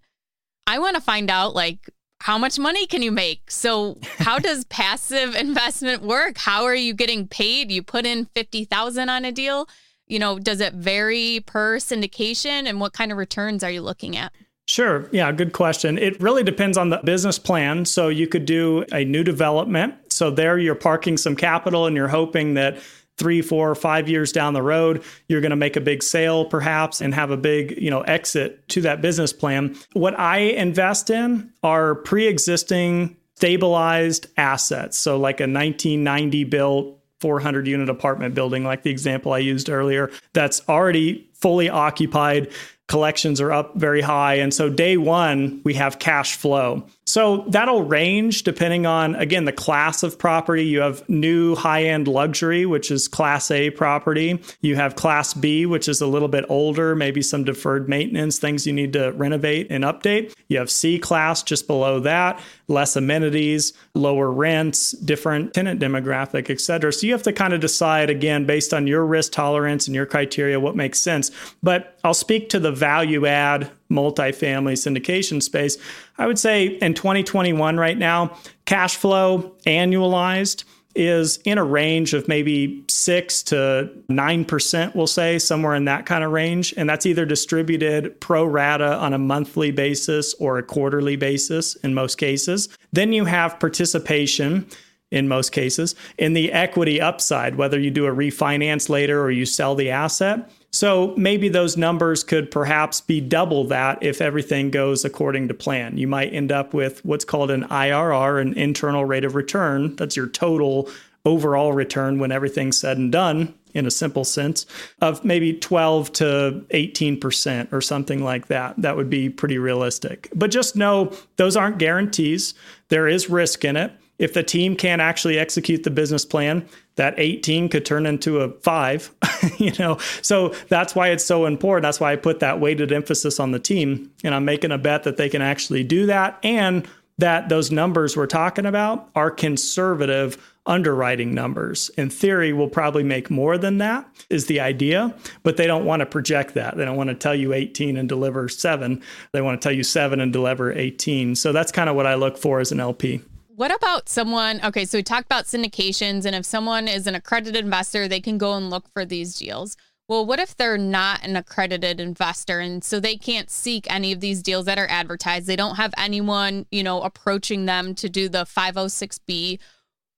I 0.66 0.78
want 0.78 0.96
to 0.96 1.02
find 1.02 1.30
out, 1.30 1.54
like, 1.54 1.88
how 2.20 2.36
much 2.36 2.58
money 2.58 2.86
can 2.86 3.00
you 3.00 3.12
make? 3.12 3.50
So, 3.50 3.98
how 4.18 4.38
does 4.38 4.64
passive 4.64 5.34
investment 5.34 6.02
work? 6.02 6.36
How 6.36 6.64
are 6.64 6.74
you 6.74 6.92
getting 6.92 7.26
paid? 7.28 7.72
You 7.72 7.82
put 7.82 8.04
in 8.04 8.26
50,000 8.34 9.08
on 9.08 9.24
a 9.24 9.32
deal. 9.32 9.68
You 10.06 10.18
know, 10.18 10.38
does 10.38 10.60
it 10.60 10.74
vary 10.74 11.40
per 11.46 11.78
syndication 11.78 12.66
and 12.66 12.80
what 12.80 12.92
kind 12.92 13.10
of 13.12 13.16
returns 13.18 13.64
are 13.64 13.70
you 13.70 13.80
looking 13.80 14.16
at? 14.16 14.32
Sure. 14.68 15.08
Yeah, 15.12 15.32
good 15.32 15.54
question. 15.54 15.96
It 15.96 16.20
really 16.20 16.42
depends 16.42 16.76
on 16.76 16.90
the 16.90 16.98
business 17.02 17.38
plan. 17.38 17.86
So 17.86 18.08
you 18.08 18.26
could 18.28 18.44
do 18.44 18.84
a 18.92 19.02
new 19.02 19.24
development. 19.24 19.94
So 20.12 20.30
there 20.30 20.58
you're 20.58 20.74
parking 20.74 21.16
some 21.16 21.34
capital 21.34 21.86
and 21.86 21.96
you're 21.96 22.06
hoping 22.06 22.52
that 22.54 22.78
three, 23.16 23.40
four, 23.40 23.74
five 23.74 24.10
years 24.10 24.30
down 24.30 24.52
the 24.52 24.62
road, 24.62 25.02
you're 25.26 25.40
going 25.40 25.50
to 25.50 25.56
make 25.56 25.76
a 25.76 25.80
big 25.80 26.02
sale 26.02 26.44
perhaps 26.44 27.00
and 27.00 27.14
have 27.14 27.30
a 27.30 27.36
big, 27.36 27.80
you 27.80 27.90
know, 27.90 28.02
exit 28.02 28.68
to 28.68 28.82
that 28.82 29.00
business 29.00 29.32
plan. 29.32 29.74
What 29.94 30.18
I 30.20 30.38
invest 30.38 31.08
in 31.08 31.50
are 31.62 31.94
pre-existing 31.94 33.16
stabilized 33.36 34.26
assets. 34.36 34.98
So 34.98 35.16
like 35.16 35.40
a 35.40 35.44
1990 35.44 36.44
built 36.44 36.98
400 37.20 37.66
unit 37.66 37.88
apartment 37.88 38.34
building 38.34 38.64
like 38.64 38.82
the 38.82 38.90
example 38.90 39.32
I 39.32 39.38
used 39.38 39.70
earlier 39.70 40.10
that's 40.34 40.62
already 40.68 41.28
fully 41.34 41.68
occupied 41.68 42.52
collections 42.88 43.40
are 43.40 43.52
up 43.52 43.76
very 43.76 44.00
high. 44.00 44.34
And 44.36 44.52
so 44.52 44.68
day 44.68 44.96
one, 44.96 45.60
we 45.64 45.74
have 45.74 45.98
cash 45.98 46.36
flow. 46.36 46.84
So 47.08 47.44
that'll 47.48 47.84
range 47.84 48.42
depending 48.42 48.84
on, 48.84 49.14
again, 49.14 49.46
the 49.46 49.52
class 49.52 50.02
of 50.02 50.18
property. 50.18 50.66
You 50.66 50.82
have 50.82 51.08
new 51.08 51.54
high 51.54 51.84
end 51.84 52.06
luxury, 52.06 52.66
which 52.66 52.90
is 52.90 53.08
class 53.08 53.50
A 53.50 53.70
property. 53.70 54.42
You 54.60 54.76
have 54.76 54.94
class 54.94 55.32
B, 55.32 55.64
which 55.64 55.88
is 55.88 56.02
a 56.02 56.06
little 56.06 56.28
bit 56.28 56.44
older, 56.50 56.94
maybe 56.94 57.22
some 57.22 57.44
deferred 57.44 57.88
maintenance, 57.88 58.38
things 58.38 58.66
you 58.66 58.74
need 58.74 58.92
to 58.92 59.12
renovate 59.12 59.68
and 59.70 59.84
update. 59.84 60.34
You 60.48 60.58
have 60.58 60.70
C 60.70 60.98
class 60.98 61.42
just 61.42 61.66
below 61.66 61.98
that, 62.00 62.40
less 62.68 62.94
amenities, 62.94 63.72
lower 63.94 64.30
rents, 64.30 64.92
different 64.92 65.54
tenant 65.54 65.80
demographic, 65.80 66.50
et 66.50 66.60
cetera. 66.60 66.92
So 66.92 67.06
you 67.06 67.12
have 67.14 67.22
to 67.22 67.32
kind 67.32 67.54
of 67.54 67.60
decide, 67.60 68.10
again, 68.10 68.44
based 68.44 68.74
on 68.74 68.86
your 68.86 69.06
risk 69.06 69.32
tolerance 69.32 69.86
and 69.86 69.94
your 69.94 70.04
criteria, 70.04 70.60
what 70.60 70.76
makes 70.76 71.00
sense. 71.00 71.30
But 71.62 71.98
I'll 72.04 72.12
speak 72.12 72.50
to 72.50 72.60
the 72.60 72.70
value 72.70 73.24
add 73.24 73.70
multifamily 73.90 74.74
syndication 74.74 75.42
space. 75.42 75.78
I 76.18 76.26
would 76.26 76.38
say 76.38 76.66
in 76.66 76.94
2021 76.94 77.76
right 77.76 77.98
now, 77.98 78.36
cash 78.64 78.96
flow 78.96 79.54
annualized 79.66 80.64
is 80.94 81.38
in 81.44 81.58
a 81.58 81.64
range 81.64 82.12
of 82.12 82.26
maybe 82.26 82.84
6 82.88 83.42
to 83.44 83.90
9%, 84.10 84.94
we'll 84.94 85.06
say, 85.06 85.38
somewhere 85.38 85.74
in 85.74 85.84
that 85.84 86.06
kind 86.06 86.24
of 86.24 86.32
range. 86.32 86.74
And 86.76 86.88
that's 86.88 87.06
either 87.06 87.24
distributed 87.24 88.20
pro 88.20 88.44
rata 88.44 88.96
on 88.96 89.12
a 89.12 89.18
monthly 89.18 89.70
basis 89.70 90.34
or 90.34 90.58
a 90.58 90.62
quarterly 90.62 91.16
basis 91.16 91.76
in 91.76 91.94
most 91.94 92.16
cases. 92.16 92.68
Then 92.92 93.12
you 93.12 93.26
have 93.26 93.60
participation 93.60 94.66
in 95.10 95.28
most 95.28 95.52
cases 95.52 95.94
in 96.18 96.32
the 96.32 96.52
equity 96.52 97.00
upside, 97.00 97.54
whether 97.54 97.78
you 97.78 97.90
do 97.90 98.06
a 98.06 98.12
refinance 98.12 98.88
later 98.88 99.22
or 99.22 99.30
you 99.30 99.46
sell 99.46 99.74
the 99.74 99.90
asset. 99.90 100.50
So 100.70 101.14
maybe 101.16 101.48
those 101.48 101.76
numbers 101.76 102.22
could 102.22 102.50
perhaps 102.50 103.00
be 103.00 103.20
double 103.20 103.64
that 103.64 104.02
if 104.02 104.20
everything 104.20 104.70
goes 104.70 105.04
according 105.04 105.48
to 105.48 105.54
plan. 105.54 105.96
You 105.96 106.06
might 106.06 106.32
end 106.32 106.52
up 106.52 106.74
with 106.74 107.04
what's 107.04 107.24
called 107.24 107.50
an 107.50 107.64
IRR, 107.64 108.40
an 108.40 108.54
internal 108.54 109.04
rate 109.04 109.24
of 109.24 109.34
return. 109.34 109.96
That's 109.96 110.16
your 110.16 110.26
total 110.26 110.88
overall 111.24 111.72
return 111.72 112.18
when 112.18 112.32
everything's 112.32 112.78
said 112.78 112.98
and 112.98 113.10
done 113.10 113.54
in 113.74 113.86
a 113.86 113.90
simple 113.90 114.24
sense 114.24 114.66
of 115.00 115.24
maybe 115.24 115.52
12 115.52 116.12
to 116.14 116.64
18% 116.70 117.72
or 117.72 117.80
something 117.80 118.22
like 118.22 118.48
that. 118.48 118.74
That 118.78 118.96
would 118.96 119.10
be 119.10 119.28
pretty 119.28 119.58
realistic. 119.58 120.28
But 120.34 120.50
just 120.50 120.76
know 120.76 121.12
those 121.36 121.56
aren't 121.56 121.78
guarantees. 121.78 122.54
There 122.88 123.08
is 123.08 123.30
risk 123.30 123.64
in 123.64 123.76
it. 123.76 123.92
If 124.18 124.34
the 124.34 124.42
team 124.42 124.74
can't 124.74 125.00
actually 125.00 125.38
execute 125.38 125.84
the 125.84 125.90
business 125.90 126.24
plan, 126.24 126.68
that 126.98 127.14
18 127.16 127.68
could 127.70 127.86
turn 127.86 128.06
into 128.06 128.40
a 128.40 128.50
five, 128.60 129.10
you 129.56 129.72
know? 129.78 129.98
So 130.20 130.50
that's 130.68 130.94
why 130.94 131.08
it's 131.08 131.24
so 131.24 131.46
important. 131.46 131.82
That's 131.82 131.98
why 131.98 132.12
I 132.12 132.16
put 132.16 132.40
that 132.40 132.60
weighted 132.60 132.92
emphasis 132.92 133.40
on 133.40 133.52
the 133.52 133.58
team. 133.58 134.12
And 134.22 134.34
I'm 134.34 134.44
making 134.44 134.70
a 134.70 134.78
bet 134.78 135.04
that 135.04 135.16
they 135.16 135.28
can 135.28 135.42
actually 135.42 135.82
do 135.82 136.06
that 136.06 136.38
and 136.42 136.86
that 137.18 137.48
those 137.48 137.70
numbers 137.70 138.16
we're 138.16 138.26
talking 138.26 138.66
about 138.66 139.08
are 139.14 139.30
conservative 139.30 140.54
underwriting 140.66 141.34
numbers. 141.34 141.88
In 141.96 142.10
theory, 142.10 142.52
we'll 142.52 142.68
probably 142.68 143.02
make 143.02 143.30
more 143.30 143.58
than 143.58 143.78
that, 143.78 144.06
is 144.28 144.46
the 144.46 144.60
idea, 144.60 145.14
but 145.42 145.56
they 145.56 145.66
don't 145.66 145.86
want 145.86 146.00
to 146.00 146.06
project 146.06 146.54
that. 146.54 146.76
They 146.76 146.84
don't 146.84 146.96
want 146.96 147.08
to 147.08 147.14
tell 147.14 147.34
you 147.34 147.54
18 147.54 147.96
and 147.96 148.08
deliver 148.08 148.48
seven. 148.48 149.02
They 149.32 149.40
want 149.40 149.60
to 149.60 149.66
tell 149.66 149.74
you 149.74 149.82
seven 149.82 150.20
and 150.20 150.32
deliver 150.32 150.70
18. 150.70 151.34
So 151.34 151.52
that's 151.52 151.72
kind 151.72 151.88
of 151.88 151.96
what 151.96 152.06
I 152.06 152.14
look 152.14 152.36
for 152.36 152.60
as 152.60 152.70
an 152.70 152.80
LP. 152.80 153.22
What 153.58 153.74
about 153.74 154.08
someone? 154.08 154.60
Okay, 154.62 154.84
so 154.84 154.98
we 154.98 155.02
talked 155.02 155.26
about 155.26 155.46
syndications, 155.46 156.24
and 156.24 156.36
if 156.36 156.46
someone 156.46 156.86
is 156.86 157.08
an 157.08 157.16
accredited 157.16 157.64
investor, 157.64 158.06
they 158.06 158.20
can 158.20 158.38
go 158.38 158.54
and 158.54 158.70
look 158.70 158.88
for 158.88 159.04
these 159.04 159.34
deals. 159.34 159.76
Well, 160.08 160.24
what 160.24 160.38
if 160.38 160.56
they're 160.56 160.78
not 160.78 161.24
an 161.24 161.34
accredited 161.34 161.98
investor 161.98 162.60
and 162.60 162.84
so 162.84 163.00
they 163.00 163.16
can't 163.16 163.50
seek 163.50 163.92
any 163.92 164.12
of 164.12 164.20
these 164.20 164.44
deals 164.44 164.66
that 164.66 164.78
are 164.78 164.86
advertised? 164.88 165.48
They 165.48 165.56
don't 165.56 165.74
have 165.74 165.92
anyone, 165.98 166.66
you 166.70 166.84
know, 166.84 167.02
approaching 167.02 167.66
them 167.66 167.96
to 167.96 168.08
do 168.08 168.28
the 168.28 168.44
506B 168.44 169.58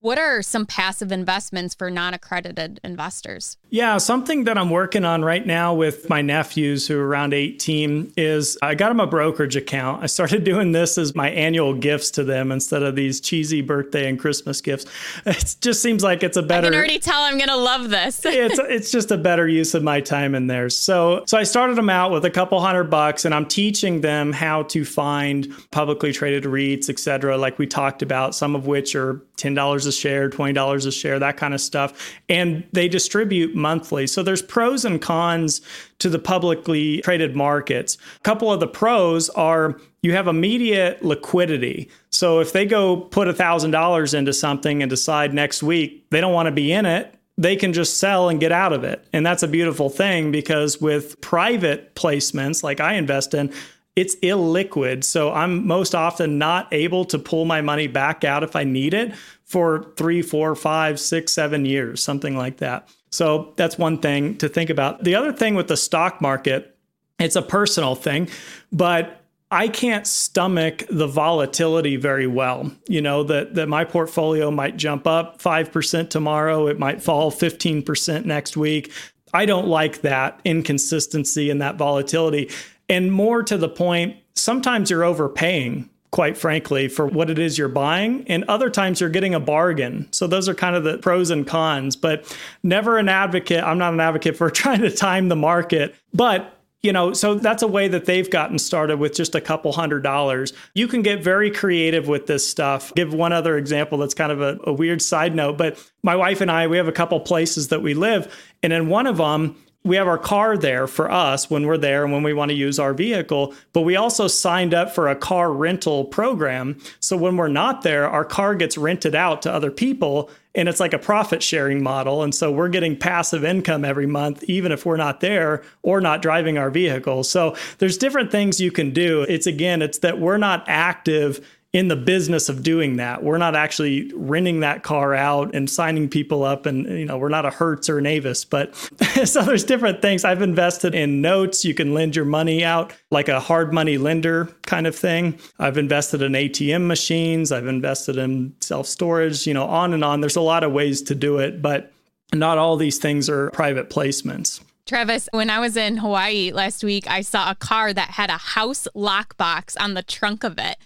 what 0.01 0.18
are 0.18 0.40
some 0.40 0.64
passive 0.64 1.12
investments 1.12 1.74
for 1.74 1.90
non 1.90 2.14
accredited 2.14 2.80
investors? 2.82 3.59
Yeah, 3.68 3.98
something 3.98 4.44
that 4.44 4.57
I'm 4.57 4.70
working 4.70 5.05
on 5.05 5.22
right 5.22 5.46
now 5.46 5.74
with 5.74 6.09
my 6.09 6.22
nephews 6.22 6.88
who 6.88 6.98
are 6.98 7.07
around 7.07 7.34
18 7.34 8.14
is 8.16 8.59
I 8.62 8.74
got 8.74 8.88
them 8.88 8.98
a 8.98 9.07
brokerage 9.07 9.57
account. 9.57 10.03
I 10.03 10.07
started 10.07 10.42
doing 10.51 10.72
this 10.72 10.96
as 10.96 11.14
my 11.14 11.28
annual 11.30 11.74
gifts 11.74 12.11
to 12.12 12.24
them 12.24 12.51
instead 12.51 12.82
of 12.82 12.96
these 12.96 13.20
cheesy 13.20 13.61
birthday 13.61 14.09
and 14.09 14.18
Christmas 14.18 14.61
gifts. 14.61 14.86
It 15.26 15.57
just 15.61 15.82
seems 15.82 16.03
like 16.03 16.22
it's 16.22 16.36
a 16.36 16.42
better. 16.42 16.68
I 16.68 16.70
can 16.70 16.78
already 16.78 16.98
tell 16.98 17.22
I'm 17.22 17.36
going 17.36 17.48
to 17.48 17.57
love 17.57 17.90
this. 17.90 18.20
it's 18.24 18.59
it's 18.59 18.90
just 18.90 19.11
a 19.11 19.18
better 19.18 19.46
use 19.46 19.74
of 19.74 19.82
my 19.82 20.01
time 20.01 20.34
in 20.34 20.46
there. 20.46 20.70
So 20.70 21.24
so 21.26 21.36
I 21.36 21.42
started 21.42 21.76
them 21.76 21.90
out 21.90 22.11
with 22.11 22.24
a 22.24 22.30
couple 22.30 22.59
hundred 22.61 22.84
bucks, 22.84 23.26
and 23.26 23.34
I'm 23.34 23.46
teaching 23.46 24.01
them 24.01 24.32
how 24.32 24.62
to 24.64 24.84
find 24.84 25.53
publicly 25.70 26.12
traded 26.12 26.44
REITs, 26.44 26.88
et 26.88 26.98
cetera, 26.98 27.36
like 27.36 27.59
we 27.59 27.66
talked 27.66 28.01
about. 28.01 28.34
Some 28.34 28.57
of 28.57 28.66
which 28.66 28.94
are 28.94 29.22
ten 29.36 29.55
dollars 29.55 29.86
a 29.91 29.93
share, 29.93 30.30
$20 30.30 30.86
a 30.86 30.93
share, 30.93 31.18
that 31.18 31.36
kind 31.36 31.55
of 31.55 31.61
stuff. 31.61 32.12
And 32.28 32.64
they 32.72 32.88
distribute 32.88 33.55
monthly. 33.55 34.07
So 34.07 34.22
there's 34.22 34.43
pros 34.43 34.84
and 34.84 35.01
cons 35.03 35.61
to 35.99 36.09
the 36.09 36.18
publicly 36.18 37.01
traded 37.03 37.36
markets. 37.36 37.99
A 38.16 38.20
couple 38.20 38.53
of 38.53 38.61
the 38.61 38.66
pros 38.66 39.28
are 39.30 39.78
you 40.03 40.12
have 40.12 40.28
immediate 40.28 41.05
liquidity. 41.05 41.91
So 42.11 42.41
if 42.41 42.53
they 42.53 42.64
go 42.64 42.97
put 42.97 43.28
$1,000 43.28 44.14
into 44.14 44.32
something 44.32 44.82
and 44.82 44.88
decide 44.88 45.34
next 45.34 45.62
week 45.62 46.07
they 46.11 46.20
don't 46.20 46.32
want 46.32 46.47
to 46.47 46.53
be 46.53 46.72
in 46.72 46.86
it, 46.86 47.14
they 47.36 47.57
can 47.57 47.72
just 47.72 47.99
sell 47.99 48.28
and 48.28 48.38
get 48.38 48.53
out 48.53 48.72
of 48.72 48.84
it. 48.84 49.07
And 49.12 49.24
that's 49.24 49.43
a 49.43 49.49
beautiful 49.49 49.88
thing 49.88 50.30
because 50.30 50.80
with 50.80 51.20
private 51.20 51.95
placements 51.95 52.62
like 52.62 52.80
I 52.80 52.95
invest 52.95 53.34
in, 53.34 53.53
it's 53.97 54.16
illiquid. 54.16 55.05
So 55.05 55.32
I'm 55.32 55.66
most 55.66 55.95
often 55.95 56.38
not 56.38 56.68
able 56.72 57.05
to 57.07 57.18
pull 57.18 57.45
my 57.45 57.61
money 57.61 57.86
back 57.86 58.24
out 58.24 58.43
if 58.43 58.57
I 58.57 58.64
need 58.64 58.95
it 58.95 59.14
for 59.45 59.93
three, 59.97 60.22
four, 60.22 60.55
five, 60.55 61.01
six, 61.01 61.32
seven 61.32 61.64
years, 61.64 62.03
something 62.03 62.36
like 62.36 62.59
that. 62.59 62.88
So 63.11 63.53
that's 63.57 63.76
one 63.76 63.99
thing 63.99 64.36
to 64.38 64.49
think 64.49 64.70
about. 64.70 65.03
The 65.03 65.16
other 65.16 65.32
thing 65.32 65.55
with 65.55 65.68
the 65.68 65.76
stock 65.76 66.20
market, 66.20 66.76
it's 67.18 67.36
a 67.36 67.43
personal 67.43 67.97
thing, 67.97 68.28
but 68.70 69.20
I 69.51 69.66
can't 69.66 70.07
stomach 70.07 70.84
the 70.88 71.09
volatility 71.09 71.97
very 71.97 72.28
well. 72.28 72.70
You 72.86 73.03
know, 73.03 73.24
that, 73.24 73.57
that 73.57 73.68
my 73.68 73.84
portfolio 73.84 74.53
might 74.53 74.76
jump 74.76 75.09
up 75.09 75.43
5% 75.43 76.09
tomorrow, 76.09 76.68
it 76.68 76.78
might 76.78 77.03
fall 77.03 77.32
15% 77.32 78.24
next 78.24 78.57
week. 78.57 78.93
I 79.32 79.47
don't 79.47 79.66
like 79.66 80.03
that 80.03 80.41
inconsistency 80.45 81.51
and 81.51 81.61
that 81.62 81.76
volatility. 81.76 82.51
And 82.91 83.11
more 83.11 83.43
to 83.45 83.57
the 83.57 83.68
point, 83.68 84.16
sometimes 84.34 84.91
you're 84.91 85.05
overpaying 85.05 85.88
quite 86.11 86.36
frankly, 86.36 86.88
for 86.88 87.07
what 87.07 87.30
it 87.30 87.38
is 87.38 87.57
you're 87.57 87.68
buying. 87.68 88.24
And 88.26 88.45
other 88.45 88.68
times 88.68 89.01
you're 89.01 89.11
getting 89.11 89.34
a 89.34 89.41
bargain. 89.41 90.09
So 90.11 90.26
those 90.26 90.49
are 90.49 90.55
kind 90.55 90.74
of 90.74 90.82
the 90.82 90.99
pros 90.99 91.30
and 91.30 91.47
cons, 91.47 91.95
but 91.95 92.36
never 92.62 92.99
an 92.99 93.09
advocate. 93.09 93.62
I'm 93.62 93.78
not 93.78 93.93
an 93.93 94.01
advocate 94.01 94.36
for 94.36 94.51
trying 94.51 94.80
to 94.80 94.91
time 94.91 95.28
the 95.28 95.36
market, 95.36 95.95
but 96.12 96.57
you 96.82 96.95
know, 96.95 97.12
so 97.12 97.34
that's 97.34 97.62
a 97.62 97.68
way 97.68 97.88
that 97.88 98.07
they've 98.07 98.30
gotten 98.30 98.59
started 98.59 98.99
with 98.99 99.14
just 99.14 99.34
a 99.34 99.41
couple 99.41 99.70
hundred 99.70 100.03
dollars. 100.03 100.55
You 100.72 100.88
can 100.88 101.03
get 101.03 101.22
very 101.22 101.51
creative 101.51 102.09
with 102.09 102.26
this 102.26 102.49
stuff. 102.49 102.95
Give 102.95 103.12
one 103.12 103.34
other 103.34 103.59
example 103.59 103.99
that's 103.99 104.14
kind 104.14 104.32
of 104.32 104.41
a, 104.41 104.59
a 104.64 104.72
weird 104.72 105.03
side 105.03 105.34
note, 105.34 105.59
but 105.59 105.78
my 106.03 106.16
wife 106.16 106.41
and 106.41 106.51
I, 106.51 106.68
we 106.68 106.78
have 106.78 106.88
a 106.88 106.93
couple 106.93 107.20
places 107.20 107.68
that 107.68 107.82
we 107.82 107.93
live. 107.93 108.34
And 108.62 108.72
in 108.72 108.88
one 108.88 109.07
of 109.07 109.18
them, 109.18 109.57
we 109.83 109.97
have 109.97 110.07
our 110.07 110.18
car 110.18 110.59
there 110.59 110.87
for 110.87 111.11
us 111.11 111.49
when 111.49 111.66
we're 111.66 111.78
there 111.78 112.05
and 112.05 112.12
when 112.12 112.22
we 112.22 112.35
want 112.35 112.51
to 112.51 112.57
use 112.57 112.78
our 112.78 112.93
vehicle, 112.93 113.55
but 113.72 113.81
we 113.81 113.97
also 113.97 114.26
signed 114.26 114.74
up 114.74 114.95
for 114.95 115.09
a 115.09 115.16
car 115.16 115.53
rental 115.53 116.05
program. 116.05 116.78
So 117.01 117.16
when 117.16 117.37
we're 117.37 117.49
not 117.49 117.83
there, 117.83 118.09
our 118.09 118.24
car 118.24 118.55
gets 118.55 118.76
rented 118.76 119.14
out 119.14 119.41
to 119.43 119.53
other 119.53 119.70
people 119.70 120.31
and 120.55 120.68
it's 120.68 120.81
like 120.81 120.93
a 120.93 120.99
profit 120.99 121.43
sharing 121.43 121.83
model. 121.83 122.22
And 122.22 122.35
so 122.35 122.51
we're 122.51 122.68
getting 122.68 122.97
passive 122.97 123.45
income 123.45 123.85
every 123.85 124.07
month, 124.07 124.43
even 124.45 124.72
if 124.72 124.85
we're 124.85 124.97
not 124.97 125.20
there 125.20 125.62
or 125.83 126.01
not 126.01 126.22
driving 126.22 126.59
our 126.59 126.70
vehicle. 126.70 127.24
So 127.24 127.57
there's 127.78 127.97
different 127.97 128.31
things 128.31 128.61
you 128.61 128.72
can 128.72 128.91
do. 128.91 129.22
It's 129.22 129.47
again, 129.47 129.81
it's 129.81 129.99
that 129.99 130.18
we're 130.18 130.39
not 130.39 130.64
active 130.66 131.47
in 131.72 131.86
the 131.86 131.96
business 131.96 132.48
of 132.48 132.64
doing 132.64 132.96
that. 132.96 133.22
We're 133.22 133.38
not 133.38 133.54
actually 133.54 134.10
renting 134.14 134.60
that 134.60 134.82
car 134.82 135.14
out 135.14 135.54
and 135.54 135.70
signing 135.70 136.08
people 136.08 136.42
up 136.42 136.66
and 136.66 136.84
you 136.86 137.04
know, 137.04 137.16
we're 137.16 137.28
not 137.28 137.46
a 137.46 137.50
Hertz 137.50 137.88
or 137.88 137.98
an 137.98 138.06
Avis, 138.06 138.44
but 138.44 138.74
so 139.24 139.42
there's 139.42 139.62
different 139.62 140.02
things. 140.02 140.24
I've 140.24 140.42
invested 140.42 140.96
in 140.96 141.20
notes. 141.20 141.64
You 141.64 141.74
can 141.74 141.94
lend 141.94 142.16
your 142.16 142.24
money 142.24 142.64
out 142.64 142.92
like 143.12 143.28
a 143.28 143.38
hard 143.38 143.72
money 143.72 143.98
lender 143.98 144.46
kind 144.62 144.86
of 144.86 144.96
thing. 144.96 145.38
I've 145.60 145.78
invested 145.78 146.22
in 146.22 146.32
ATM 146.32 146.88
machines, 146.88 147.52
I've 147.52 147.68
invested 147.68 148.16
in 148.16 148.54
self-storage, 148.60 149.46
you 149.46 149.54
know, 149.54 149.66
on 149.66 149.94
and 149.94 150.02
on. 150.02 150.20
There's 150.20 150.36
a 150.36 150.40
lot 150.40 150.64
of 150.64 150.72
ways 150.72 151.02
to 151.02 151.14
do 151.14 151.38
it, 151.38 151.62
but 151.62 151.92
not 152.34 152.58
all 152.58 152.76
these 152.76 152.98
things 152.98 153.28
are 153.28 153.50
private 153.50 153.90
placements. 153.90 154.60
Travis, 154.86 155.28
when 155.30 155.50
I 155.50 155.60
was 155.60 155.76
in 155.76 155.98
Hawaii 155.98 156.50
last 156.50 156.82
week, 156.82 157.08
I 157.08 157.20
saw 157.20 157.48
a 157.48 157.54
car 157.54 157.92
that 157.92 158.10
had 158.10 158.28
a 158.28 158.38
house 158.38 158.88
lockbox 158.96 159.76
on 159.80 159.94
the 159.94 160.02
trunk 160.02 160.42
of 160.42 160.58
it. 160.58 160.78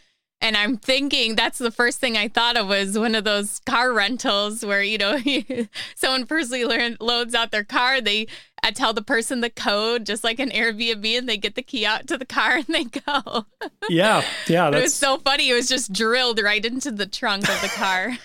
And 0.44 0.58
I'm 0.58 0.76
thinking 0.76 1.36
that's 1.36 1.56
the 1.56 1.70
first 1.70 2.00
thing 2.00 2.18
I 2.18 2.28
thought 2.28 2.58
of 2.58 2.68
was 2.68 2.98
one 2.98 3.14
of 3.14 3.24
those 3.24 3.60
car 3.60 3.94
rentals 3.94 4.62
where, 4.62 4.82
you 4.82 4.98
know, 4.98 5.18
someone 5.94 6.26
personally 6.26 6.96
loads 7.00 7.34
out 7.34 7.50
their 7.50 7.64
car. 7.64 8.02
They 8.02 8.26
I 8.64 8.70
tell 8.70 8.94
the 8.94 9.02
person 9.02 9.42
the 9.42 9.50
code, 9.50 10.06
just 10.06 10.24
like 10.24 10.38
an 10.38 10.48
Airbnb, 10.48 11.18
and 11.18 11.28
they 11.28 11.36
get 11.36 11.54
the 11.54 11.62
key 11.62 11.84
out 11.84 12.06
to 12.06 12.16
the 12.16 12.24
car 12.24 12.56
and 12.56 12.66
they 12.66 12.84
go. 12.84 13.44
Yeah, 13.90 14.24
yeah. 14.46 14.68
it 14.68 14.80
was 14.80 14.94
so 14.94 15.18
funny. 15.18 15.50
It 15.50 15.54
was 15.54 15.68
just 15.68 15.92
drilled 15.92 16.40
right 16.40 16.64
into 16.64 16.90
the 16.90 17.04
trunk 17.04 17.46
of 17.48 17.60
the 17.60 17.68
car. 17.68 18.16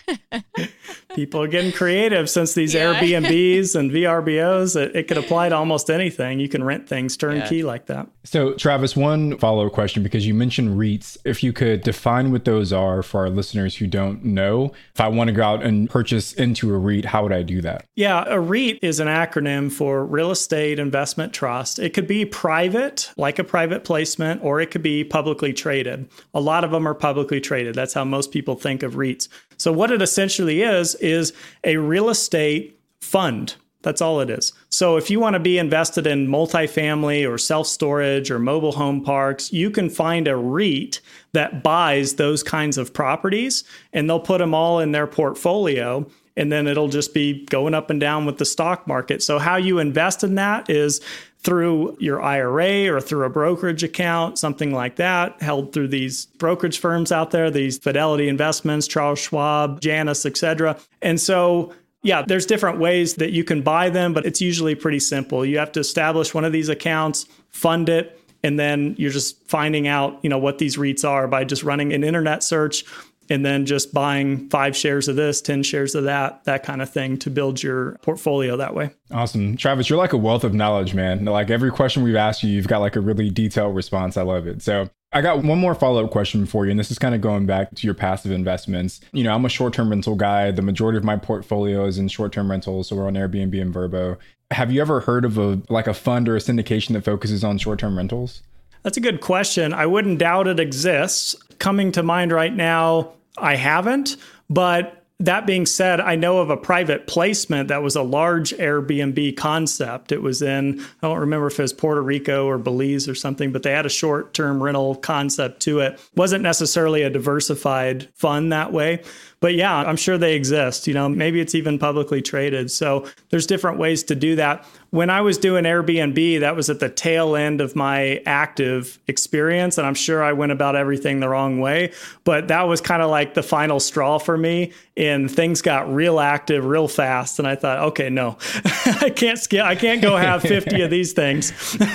People 1.16 1.42
are 1.42 1.48
getting 1.48 1.74
creative 1.74 2.30
since 2.30 2.54
these 2.54 2.74
yeah. 2.74 2.94
Airbnbs 2.94 3.76
and 3.76 3.92
VRBOs. 3.92 4.80
It, 4.80 4.96
it, 4.96 5.08
could 5.10 5.18
apply 5.18 5.50
to 5.50 5.56
almost 5.58 5.90
anything. 5.90 6.40
You 6.40 6.48
can 6.48 6.64
rent 6.64 6.88
things 6.88 7.18
turnkey 7.18 7.58
yeah. 7.58 7.66
like 7.66 7.88
that. 7.88 8.08
So, 8.24 8.54
Travis, 8.54 8.96
one 8.96 9.38
follow 9.38 9.68
up 9.68 9.74
question 9.74 10.02
because 10.02 10.26
you 10.26 10.34
mentioned 10.34 10.78
REITs. 10.78 11.18
If 11.26 11.44
you 11.44 11.52
could 11.52 11.82
define 11.82 12.32
what 12.32 12.46
those 12.46 12.72
are 12.72 13.04
for 13.04 13.22
our 13.22 13.30
listeners 13.30 13.76
who 13.76 13.88
don't 13.88 14.24
know, 14.24 14.72
if 14.94 15.02
I 15.02 15.10
want 15.10 15.28
to 15.28 15.34
go 15.34 15.44
out 15.44 15.62
and 15.62 15.90
purchase 15.90 16.32
into 16.32 16.74
a 16.74 16.78
REIT, 16.78 17.04
how 17.04 17.24
would 17.24 17.34
I 17.34 17.44
do 17.44 17.62
that? 17.62 17.86
Yeah, 17.98 18.24
a 18.28 18.40
REIT 18.40 18.80
is 18.82 19.02
an 19.02 19.08
acronym 19.10 19.70
for 19.70 20.06
real 20.06 20.29
real 20.30 20.34
estate 20.34 20.78
investment 20.78 21.34
trust. 21.34 21.80
It 21.80 21.96
could 21.96 22.06
be 22.06 22.24
private, 22.24 23.12
like 23.18 23.40
a 23.40 23.44
private 23.44 23.84
placement, 23.84 24.44
or 24.44 24.62
it 24.62 24.70
could 24.70 24.84
be 24.84 25.04
publicly 25.04 25.54
traded. 25.54 26.08
A 26.36 26.40
lot 26.40 26.64
of 26.64 26.70
them 26.70 26.88
are 26.88 26.94
publicly 26.94 27.42
traded. 27.42 27.74
That's 27.74 27.96
how 27.96 28.06
most 28.06 28.32
people 28.32 28.54
think 28.54 28.84
of 28.84 28.94
REITs. 28.94 29.28
So, 29.58 29.72
what 29.72 29.90
it 29.90 30.04
essentially 30.04 30.62
is, 30.62 30.94
is 30.96 31.34
a 31.64 31.78
real 31.78 32.10
estate 32.10 32.80
fund. 33.02 33.56
That's 33.82 34.02
all 34.02 34.20
it 34.20 34.30
is. 34.30 34.54
So 34.70 34.98
if 34.98 35.10
you 35.10 35.20
want 35.20 35.36
to 35.36 35.40
be 35.40 35.58
invested 35.58 36.06
in 36.06 36.28
multifamily 36.28 37.28
or 37.28 37.38
self 37.40 37.66
storage 37.66 38.30
or 38.30 38.38
mobile 38.38 38.74
home 38.74 39.02
parks, 39.02 39.52
you 39.52 39.72
can 39.72 39.90
find 39.90 40.28
a 40.28 40.36
REIT 40.36 41.00
that 41.32 41.64
buys 41.64 42.16
those 42.16 42.44
kinds 42.44 42.78
of 42.78 42.94
properties 42.94 43.64
and 43.94 44.08
they'll 44.08 44.20
put 44.20 44.40
them 44.40 44.54
all 44.54 44.80
in 44.80 44.92
their 44.92 45.08
portfolio 45.08 46.06
and 46.40 46.52
then 46.52 46.68
it'll 46.68 46.88
just 46.88 47.14
be 47.14 47.46
going 47.48 47.74
up 47.74 47.90
and 47.90 48.00
down 48.00 48.26
with 48.26 48.38
the 48.38 48.46
stock 48.46 48.88
market. 48.88 49.22
So, 49.22 49.38
how 49.38 49.58
you 49.58 49.78
invest 49.78 50.24
in 50.24 50.36
that 50.36 50.70
is 50.70 51.02
through 51.42 51.98
your 52.00 52.22
IRA 52.22 52.88
or 52.88 53.02
through 53.02 53.26
a 53.26 53.30
brokerage 53.30 53.84
account, 53.84 54.40
something 54.40 54.74
like 54.74 54.96
that, 54.96 55.42
held 55.42 55.74
through 55.74 55.90
these 55.90 56.26
brokerage 56.38 56.80
firms 56.80 57.12
out 57.12 57.32
there, 57.32 57.52
these 57.52 57.78
Fidelity 57.78 58.30
Investments, 58.30 58.88
Charles 58.88 59.20
Schwab, 59.20 59.82
Janus, 59.82 60.26
etc. 60.26 60.78
And 61.02 61.20
so 61.20 61.74
yeah, 62.02 62.24
there's 62.26 62.46
different 62.46 62.80
ways 62.80 63.16
that 63.16 63.32
you 63.32 63.44
can 63.44 63.62
buy 63.62 63.90
them, 63.90 64.14
but 64.14 64.26
it's 64.26 64.40
usually 64.40 64.74
pretty 64.74 65.02
simple. 65.02 65.46
You 65.46 65.58
have 65.58 65.74
to 65.74 65.82
establish 65.82 66.34
one 66.34 66.46
of 66.46 66.54
these 66.54 66.70
accounts, 66.70 67.26
fund 67.50 67.90
it, 67.90 68.18
and 68.42 68.58
then 68.58 68.96
you're 68.98 69.12
just 69.12 69.46
finding 69.50 69.88
out, 69.88 70.18
you 70.24 70.30
know, 70.30 70.38
what 70.38 70.60
these 70.60 70.78
REITs 70.78 71.08
are 71.08 71.28
by 71.28 71.44
just 71.44 71.64
running 71.64 71.92
an 71.92 72.06
internet 72.06 72.42
search 72.42 72.86
and 73.30 73.46
then 73.46 73.66
just 73.66 73.94
buying 73.94 74.50
five 74.50 74.76
shares 74.76 75.08
of 75.08 75.16
this, 75.16 75.42
10 75.42 75.64
shares 75.64 75.96
of 75.96 76.06
that, 76.06 76.44
that 76.46 76.64
kind 76.64 76.82
of 76.82 76.90
thing 76.90 77.18
to 77.18 77.30
build 77.30 77.62
your 77.62 77.98
portfolio 78.02 78.58
that 78.58 78.74
way. 78.74 78.90
Awesome. 79.12 79.56
Travis, 79.56 79.90
you're 79.90 80.00
like 80.00 80.14
a 80.14 80.18
wealth 80.18 80.44
of 80.44 80.54
knowledge, 80.54 80.94
man. 80.94 81.26
Like 81.26 81.50
every 81.50 81.72
question 81.72 82.04
we've 82.04 82.16
asked 82.16 82.44
you, 82.44 82.50
you've 82.50 82.68
got 82.68 82.80
like 82.80 82.96
a 82.96 83.02
really 83.02 83.30
detailed 83.30 83.76
response. 83.76 84.18
I 84.18 84.24
love 84.24 84.48
it. 84.48 84.62
So 84.62 84.90
I 85.12 85.22
got 85.22 85.44
one 85.44 85.58
more 85.58 85.74
follow 85.74 86.04
up 86.06 86.12
question 86.12 86.46
for 86.46 86.66
you, 86.66 86.72
and 86.72 86.80
this 86.80 86.92
is 86.92 87.00
kind 87.00 87.16
of 87.16 87.22
going 87.22 87.48
back 87.48 87.74
to 87.74 87.88
your 87.88 87.96
passive 87.96 88.32
investments. 88.32 89.02
You 89.12 89.24
know, 89.24 89.34
I'm 89.34 89.44
a 89.44 89.50
short 89.50 89.74
term 89.74 89.90
rental 89.90 90.16
guy. 90.16 90.52
The 90.52 90.62
majority 90.62 90.98
of 90.98 91.04
my 91.04 91.18
portfolio 91.18 91.86
is 91.86 91.98
in 91.98 92.10
short 92.10 92.32
term 92.32 92.52
rentals, 92.52 92.88
so 92.88 92.96
we're 92.96 93.08
on 93.08 93.16
Airbnb 93.16 93.60
and 93.60 93.74
VRBO. 93.74 94.18
Have 94.52 94.72
you 94.72 94.82
ever 94.82 95.00
heard 95.00 95.26
of 95.26 95.38
a 95.38 95.62
like 95.70 95.88
a 95.88 95.96
fund 95.96 96.30
or 96.30 96.36
a 96.36 96.40
syndication 96.40 96.94
that 96.94 97.04
focuses 97.04 97.44
on 97.44 97.58
short 97.58 97.80
term 97.80 97.98
rentals? 97.98 98.44
That's 98.84 98.98
a 98.98 99.02
good 99.02 99.20
question. 99.20 99.74
I 99.74 99.88
wouldn't 99.88 100.20
doubt 100.20 100.48
it 100.48 100.60
exists. 100.60 101.36
Coming 101.58 101.92
to 101.94 102.04
mind 102.04 102.32
right 102.32 102.54
now, 102.54 103.14
I 103.38 103.56
haven't, 103.56 104.18
but 104.50 105.00
that 105.22 105.46
being 105.46 105.66
said, 105.66 106.00
I 106.00 106.16
know 106.16 106.40
of 106.40 106.50
a 106.50 106.56
private 106.56 107.06
placement 107.06 107.68
that 107.68 107.84
was 107.84 107.98
a 107.98 108.02
large 108.02 108.52
Airbnb 108.52 109.36
concept. 109.36 110.14
It 110.14 110.22
was 110.22 110.42
in, 110.42 110.80
I 111.04 111.08
don't 111.08 111.20
remember 111.20 111.48
if 111.48 111.60
it 111.60 111.62
was 111.62 111.74
Puerto 111.74 112.02
Rico 112.02 112.46
or 112.48 112.58
Belize 112.58 113.10
or 113.10 113.16
something, 113.16 113.52
but 113.52 113.64
they 113.64 113.72
had 113.72 113.86
a 113.86 113.90
short 113.90 114.34
term 114.34 114.64
rental 114.64 114.96
concept 114.96 115.62
to 115.64 115.82
it. 115.82 116.00
Wasn't 116.16 116.42
necessarily 116.42 117.02
a 117.02 117.10
diversified 117.10 118.08
fund 118.14 118.54
that 118.54 118.72
way. 118.72 119.04
But 119.42 119.56
yeah, 119.56 119.74
I'm 119.74 119.96
sure 119.96 120.18
they 120.18 120.36
exist. 120.36 120.86
You 120.86 120.94
know, 120.94 121.08
maybe 121.08 121.40
it's 121.40 121.56
even 121.56 121.80
publicly 121.80 122.22
traded. 122.22 122.70
So 122.72 123.08
there's 123.30 123.46
different 123.46 123.78
ways 123.78 124.04
to 124.04 124.16
do 124.16 124.36
that. 124.36 124.66
When 124.90 125.10
I 125.10 125.22
was 125.22 125.38
doing 125.38 125.64
Airbnb, 125.64 126.42
that 126.42 126.56
was 126.56 126.70
at 126.70 126.80
the 126.80 126.90
tail 126.90 127.36
end 127.36 127.62
of 127.62 127.76
my 127.76 128.22
active 128.26 129.00
experience. 129.08 129.78
And 129.78 129.88
I'm 129.88 129.94
sure 129.94 130.24
I 130.24 130.34
went 130.34 130.52
about 130.52 130.76
everything 130.76 131.20
the 131.22 131.30
wrong 131.30 131.60
way. 131.60 131.94
But 132.26 132.50
that 132.50 132.64
was 132.64 132.82
kind 132.82 133.02
of 133.02 133.10
like 133.10 133.34
the 133.34 133.44
final 133.44 133.80
straw 133.80 134.18
for 134.18 134.38
me. 134.38 134.74
And 134.98 135.32
things 135.32 135.62
got 135.62 135.94
real 135.94 136.20
active 136.20 136.66
real 136.66 136.90
fast. 136.90 137.40
And 137.40 137.48
I 137.48 137.56
thought, 137.56 137.80
okay, 137.90 138.10
no, 138.10 138.38
I 139.02 139.10
can't 139.16 139.40
skip, 139.40 139.64
I 139.64 139.76
can't 139.76 140.02
go 140.02 140.18
have 140.18 140.42
50 140.42 140.82
of 140.82 140.90
these 140.90 141.14
things. 141.14 141.54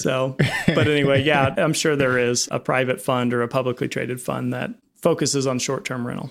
So, 0.00 0.36
but 0.66 0.88
anyway, 0.88 1.22
yeah, 1.22 1.54
I'm 1.56 1.72
sure 1.72 1.96
there 1.96 2.18
is 2.18 2.48
a 2.50 2.58
private 2.58 3.00
fund 3.00 3.32
or 3.32 3.42
a 3.42 3.48
publicly 3.48 3.88
traded 3.88 4.20
fund 4.20 4.52
that 4.52 4.70
focuses 4.96 5.46
on 5.46 5.58
short 5.58 5.84
term 5.84 6.06
rental. 6.06 6.30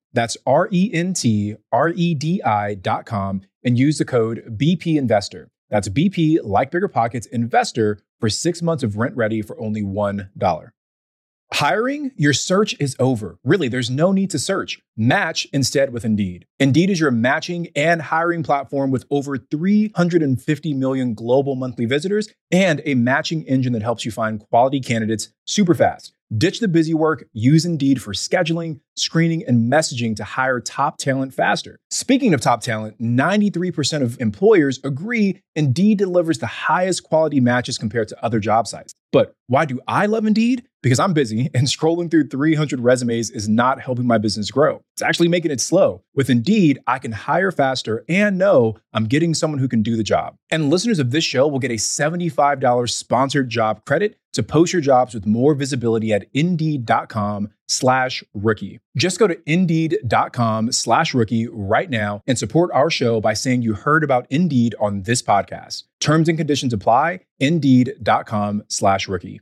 that's 0.13 0.37
R 0.45 0.67
E 0.71 0.91
N 0.93 1.13
T 1.13 1.55
R 1.71 1.89
E 1.89 2.13
D 2.13 2.41
I 2.43 2.75
dot 2.75 3.05
com 3.05 3.41
and 3.63 3.77
use 3.77 3.97
the 3.97 4.05
code 4.05 4.57
BP 4.57 4.97
Investor. 4.97 5.49
That's 5.69 5.87
BP, 5.87 6.39
like 6.43 6.69
Bigger 6.69 6.89
Pockets, 6.89 7.27
Investor 7.27 7.99
for 8.19 8.29
six 8.29 8.61
months 8.61 8.83
of 8.83 8.93
RentRedi 8.93 9.45
for 9.45 9.59
only 9.59 9.81
$1. 9.81 10.71
Hiring? 11.53 12.11
Your 12.15 12.31
search 12.31 12.75
is 12.79 12.95
over. 12.97 13.37
Really, 13.43 13.67
there's 13.67 13.89
no 13.89 14.13
need 14.13 14.29
to 14.31 14.39
search. 14.39 14.79
Match 14.95 15.47
instead 15.51 15.91
with 15.91 16.05
Indeed. 16.05 16.45
Indeed 16.59 16.89
is 16.89 16.99
your 16.99 17.11
matching 17.11 17.67
and 17.75 18.01
hiring 18.01 18.41
platform 18.41 18.89
with 18.89 19.05
over 19.11 19.37
350 19.37 20.73
million 20.73 21.13
global 21.13 21.55
monthly 21.55 21.85
visitors 21.85 22.29
and 22.51 22.81
a 22.85 22.95
matching 22.95 23.43
engine 23.43 23.73
that 23.73 23.81
helps 23.81 24.05
you 24.05 24.11
find 24.11 24.39
quality 24.39 24.79
candidates 24.79 25.29
super 25.45 25.75
fast. 25.75 26.13
Ditch 26.35 26.61
the 26.61 26.69
busy 26.69 26.93
work, 26.93 27.25
use 27.33 27.65
Indeed 27.65 28.01
for 28.01 28.13
scheduling, 28.13 28.79
screening, 28.95 29.43
and 29.45 29.69
messaging 29.69 30.15
to 30.15 30.23
hire 30.23 30.61
top 30.61 30.97
talent 30.97 31.33
faster. 31.33 31.77
Speaking 31.89 32.33
of 32.33 32.39
top 32.39 32.61
talent, 32.61 32.97
93% 33.01 34.01
of 34.01 34.19
employers 34.21 34.79
agree 34.85 35.41
Indeed 35.57 35.97
delivers 35.97 36.39
the 36.39 36.47
highest 36.47 37.03
quality 37.03 37.41
matches 37.41 37.77
compared 37.77 38.07
to 38.07 38.23
other 38.23 38.39
job 38.39 38.67
sites. 38.67 38.93
But 39.11 39.33
why 39.47 39.65
do 39.65 39.81
I 39.85 40.05
love 40.05 40.25
Indeed? 40.25 40.63
Because 40.81 40.99
I'm 40.99 41.13
busy 41.13 41.49
and 41.53 41.67
scrolling 41.67 42.09
through 42.09 42.29
300 42.29 42.79
resumes 42.79 43.29
is 43.29 43.47
not 43.47 43.79
helping 43.79 44.07
my 44.07 44.17
business 44.17 44.49
grow. 44.49 44.81
It's 44.93 45.03
actually 45.03 45.27
making 45.27 45.51
it 45.51 45.61
slow. 45.61 46.03
With 46.15 46.29
Indeed, 46.29 46.79
I 46.87 46.97
can 46.97 47.11
hire 47.11 47.51
faster 47.51 48.03
and 48.09 48.37
know 48.39 48.77
I'm 48.93 49.05
getting 49.05 49.35
someone 49.35 49.59
who 49.59 49.67
can 49.67 49.83
do 49.83 49.95
the 49.95 50.03
job. 50.03 50.37
And 50.49 50.71
listeners 50.71 50.97
of 50.97 51.11
this 51.11 51.23
show 51.23 51.47
will 51.47 51.59
get 51.59 51.71
a 51.71 51.75
$75 51.75 52.89
sponsored 52.89 53.49
job 53.49 53.85
credit 53.85 54.17
to 54.33 54.43
post 54.43 54.73
your 54.73 54.81
jobs 54.81 55.13
with 55.13 55.25
more 55.25 55.53
visibility 55.53 56.13
at 56.13 56.25
indeed.com 56.33 57.49
slash 57.67 58.23
rookie. 58.33 58.79
Just 58.97 59.19
go 59.19 59.27
to 59.27 59.37
indeed.com 59.45 60.71
slash 60.71 61.13
rookie 61.13 61.47
right 61.47 61.89
now 61.89 62.21
and 62.27 62.37
support 62.37 62.71
our 62.73 62.89
show 62.89 63.21
by 63.21 63.33
saying 63.33 63.61
you 63.61 63.73
heard 63.73 64.03
about 64.03 64.27
Indeed 64.29 64.75
on 64.79 65.03
this 65.03 65.21
podcast. 65.21 65.83
Terms 65.99 66.27
and 66.27 66.37
conditions 66.37 66.73
apply. 66.73 67.21
Indeed.com 67.39 68.63
slash 68.67 69.07
rookie. 69.07 69.41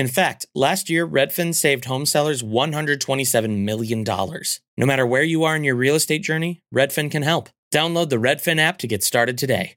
In 0.00 0.08
fact, 0.08 0.46
last 0.54 0.88
year, 0.88 1.06
Redfin 1.06 1.54
saved 1.54 1.84
home 1.84 2.06
sellers 2.06 2.42
$127 2.42 3.58
million. 3.58 4.02
No 4.02 4.86
matter 4.86 5.04
where 5.04 5.22
you 5.22 5.44
are 5.44 5.54
in 5.54 5.62
your 5.62 5.74
real 5.74 5.94
estate 5.94 6.22
journey, 6.22 6.62
Redfin 6.74 7.10
can 7.10 7.22
help. 7.22 7.50
Download 7.70 8.08
the 8.08 8.16
Redfin 8.16 8.58
app 8.58 8.78
to 8.78 8.86
get 8.86 9.04
started 9.04 9.36
today. 9.36 9.74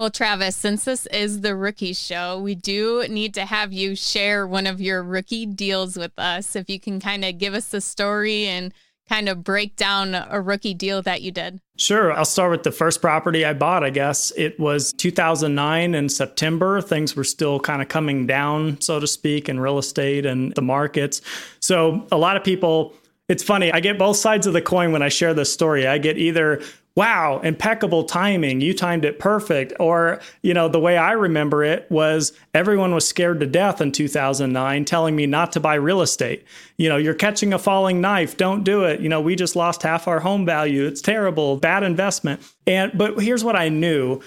Well, 0.00 0.10
Travis, 0.10 0.56
since 0.56 0.84
this 0.84 1.06
is 1.06 1.42
the 1.42 1.54
rookie 1.54 1.92
show, 1.92 2.40
we 2.40 2.56
do 2.56 3.06
need 3.08 3.34
to 3.34 3.44
have 3.44 3.72
you 3.72 3.94
share 3.94 4.48
one 4.48 4.66
of 4.66 4.80
your 4.80 5.00
rookie 5.00 5.46
deals 5.46 5.96
with 5.96 6.18
us. 6.18 6.56
If 6.56 6.68
you 6.68 6.80
can 6.80 6.98
kind 6.98 7.24
of 7.24 7.38
give 7.38 7.54
us 7.54 7.68
the 7.68 7.80
story 7.80 8.46
and 8.46 8.74
kind 9.08 9.28
of 9.28 9.44
break 9.44 9.76
down 9.76 10.14
a 10.14 10.40
rookie 10.40 10.74
deal 10.74 11.02
that 11.02 11.22
you 11.22 11.30
did. 11.30 11.60
Sure. 11.76 12.12
I'll 12.12 12.24
start 12.24 12.50
with 12.50 12.62
the 12.62 12.72
first 12.72 13.00
property 13.00 13.44
I 13.44 13.52
bought, 13.52 13.84
I 13.84 13.90
guess. 13.90 14.32
It 14.36 14.58
was 14.58 14.92
2009 14.94 15.94
in 15.94 16.08
September. 16.08 16.80
Things 16.80 17.16
were 17.16 17.24
still 17.24 17.60
kind 17.60 17.82
of 17.82 17.88
coming 17.88 18.26
down, 18.26 18.80
so 18.80 19.00
to 19.00 19.06
speak, 19.06 19.48
in 19.48 19.58
real 19.60 19.78
estate 19.78 20.24
and 20.24 20.54
the 20.54 20.62
markets. 20.62 21.20
So 21.60 22.06
a 22.12 22.16
lot 22.16 22.36
of 22.36 22.44
people, 22.44 22.94
it's 23.28 23.42
funny, 23.42 23.72
I 23.72 23.80
get 23.80 23.98
both 23.98 24.16
sides 24.16 24.46
of 24.46 24.52
the 24.52 24.62
coin 24.62 24.92
when 24.92 25.02
I 25.02 25.08
share 25.08 25.34
this 25.34 25.52
story. 25.52 25.86
I 25.86 25.98
get 25.98 26.18
either 26.18 26.62
wow, 26.94 27.40
impeccable 27.40 28.04
timing. 28.04 28.60
You 28.60 28.74
timed 28.74 29.04
it 29.04 29.18
perfect. 29.18 29.72
Or, 29.80 30.20
you 30.42 30.52
know, 30.52 30.68
the 30.68 30.80
way 30.80 30.98
I 30.98 31.12
remember 31.12 31.64
it 31.64 31.90
was 31.90 32.32
everyone 32.54 32.94
was 32.94 33.08
scared 33.08 33.40
to 33.40 33.46
death 33.46 33.80
in 33.80 33.92
2009 33.92 34.84
telling 34.84 35.16
me 35.16 35.26
not 35.26 35.52
to 35.52 35.60
buy 35.60 35.74
real 35.74 36.02
estate. 36.02 36.44
You 36.76 36.88
know, 36.88 36.98
you're 36.98 37.14
catching 37.14 37.54
a 37.54 37.58
falling 37.58 38.00
knife. 38.00 38.36
Don't 38.36 38.64
do 38.64 38.84
it. 38.84 39.00
You 39.00 39.08
know, 39.08 39.20
we 39.20 39.36
just 39.36 39.56
lost 39.56 39.82
half 39.82 40.06
our 40.06 40.20
home 40.20 40.44
value. 40.44 40.86
It's 40.86 41.00
terrible, 41.00 41.56
bad 41.56 41.82
investment. 41.82 42.42
And, 42.66 42.92
but 42.94 43.22
here's 43.22 43.44
what 43.44 43.56
I 43.56 43.68
knew 43.68 44.20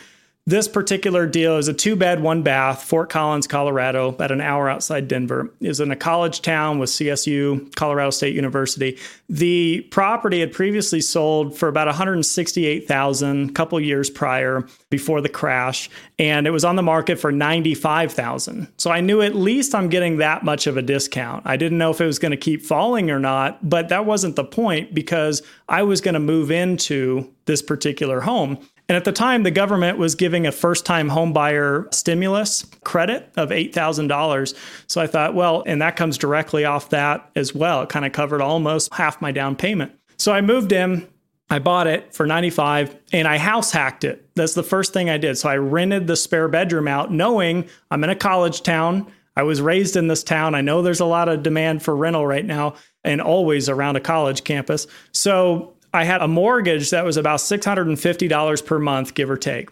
this 0.48 0.68
particular 0.68 1.26
deal 1.26 1.58
is 1.58 1.68
a 1.68 1.74
two 1.74 1.96
bed, 1.96 2.22
one 2.22 2.44
bath, 2.44 2.84
Fort 2.84 3.10
Collins, 3.10 3.48
Colorado, 3.48 4.10
about 4.10 4.32
an 4.32 4.42
hour 4.42 4.70
outside 4.70 5.08
Denver. 5.08 5.52
Is 5.60 5.80
in 5.80 5.90
a 5.90 5.96
college 5.96 6.42
town 6.42 6.78
with 6.78 6.92
CSU, 6.92 7.74
Colorado 7.76 8.12
State 8.12 8.36
University. 8.36 9.00
The 9.28 9.82
property 9.90 10.42
had 10.42 10.54
previously 10.54 11.02
sold 11.02 11.58
for 11.58 11.68
about 11.68 11.88
168,000 11.88 13.50
a 13.50 13.54
couple 13.54 13.80
years 13.80 14.12
prior 14.12 14.68
before 14.92 15.20
the 15.20 15.30
crash, 15.30 15.90
and 16.20 16.46
it 16.46 16.52
was 16.52 16.64
on 16.64 16.76
the 16.76 16.84
market 16.84 17.20
for 17.20 17.32
95,000. 17.32 18.68
So 18.78 18.92
I 18.92 19.02
knew 19.02 19.24
at 19.24 19.36
least 19.36 19.74
I'm 19.74 19.90
getting 19.90 20.18
that 20.18 20.44
much 20.44 20.68
of 20.68 20.78
a 20.78 20.84
discount. 20.84 21.42
I 21.48 21.58
didn't 21.58 21.80
know 21.80 21.90
if 21.90 22.00
it 22.00 22.06
was 22.06 22.20
going 22.20 22.32
to 22.32 22.38
keep 22.38 22.62
falling 22.62 23.10
or 23.10 23.20
not, 23.20 23.68
but 23.68 23.90
that 23.90 24.06
wasn't 24.06 24.36
the 24.36 24.46
point 24.46 24.94
because 24.94 25.42
I 25.68 25.82
was 25.82 26.02
going 26.02 26.14
to 26.14 26.20
move 26.20 26.52
into 26.52 27.34
this 27.46 27.64
particular 27.64 28.22
home. 28.22 28.60
And 28.88 28.96
at 28.96 29.04
the 29.04 29.12
time, 29.12 29.44
the 29.44 29.52
government 29.52 29.98
was 29.98 30.14
giving 30.14 30.46
a 30.46 30.52
first 30.52 30.86
time 30.86 31.10
homebuyer 31.10 31.92
stimulus 31.94 32.66
credit 32.84 33.32
of 33.36 33.50
$8,000. 33.50 34.56
So 34.88 35.02
I 35.02 35.08
thought, 35.08 35.34
well, 35.34 35.64
and 35.66 35.82
that 35.82 35.96
comes 35.96 36.18
directly 36.18 36.66
off 36.66 36.90
that 36.92 37.30
as 37.36 37.56
well. 37.56 37.82
It 37.82 37.90
kind 37.90 38.06
of 38.06 38.12
covered 38.12 38.42
almost 38.42 38.94
half 38.94 39.22
my 39.22 39.32
down 39.32 39.56
payment. 39.56 39.92
So 40.18 40.32
I 40.32 40.42
moved 40.42 40.72
in. 40.72 41.08
I 41.50 41.60
bought 41.60 41.86
it 41.86 42.14
for 42.14 42.26
95 42.26 42.96
and 43.14 43.28
I 43.28 43.38
house 43.38 43.72
hacked 43.72 44.04
it. 44.04 44.28
That's 44.36 44.56
the 44.56 44.64
first 44.64 44.94
thing 44.94 45.10
I 45.10 45.18
did. 45.18 45.38
So 45.38 45.48
I 45.48 45.58
rented 45.58 46.08
the 46.08 46.16
spare 46.16 46.48
bedroom 46.48 46.88
out 46.88 47.12
knowing 47.12 47.70
I'm 47.92 48.04
in 48.04 48.10
a 48.10 48.16
college 48.16 48.64
town. 48.64 49.12
I 49.36 49.44
was 49.44 49.62
raised 49.62 49.96
in 49.96 50.08
this 50.08 50.24
town. 50.24 50.56
I 50.56 50.62
know 50.62 50.82
there's 50.82 51.02
a 51.02 51.06
lot 51.06 51.30
of 51.30 51.44
demand 51.44 51.84
for 51.84 51.96
rental 51.96 52.26
right 52.26 52.46
now 52.46 52.76
and 53.04 53.22
always 53.22 53.70
around 53.70 53.96
a 53.96 54.00
college 54.00 54.44
campus. 54.44 54.88
So 55.12 55.75
I 55.96 56.04
had 56.04 56.22
a 56.22 56.28
mortgage 56.28 56.90
that 56.92 57.06
was 57.06 57.18
about 57.18 57.40
$650 57.40 58.66
per 58.66 58.80
month, 58.80 59.14
give 59.14 59.30
or 59.30 59.38
take. 59.38 59.70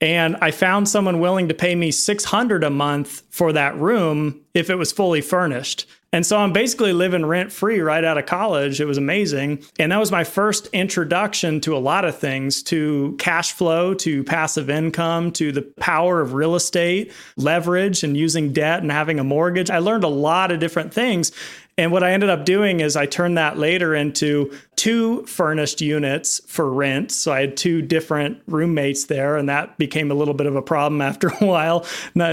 And 0.00 0.36
I 0.40 0.50
found 0.50 0.88
someone 0.88 1.20
willing 1.20 1.48
to 1.48 1.54
pay 1.54 1.74
me 1.74 1.90
600 1.90 2.64
a 2.64 2.70
month 2.70 3.22
for 3.30 3.52
that 3.52 3.76
room 3.76 4.40
if 4.54 4.70
it 4.70 4.76
was 4.76 4.92
fully 4.92 5.20
furnished. 5.20 5.86
And 6.12 6.24
so 6.24 6.36
I'm 6.38 6.52
basically 6.52 6.92
living 6.92 7.26
rent 7.26 7.50
free 7.50 7.80
right 7.80 8.04
out 8.04 8.18
of 8.18 8.26
college. 8.26 8.80
It 8.80 8.84
was 8.84 8.98
amazing. 8.98 9.64
And 9.80 9.90
that 9.90 9.98
was 9.98 10.12
my 10.12 10.22
first 10.22 10.68
introduction 10.68 11.60
to 11.62 11.76
a 11.76 11.78
lot 11.78 12.04
of 12.04 12.16
things 12.16 12.62
to 12.64 13.16
cash 13.18 13.50
flow, 13.50 13.94
to 13.94 14.22
passive 14.22 14.70
income, 14.70 15.32
to 15.32 15.50
the 15.50 15.62
power 15.62 16.20
of 16.20 16.34
real 16.34 16.54
estate, 16.54 17.10
leverage, 17.36 18.04
and 18.04 18.16
using 18.16 18.52
debt 18.52 18.80
and 18.80 18.92
having 18.92 19.18
a 19.18 19.24
mortgage. 19.24 19.70
I 19.70 19.78
learned 19.78 20.04
a 20.04 20.08
lot 20.08 20.52
of 20.52 20.60
different 20.60 20.94
things. 20.94 21.32
And 21.76 21.90
what 21.90 22.04
I 22.04 22.12
ended 22.12 22.30
up 22.30 22.44
doing 22.44 22.78
is 22.78 22.94
I 22.94 23.06
turned 23.06 23.36
that 23.36 23.58
later 23.58 23.94
into 23.94 24.56
two 24.76 25.24
furnished 25.26 25.80
units 25.80 26.40
for 26.46 26.72
rent. 26.72 27.12
So 27.12 27.32
I 27.32 27.40
had 27.40 27.56
two 27.56 27.82
different 27.82 28.42
roommates 28.46 29.04
there, 29.04 29.36
and 29.36 29.48
that 29.48 29.76
became 29.78 30.10
a 30.10 30.14
little 30.14 30.34
bit 30.34 30.46
of 30.46 30.56
a 30.56 30.62
problem 30.62 31.00
after 31.00 31.28
a 31.28 31.44
while. 31.44 31.86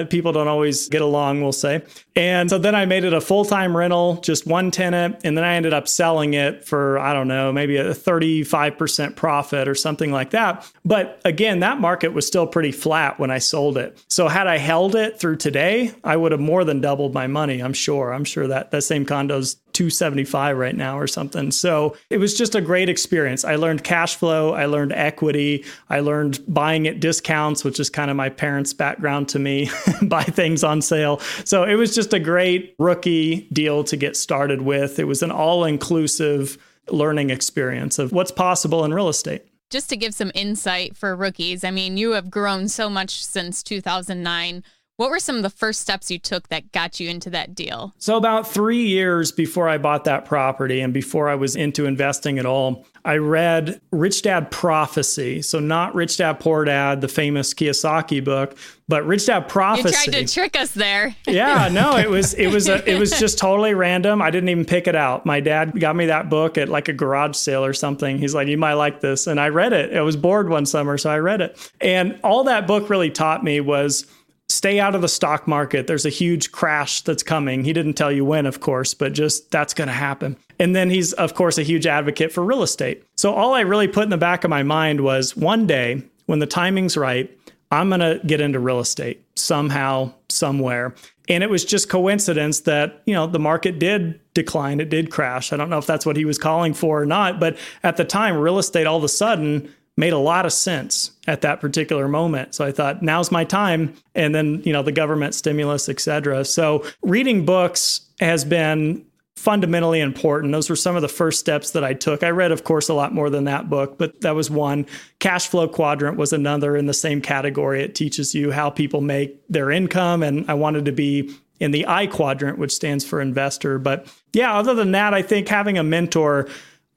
people 0.10 0.32
don't 0.32 0.48
always 0.48 0.90
get 0.90 1.02
along, 1.02 1.42
we'll 1.42 1.52
say. 1.52 1.84
And 2.16 2.50
so 2.50 2.58
then 2.58 2.76
I 2.76 2.86
made 2.86 3.04
it 3.04 3.14
a 3.14 3.22
full 3.22 3.46
time 3.46 3.76
rental, 3.76 4.18
just 4.18 4.46
one 4.46 4.72
tenant. 4.72 5.22
And 5.24 5.38
then 5.38 5.44
I 5.44 5.56
ended 5.56 5.74
up 5.74 5.88
selling 5.88 6.34
it 6.34 6.66
for, 6.66 7.00
I 7.00 7.14
don't 7.14 7.28
know, 7.28 7.54
maybe 7.54 7.78
a 7.78 7.94
35% 7.94 9.16
profit 9.16 9.68
or 9.68 9.76
something 9.76 10.12
like 10.12 10.32
that. 10.32 10.70
But 10.84 11.22
again, 11.24 11.60
that 11.60 11.80
market 11.80 12.14
was 12.14 12.28
still 12.28 12.48
pretty 12.48 12.72
flat 12.72 13.20
when 13.20 13.32
I 13.32 13.38
sold 13.38 13.78
it. 13.78 14.04
So 14.10 14.28
had 14.28 14.48
I 14.48 14.58
held 14.58 14.96
it 14.96 15.20
through 15.20 15.38
today, 15.38 15.94
I 16.04 16.18
would 16.18 16.32
have 16.32 16.42
more 16.42 16.64
than 16.64 16.82
doubled 16.82 17.14
my 17.14 17.28
money, 17.28 17.62
I'm 17.62 17.74
sure. 17.74 18.14
I'm 18.14 18.26
sure 18.26 18.48
that 18.48 18.72
that 18.72 18.82
same 18.82 19.06
condo's 19.06 19.56
275 19.74 20.58
right 20.58 20.76
now 20.76 20.98
or 20.98 21.08
something. 21.08 21.52
So 21.52 21.96
it 22.10 22.18
was 22.18 22.38
just 22.38 22.56
a 22.56 22.62
great 22.62 22.90
experience. 22.90 23.46
I 23.46 23.56
learned 23.56 23.84
cash 23.84 24.16
flow, 24.16 24.54
I 24.54 24.66
learned 24.66 24.94
equity, 24.94 25.66
I 25.90 26.00
learned 26.00 26.40
buying 26.48 26.88
at 26.88 27.00
discounts, 27.00 27.64
which 27.64 27.80
is 27.80 27.90
kind 27.90 28.10
of 28.10 28.18
my 28.18 28.30
parents' 28.30 28.74
background 28.74 29.30
to 29.30 29.40
me, 29.40 29.70
buy 30.04 30.24
things 30.24 30.64
on 30.64 30.82
sale. 30.82 31.20
So 31.46 31.64
it 31.64 31.76
was 31.76 31.96
just 31.96 32.14
a 32.14 32.20
great 32.20 32.76
rookie 32.80 33.48
deal 33.54 33.84
to 33.86 33.98
get 33.98 34.16
started 34.16 34.62
with. 34.62 35.00
It 35.00 35.06
was 35.06 35.24
an 35.24 35.32
all-inclusive 35.32 36.58
learning 36.90 37.30
experience 37.30 38.00
of 38.00 38.12
what's 38.12 38.32
possible 38.32 38.84
in 38.84 38.94
real 38.94 39.10
estate. 39.10 39.46
Just 39.70 39.90
to 39.90 39.96
give 39.96 40.14
some 40.14 40.32
insight 40.36 40.98
for 40.98 41.16
rookies, 41.16 41.64
I 41.64 41.72
mean, 41.72 41.96
you 41.96 42.12
have 42.12 42.30
grown 42.30 42.68
so 42.68 42.90
much 42.90 43.24
since 43.24 43.64
2009 43.64 44.64
what 44.98 45.10
were 45.10 45.20
some 45.20 45.36
of 45.38 45.44
the 45.44 45.50
first 45.50 45.82
steps 45.82 46.12
you 46.12 46.20
took 46.20 46.50
that 46.50 46.72
got 46.72 47.00
you 47.00 47.10
into 47.10 47.30
that 47.32 47.56
deal? 47.56 47.94
So, 47.98 48.18
about 48.18 48.48
three 48.48 48.86
years 48.86 49.32
before 49.32 49.68
I 49.68 49.78
bought 49.78 50.04
that 50.04 50.26
property 50.26 50.82
and 50.82 50.94
before 50.94 51.28
I 51.30 51.36
was 51.36 51.56
into 51.56 51.86
investing 51.86 52.38
at 52.38 52.46
all, 52.46 52.86
I 53.04 53.18
read 53.18 53.82
Rich 53.92 54.22
Dad 54.22 54.52
Prophecy. 54.52 55.42
So, 55.42 55.60
not 55.60 55.96
Rich 55.96 56.18
Dad 56.18 56.40
Poor 56.40 56.66
Dad, 56.66 57.02
the 57.02 57.08
famous 57.08 57.54
Kiyosaki 57.54 58.24
book, 58.24 58.56
but 58.88 59.04
Rich 59.06 59.26
Dad 59.26 59.50
Prophecy. 59.50 59.88
You 59.88 60.12
tried 60.12 60.28
to 60.28 60.34
trick 60.34 60.56
us 60.56 60.72
there. 60.72 61.16
yeah, 61.26 61.68
no, 61.72 61.96
it 61.98 62.10
was 62.10 62.36
it 62.36 62.48
was 62.48 62.70
a, 62.70 62.88
it 62.88 63.00
was 63.00 63.18
just 63.18 63.40
totally 63.40 63.74
random. 63.74 64.22
I 64.22 64.30
didn't 64.30 64.50
even 64.50 64.66
pick 64.66 64.88
it 64.88 64.96
out. 64.96 65.26
My 65.26 65.40
dad 65.40 65.80
got 65.80 65.96
me 65.96 66.08
that 66.08 66.30
book 66.30 66.60
at 66.60 66.70
like 66.70 66.90
a 66.90 66.94
garage 66.94 67.36
sale 67.38 67.66
or 67.66 67.74
something. 67.74 68.20
He's 68.20 68.36
like, 68.36 68.48
"You 68.48 68.58
might 68.58 68.74
like 68.74 69.00
this," 69.00 69.26
and 69.26 69.40
I 69.40 69.48
read 69.50 69.74
it. 69.74 69.96
I 69.96 70.02
was 70.02 70.16
bored 70.16 70.50
one 70.50 70.68
summer, 70.68 70.98
so 71.00 71.10
I 71.10 71.18
read 71.18 71.42
it. 71.42 71.72
And 71.80 72.20
all 72.24 72.44
that 72.44 72.68
book 72.68 72.90
really 72.90 73.10
taught 73.10 73.44
me 73.44 73.62
was 73.62 74.06
stay 74.52 74.80
out 74.80 74.96
of 74.96 75.02
the 75.02 75.08
stock 75.08 75.48
market. 75.48 75.88
There's 75.88 76.06
a 76.06 76.10
huge 76.10 76.52
crash 76.52 77.02
that's 77.02 77.24
coming. 77.24 77.64
He 77.64 77.74
didn't 77.74 77.94
tell 77.94 78.12
you 78.12 78.26
when, 78.26 78.46
of 78.46 78.60
course, 78.60 78.94
but 78.94 79.14
just 79.14 79.50
that's 79.52 79.74
going 79.74 79.88
to 79.88 79.94
happen. 79.94 80.38
And 80.60 80.76
then 80.76 80.90
he's, 80.90 81.14
of 81.14 81.34
course, 81.34 81.58
a 81.58 81.64
huge 81.64 81.88
advocate 81.88 82.32
for 82.32 82.44
real 82.44 82.64
estate. 82.64 83.04
So 83.16 83.34
all 83.34 83.54
I 83.54 83.62
really 83.62 83.88
put 83.88 84.04
in 84.04 84.10
the 84.10 84.18
back 84.18 84.44
of 84.44 84.50
my 84.50 84.64
mind 84.64 85.02
was 85.02 85.36
one 85.36 85.66
day 85.68 86.04
when 86.26 86.40
the 86.40 86.48
timing's 86.48 86.98
right, 86.98 87.36
I'm 87.72 87.90
going 87.90 88.02
to 88.02 88.20
get 88.26 88.42
into 88.42 88.60
real 88.60 88.80
estate 88.80 89.26
somehow, 89.36 90.14
somewhere. 90.30 90.94
And 91.30 91.44
it 91.44 91.50
was 91.50 91.64
just 91.64 91.88
coincidence 91.88 92.62
that, 92.62 93.02
you 93.06 93.14
know, 93.14 93.28
the 93.28 93.40
market 93.40 93.80
did 93.80 94.20
decline. 94.34 94.82
It 94.82 94.90
did 94.90 95.10
crash. 95.10 95.54
I 95.54 95.58
don't 95.58 95.70
know 95.70 95.78
if 95.78 95.86
that's 95.86 96.06
what 96.06 96.18
he 96.18 96.26
was 96.26 96.38
calling 96.38 96.74
for 96.74 97.02
or 97.02 97.06
not, 97.06 97.40
but 97.40 97.58
at 97.84 97.96
the 97.96 98.04
time, 98.04 98.36
real 98.36 98.60
estate 98.60 98.86
all 98.86 98.98
of 98.98 99.04
a 99.04 99.10
sudden 99.10 99.74
made 100.02 100.14
a 100.14 100.18
lot 100.18 100.46
of 100.46 100.52
sense 100.52 101.12
at 101.28 101.42
that 101.42 101.62
particular 101.62 102.08
moment. 102.08 102.56
So 102.56 102.66
I 102.66 102.72
thought, 102.72 103.02
now's 103.02 103.32
my 103.32 103.46
time. 103.46 103.94
And 104.16 104.34
then, 104.34 104.62
you 104.66 104.74
know, 104.74 104.82
the 104.84 104.92
government 104.92 105.36
stimulus, 105.36 105.88
et 105.88 106.00
cetera. 106.02 106.44
So 106.44 106.84
reading 107.04 107.46
books 107.46 108.02
has 108.20 108.44
been 108.44 109.06
fundamentally 109.36 110.00
important. 110.00 110.52
Those 110.52 110.70
were 110.70 110.76
some 110.76 110.96
of 110.96 111.04
the 111.04 111.08
first 111.08 111.40
steps 111.40 111.72
that 111.72 111.84
I 111.84 111.94
took. 111.94 112.24
I 112.24 112.30
read, 112.30 112.52
of 112.52 112.64
course, 112.64 112.90
a 112.90 112.94
lot 112.96 113.14
more 113.14 113.30
than 113.30 113.44
that 113.46 113.70
book, 113.70 113.98
but 113.98 114.22
that 114.22 114.36
was 114.36 114.50
one. 114.50 114.86
Cash 115.20 115.48
flow 115.48 115.68
quadrant 115.68 116.18
was 116.18 116.34
another 116.34 116.76
in 116.76 116.88
the 116.88 116.94
same 116.94 117.22
category. 117.22 117.84
It 117.84 117.94
teaches 117.94 118.34
you 118.34 118.52
how 118.52 118.70
people 118.72 119.02
make 119.02 119.40
their 119.50 119.72
income. 119.72 120.24
And 120.24 120.50
I 120.50 120.56
wanted 120.56 120.86
to 120.86 120.92
be 120.92 121.34
in 121.60 121.72
the 121.72 121.86
I 121.88 122.08
quadrant, 122.08 122.58
which 122.58 122.74
stands 122.74 123.06
for 123.06 123.22
investor. 123.22 123.78
But 123.78 124.08
yeah, 124.34 124.58
other 124.58 124.74
than 124.74 124.94
that, 124.94 125.14
I 125.14 125.22
think 125.22 125.48
having 125.48 125.78
a 125.78 125.84
mentor 125.84 126.48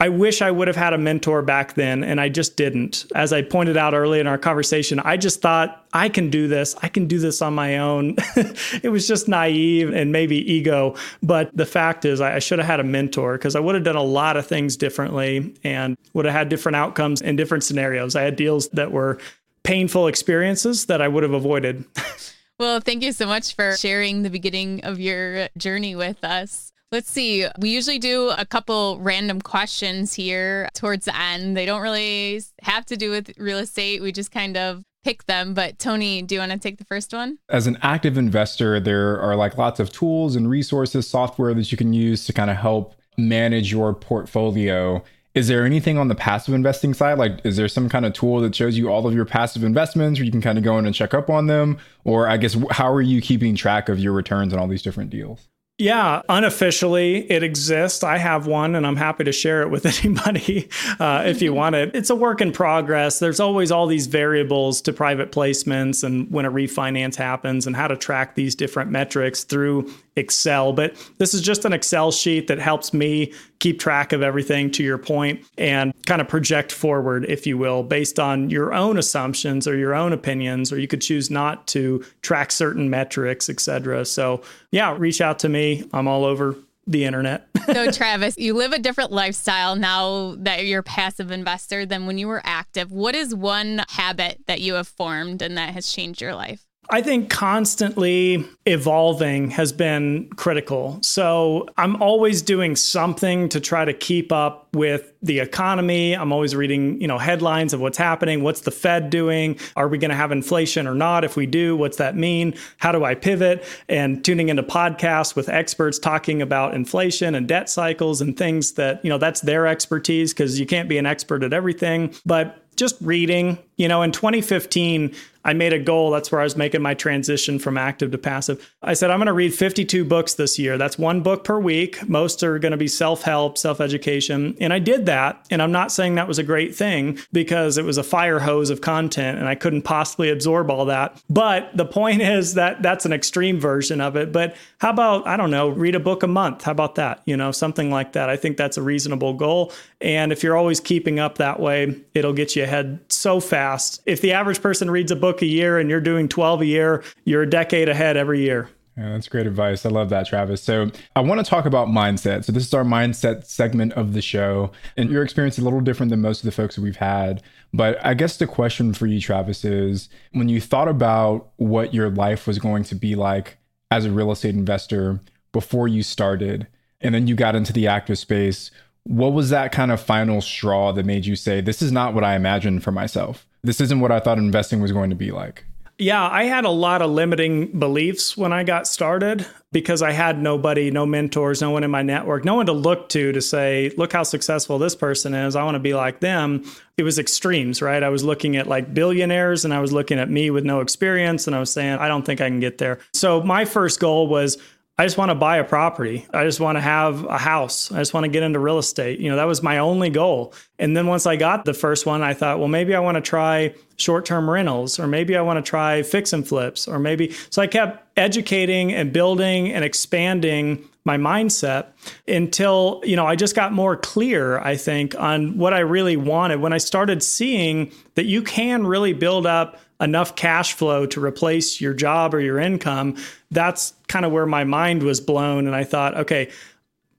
I 0.00 0.08
wish 0.08 0.42
I 0.42 0.50
would 0.50 0.66
have 0.66 0.76
had 0.76 0.92
a 0.92 0.98
mentor 0.98 1.40
back 1.40 1.74
then, 1.74 2.02
and 2.02 2.20
I 2.20 2.28
just 2.28 2.56
didn't. 2.56 3.06
As 3.14 3.32
I 3.32 3.42
pointed 3.42 3.76
out 3.76 3.94
early 3.94 4.18
in 4.18 4.26
our 4.26 4.36
conversation, 4.36 4.98
I 5.00 5.16
just 5.16 5.40
thought, 5.40 5.86
I 5.92 6.08
can 6.08 6.30
do 6.30 6.48
this. 6.48 6.74
I 6.82 6.88
can 6.88 7.06
do 7.06 7.18
this 7.18 7.40
on 7.40 7.54
my 7.54 7.78
own. 7.78 8.16
it 8.82 8.90
was 8.90 9.06
just 9.06 9.28
naive 9.28 9.94
and 9.94 10.10
maybe 10.10 10.36
ego. 10.52 10.96
But 11.22 11.56
the 11.56 11.64
fact 11.64 12.04
is, 12.04 12.20
I 12.20 12.40
should 12.40 12.58
have 12.58 12.66
had 12.66 12.80
a 12.80 12.84
mentor 12.84 13.38
because 13.38 13.54
I 13.54 13.60
would 13.60 13.76
have 13.76 13.84
done 13.84 13.96
a 13.96 14.02
lot 14.02 14.36
of 14.36 14.46
things 14.46 14.76
differently 14.76 15.54
and 15.62 15.96
would 16.12 16.24
have 16.24 16.34
had 16.34 16.48
different 16.48 16.76
outcomes 16.76 17.22
in 17.22 17.36
different 17.36 17.62
scenarios. 17.62 18.16
I 18.16 18.22
had 18.22 18.34
deals 18.34 18.68
that 18.70 18.90
were 18.90 19.18
painful 19.62 20.08
experiences 20.08 20.86
that 20.86 21.00
I 21.00 21.08
would 21.08 21.22
have 21.22 21.32
avoided. 21.32 21.84
Well, 22.60 22.80
thank 22.80 23.02
you 23.02 23.10
so 23.10 23.26
much 23.26 23.56
for 23.56 23.76
sharing 23.76 24.22
the 24.22 24.30
beginning 24.30 24.84
of 24.84 25.00
your 25.00 25.48
journey 25.58 25.96
with 25.96 26.22
us. 26.22 26.72
Let's 26.94 27.10
see. 27.10 27.44
We 27.58 27.70
usually 27.70 27.98
do 27.98 28.28
a 28.38 28.46
couple 28.46 29.00
random 29.00 29.40
questions 29.40 30.14
here 30.14 30.68
towards 30.74 31.06
the 31.06 31.20
end. 31.20 31.56
They 31.56 31.66
don't 31.66 31.82
really 31.82 32.40
have 32.62 32.86
to 32.86 32.96
do 32.96 33.10
with 33.10 33.36
real 33.36 33.58
estate. 33.58 34.00
We 34.00 34.12
just 34.12 34.30
kind 34.30 34.56
of 34.56 34.84
pick 35.02 35.26
them. 35.26 35.54
But 35.54 35.80
Tony, 35.80 36.22
do 36.22 36.36
you 36.36 36.38
want 36.38 36.52
to 36.52 36.58
take 36.58 36.78
the 36.78 36.84
first 36.84 37.12
one? 37.12 37.38
As 37.48 37.66
an 37.66 37.78
active 37.82 38.16
investor, 38.16 38.78
there 38.78 39.20
are 39.20 39.34
like 39.34 39.58
lots 39.58 39.80
of 39.80 39.90
tools 39.90 40.36
and 40.36 40.48
resources, 40.48 41.08
software 41.08 41.52
that 41.54 41.72
you 41.72 41.76
can 41.76 41.92
use 41.92 42.26
to 42.26 42.32
kind 42.32 42.48
of 42.48 42.58
help 42.58 42.94
manage 43.16 43.72
your 43.72 43.92
portfolio. 43.92 45.02
Is 45.34 45.48
there 45.48 45.66
anything 45.66 45.98
on 45.98 46.06
the 46.06 46.14
passive 46.14 46.54
investing 46.54 46.94
side? 46.94 47.18
Like, 47.18 47.44
is 47.44 47.56
there 47.56 47.66
some 47.66 47.88
kind 47.88 48.06
of 48.06 48.12
tool 48.12 48.40
that 48.42 48.54
shows 48.54 48.78
you 48.78 48.88
all 48.88 49.04
of 49.04 49.14
your 49.14 49.24
passive 49.24 49.64
investments 49.64 50.20
where 50.20 50.26
you 50.26 50.30
can 50.30 50.40
kind 50.40 50.58
of 50.58 50.62
go 50.62 50.78
in 50.78 50.86
and 50.86 50.94
check 50.94 51.12
up 51.12 51.28
on 51.28 51.48
them? 51.48 51.78
Or 52.04 52.28
I 52.28 52.36
guess, 52.36 52.56
how 52.70 52.92
are 52.92 53.02
you 53.02 53.20
keeping 53.20 53.56
track 53.56 53.88
of 53.88 53.98
your 53.98 54.12
returns 54.12 54.52
on 54.52 54.60
all 54.60 54.68
these 54.68 54.82
different 54.82 55.10
deals? 55.10 55.48
Yeah, 55.76 56.22
unofficially, 56.28 57.28
it 57.28 57.42
exists. 57.42 58.04
I 58.04 58.18
have 58.18 58.46
one 58.46 58.76
and 58.76 58.86
I'm 58.86 58.94
happy 58.94 59.24
to 59.24 59.32
share 59.32 59.62
it 59.62 59.70
with 59.70 59.84
anybody 60.04 60.68
uh, 61.00 61.24
if 61.26 61.42
you 61.42 61.52
want 61.54 61.74
it. 61.74 61.90
It's 61.94 62.10
a 62.10 62.14
work 62.14 62.40
in 62.40 62.52
progress. 62.52 63.18
There's 63.18 63.40
always 63.40 63.72
all 63.72 63.88
these 63.88 64.06
variables 64.06 64.80
to 64.82 64.92
private 64.92 65.32
placements 65.32 66.04
and 66.04 66.30
when 66.30 66.44
a 66.44 66.50
refinance 66.50 67.16
happens 67.16 67.66
and 67.66 67.74
how 67.74 67.88
to 67.88 67.96
track 67.96 68.36
these 68.36 68.54
different 68.54 68.92
metrics 68.92 69.42
through 69.42 69.92
Excel, 70.16 70.72
but 70.72 70.94
this 71.18 71.34
is 71.34 71.40
just 71.40 71.64
an 71.64 71.72
Excel 71.72 72.12
sheet 72.12 72.46
that 72.46 72.58
helps 72.58 72.94
me 72.94 73.32
keep 73.58 73.80
track 73.80 74.12
of 74.12 74.22
everything 74.22 74.70
to 74.72 74.82
your 74.82 74.98
point 74.98 75.44
and 75.58 75.92
kind 76.06 76.20
of 76.20 76.28
project 76.28 76.70
forward, 76.70 77.24
if 77.28 77.46
you 77.46 77.58
will, 77.58 77.82
based 77.82 78.18
on 78.18 78.50
your 78.50 78.72
own 78.72 78.98
assumptions 78.98 79.66
or 79.66 79.76
your 79.76 79.94
own 79.94 80.12
opinions, 80.12 80.72
or 80.72 80.78
you 80.78 80.86
could 80.86 81.00
choose 81.00 81.30
not 81.30 81.66
to 81.68 82.04
track 82.22 82.52
certain 82.52 82.90
metrics, 82.90 83.48
et 83.48 83.60
cetera. 83.60 84.04
So, 84.04 84.42
yeah, 84.70 84.96
reach 84.96 85.20
out 85.20 85.38
to 85.40 85.48
me. 85.48 85.88
I'm 85.92 86.06
all 86.06 86.24
over 86.24 86.56
the 86.86 87.04
internet. 87.04 87.48
so, 87.66 87.90
Travis, 87.90 88.36
you 88.36 88.54
live 88.54 88.72
a 88.72 88.78
different 88.78 89.10
lifestyle 89.10 89.76
now 89.76 90.34
that 90.38 90.66
you're 90.66 90.80
a 90.80 90.84
passive 90.84 91.30
investor 91.30 91.86
than 91.86 92.06
when 92.06 92.18
you 92.18 92.28
were 92.28 92.42
active. 92.44 92.92
What 92.92 93.14
is 93.14 93.34
one 93.34 93.82
habit 93.88 94.42
that 94.46 94.60
you 94.60 94.74
have 94.74 94.88
formed 94.88 95.42
and 95.42 95.56
that 95.56 95.74
has 95.74 95.92
changed 95.92 96.20
your 96.20 96.34
life? 96.34 96.63
I 96.90 97.02
think 97.02 97.30
constantly 97.30 98.44
evolving 98.66 99.50
has 99.50 99.72
been 99.72 100.28
critical. 100.36 100.98
So 101.02 101.68
I'm 101.76 102.00
always 102.02 102.42
doing 102.42 102.76
something 102.76 103.48
to 103.50 103.60
try 103.60 103.84
to 103.84 103.92
keep 103.92 104.32
up 104.32 104.68
with 104.74 105.12
the 105.22 105.40
economy. 105.40 106.14
I'm 106.14 106.32
always 106.32 106.54
reading, 106.54 107.00
you 107.00 107.08
know, 107.08 107.18
headlines 107.18 107.72
of 107.72 107.80
what's 107.80 107.98
happening. 107.98 108.42
What's 108.42 108.62
the 108.62 108.70
Fed 108.70 109.10
doing? 109.10 109.58
Are 109.76 109.88
we 109.88 109.98
going 109.98 110.10
to 110.10 110.16
have 110.16 110.32
inflation 110.32 110.86
or 110.86 110.94
not? 110.94 111.24
If 111.24 111.36
we 111.36 111.46
do, 111.46 111.76
what's 111.76 111.96
that 111.96 112.16
mean? 112.16 112.54
How 112.78 112.92
do 112.92 113.04
I 113.04 113.14
pivot? 113.14 113.64
And 113.88 114.24
tuning 114.24 114.48
into 114.48 114.62
podcasts 114.62 115.34
with 115.34 115.48
experts 115.48 115.98
talking 115.98 116.42
about 116.42 116.74
inflation 116.74 117.34
and 117.34 117.48
debt 117.48 117.70
cycles 117.70 118.20
and 118.20 118.36
things 118.36 118.72
that, 118.72 119.02
you 119.04 119.10
know, 119.10 119.18
that's 119.18 119.40
their 119.40 119.66
expertise 119.66 120.32
because 120.32 120.60
you 120.60 120.66
can't 120.66 120.88
be 120.88 120.98
an 120.98 121.06
expert 121.06 121.42
at 121.42 121.52
everything. 121.52 122.14
But 122.26 122.60
just 122.76 122.96
reading, 123.00 123.58
you 123.76 123.88
know, 123.88 124.02
in 124.02 124.12
2015, 124.12 125.14
I 125.44 125.52
made 125.52 125.72
a 125.72 125.78
goal. 125.78 126.10
That's 126.10 126.32
where 126.32 126.40
I 126.40 126.44
was 126.44 126.56
making 126.56 126.82
my 126.82 126.94
transition 126.94 127.58
from 127.58 127.76
active 127.76 128.10
to 128.12 128.18
passive. 128.18 128.74
I 128.82 128.94
said, 128.94 129.10
I'm 129.10 129.18
going 129.18 129.26
to 129.26 129.32
read 129.32 129.54
52 129.54 130.04
books 130.04 130.34
this 130.34 130.58
year. 130.58 130.78
That's 130.78 130.98
one 130.98 131.22
book 131.22 131.44
per 131.44 131.58
week. 131.58 132.08
Most 132.08 132.42
are 132.42 132.58
going 132.58 132.72
to 132.72 132.78
be 132.78 132.88
self 132.88 133.22
help, 133.22 133.58
self 133.58 133.80
education. 133.80 134.56
And 134.60 134.72
I 134.72 134.78
did 134.78 135.06
that. 135.06 135.46
And 135.50 135.60
I'm 135.60 135.72
not 135.72 135.92
saying 135.92 136.14
that 136.14 136.28
was 136.28 136.38
a 136.38 136.42
great 136.42 136.74
thing 136.74 137.18
because 137.32 137.76
it 137.76 137.84
was 137.84 137.98
a 137.98 138.02
fire 138.02 138.38
hose 138.38 138.70
of 138.70 138.80
content 138.80 139.38
and 139.38 139.48
I 139.48 139.54
couldn't 139.54 139.82
possibly 139.82 140.30
absorb 140.30 140.70
all 140.70 140.86
that. 140.86 141.22
But 141.28 141.76
the 141.76 141.86
point 141.86 142.22
is 142.22 142.54
that 142.54 142.82
that's 142.82 143.04
an 143.04 143.12
extreme 143.12 143.60
version 143.60 144.00
of 144.00 144.16
it. 144.16 144.32
But 144.32 144.56
how 144.78 144.90
about, 144.90 145.26
I 145.26 145.36
don't 145.36 145.50
know, 145.50 145.68
read 145.68 145.94
a 145.94 146.00
book 146.00 146.22
a 146.22 146.28
month? 146.28 146.62
How 146.62 146.72
about 146.72 146.94
that? 146.94 147.22
You 147.26 147.36
know, 147.36 147.52
something 147.52 147.90
like 147.90 148.12
that. 148.12 148.28
I 148.28 148.36
think 148.36 148.56
that's 148.56 148.76
a 148.76 148.82
reasonable 148.82 149.34
goal. 149.34 149.72
And 150.00 150.32
if 150.32 150.42
you're 150.42 150.56
always 150.56 150.80
keeping 150.80 151.18
up 151.18 151.38
that 151.38 151.60
way, 151.60 152.00
it'll 152.14 152.32
get 152.32 152.56
you 152.56 152.62
ahead 152.62 153.00
so 153.08 153.40
fast. 153.40 154.02
If 154.06 154.20
the 154.20 154.32
average 154.32 154.60
person 154.60 154.90
reads 154.90 155.10
a 155.10 155.16
book, 155.16 155.33
book 155.34 155.42
a 155.42 155.46
year 155.46 155.78
and 155.78 155.90
you're 155.90 156.00
doing 156.00 156.28
12 156.28 156.60
a 156.60 156.66
year, 156.66 157.02
you're 157.24 157.42
a 157.42 157.50
decade 157.50 157.88
ahead 157.88 158.16
every 158.16 158.40
year. 158.40 158.68
Yeah, 158.96 159.10
that's 159.10 159.26
great 159.26 159.48
advice. 159.48 159.84
I 159.84 159.88
love 159.88 160.08
that, 160.10 160.28
Travis. 160.28 160.62
So, 160.62 160.88
I 161.16 161.20
want 161.20 161.44
to 161.44 161.50
talk 161.50 161.66
about 161.66 161.88
mindset. 161.88 162.44
So, 162.44 162.52
this 162.52 162.64
is 162.64 162.72
our 162.72 162.84
mindset 162.84 163.44
segment 163.44 163.92
of 163.94 164.12
the 164.12 164.22
show. 164.22 164.70
And 164.96 165.10
your 165.10 165.24
experience 165.24 165.58
is 165.58 165.62
a 165.62 165.64
little 165.64 165.80
different 165.80 166.10
than 166.10 166.20
most 166.20 166.38
of 166.38 166.44
the 166.44 166.52
folks 166.52 166.76
that 166.76 166.82
we've 166.82 166.94
had. 166.94 167.42
But 167.72 167.98
I 168.06 168.14
guess 168.14 168.36
the 168.36 168.46
question 168.46 168.94
for 168.94 169.08
you, 169.08 169.20
Travis, 169.20 169.64
is 169.64 170.08
when 170.30 170.48
you 170.48 170.60
thought 170.60 170.86
about 170.86 171.50
what 171.56 171.92
your 171.92 172.08
life 172.08 172.46
was 172.46 172.60
going 172.60 172.84
to 172.84 172.94
be 172.94 173.16
like 173.16 173.58
as 173.90 174.04
a 174.04 174.12
real 174.12 174.30
estate 174.30 174.54
investor 174.54 175.20
before 175.50 175.88
you 175.88 176.04
started, 176.04 176.68
and 177.00 177.16
then 177.16 177.26
you 177.26 177.34
got 177.34 177.56
into 177.56 177.72
the 177.72 177.88
active 177.88 178.18
space, 178.18 178.70
what 179.02 179.32
was 179.32 179.50
that 179.50 179.72
kind 179.72 179.90
of 179.90 180.00
final 180.00 180.40
straw 180.40 180.92
that 180.92 181.04
made 181.04 181.26
you 181.26 181.34
say, 181.34 181.60
This 181.60 181.82
is 181.82 181.90
not 181.90 182.14
what 182.14 182.22
I 182.22 182.36
imagined 182.36 182.84
for 182.84 182.92
myself? 182.92 183.44
This 183.64 183.80
isn't 183.80 184.00
what 184.00 184.12
I 184.12 184.20
thought 184.20 184.38
investing 184.38 184.80
was 184.80 184.92
going 184.92 185.10
to 185.10 185.16
be 185.16 185.32
like. 185.32 185.64
Yeah, 185.96 186.28
I 186.28 186.44
had 186.44 186.64
a 186.64 186.70
lot 186.70 187.02
of 187.02 187.10
limiting 187.12 187.78
beliefs 187.78 188.36
when 188.36 188.52
I 188.52 188.64
got 188.64 188.88
started 188.88 189.46
because 189.70 190.02
I 190.02 190.10
had 190.10 190.42
nobody, 190.42 190.90
no 190.90 191.06
mentors, 191.06 191.60
no 191.60 191.70
one 191.70 191.84
in 191.84 191.90
my 191.90 192.02
network, 192.02 192.44
no 192.44 192.56
one 192.56 192.66
to 192.66 192.72
look 192.72 193.08
to 193.10 193.30
to 193.30 193.40
say, 193.40 193.92
look 193.96 194.12
how 194.12 194.24
successful 194.24 194.78
this 194.80 194.96
person 194.96 195.34
is. 195.34 195.54
I 195.54 195.62
want 195.62 195.76
to 195.76 195.80
be 195.80 195.94
like 195.94 196.18
them. 196.18 196.64
It 196.96 197.04
was 197.04 197.20
extremes, 197.20 197.80
right? 197.80 198.02
I 198.02 198.08
was 198.08 198.24
looking 198.24 198.56
at 198.56 198.66
like 198.66 198.92
billionaires 198.92 199.64
and 199.64 199.72
I 199.72 199.80
was 199.80 199.92
looking 199.92 200.18
at 200.18 200.28
me 200.28 200.50
with 200.50 200.64
no 200.64 200.80
experience 200.80 201.46
and 201.46 201.54
I 201.54 201.60
was 201.60 201.72
saying, 201.72 201.98
I 201.98 202.08
don't 202.08 202.24
think 202.24 202.40
I 202.40 202.48
can 202.48 202.58
get 202.58 202.78
there. 202.78 202.98
So 203.12 203.40
my 203.42 203.64
first 203.64 204.00
goal 204.00 204.26
was 204.26 204.58
I 204.96 205.04
just 205.04 205.18
want 205.18 205.30
to 205.30 205.34
buy 205.34 205.56
a 205.56 205.64
property. 205.64 206.24
I 206.32 206.44
just 206.44 206.60
want 206.60 206.76
to 206.76 206.80
have 206.80 207.24
a 207.24 207.36
house. 207.36 207.90
I 207.90 207.98
just 207.98 208.14
want 208.14 208.24
to 208.24 208.30
get 208.30 208.44
into 208.44 208.60
real 208.60 208.78
estate. 208.78 209.18
You 209.18 209.28
know, 209.28 209.34
that 209.36 209.44
was 209.48 209.60
my 209.60 209.78
only 209.78 210.08
goal. 210.08 210.54
And 210.78 210.96
then 210.96 211.08
once 211.08 211.26
I 211.26 211.34
got 211.34 211.64
the 211.64 211.74
first 211.74 212.06
one, 212.06 212.22
I 212.22 212.32
thought, 212.32 212.60
well, 212.60 212.68
maybe 212.68 212.94
I 212.94 213.00
want 213.00 213.16
to 213.16 213.20
try 213.20 213.74
short 213.96 214.24
term 214.24 214.48
rentals, 214.48 215.00
or 215.00 215.08
maybe 215.08 215.36
I 215.36 215.42
want 215.42 215.64
to 215.64 215.68
try 215.68 216.04
fix 216.04 216.32
and 216.32 216.46
flips, 216.46 216.86
or 216.86 217.00
maybe. 217.00 217.32
So 217.50 217.60
I 217.60 217.66
kept 217.66 218.06
educating 218.16 218.92
and 218.92 219.12
building 219.12 219.72
and 219.72 219.84
expanding 219.84 220.88
my 221.04 221.16
mindset 221.16 221.86
until, 222.28 223.02
you 223.04 223.16
know, 223.16 223.26
I 223.26 223.34
just 223.34 223.56
got 223.56 223.72
more 223.72 223.96
clear, 223.96 224.60
I 224.60 224.76
think, 224.76 225.18
on 225.18 225.58
what 225.58 225.74
I 225.74 225.80
really 225.80 226.16
wanted 226.16 226.60
when 226.60 226.72
I 226.72 226.78
started 226.78 227.20
seeing 227.20 227.90
that 228.14 228.26
you 228.26 228.42
can 228.42 228.86
really 228.86 229.12
build 229.12 229.44
up 229.44 229.80
enough 230.00 230.36
cash 230.36 230.74
flow 230.74 231.06
to 231.06 231.24
replace 231.24 231.80
your 231.80 231.94
job 231.94 232.34
or 232.34 232.40
your 232.40 232.58
income, 232.58 233.16
that's 233.50 233.94
kind 234.08 234.24
of 234.24 234.32
where 234.32 234.46
my 234.46 234.64
mind 234.64 235.02
was 235.02 235.20
blown. 235.20 235.66
And 235.66 235.74
I 235.74 235.84
thought, 235.84 236.16
okay, 236.16 236.50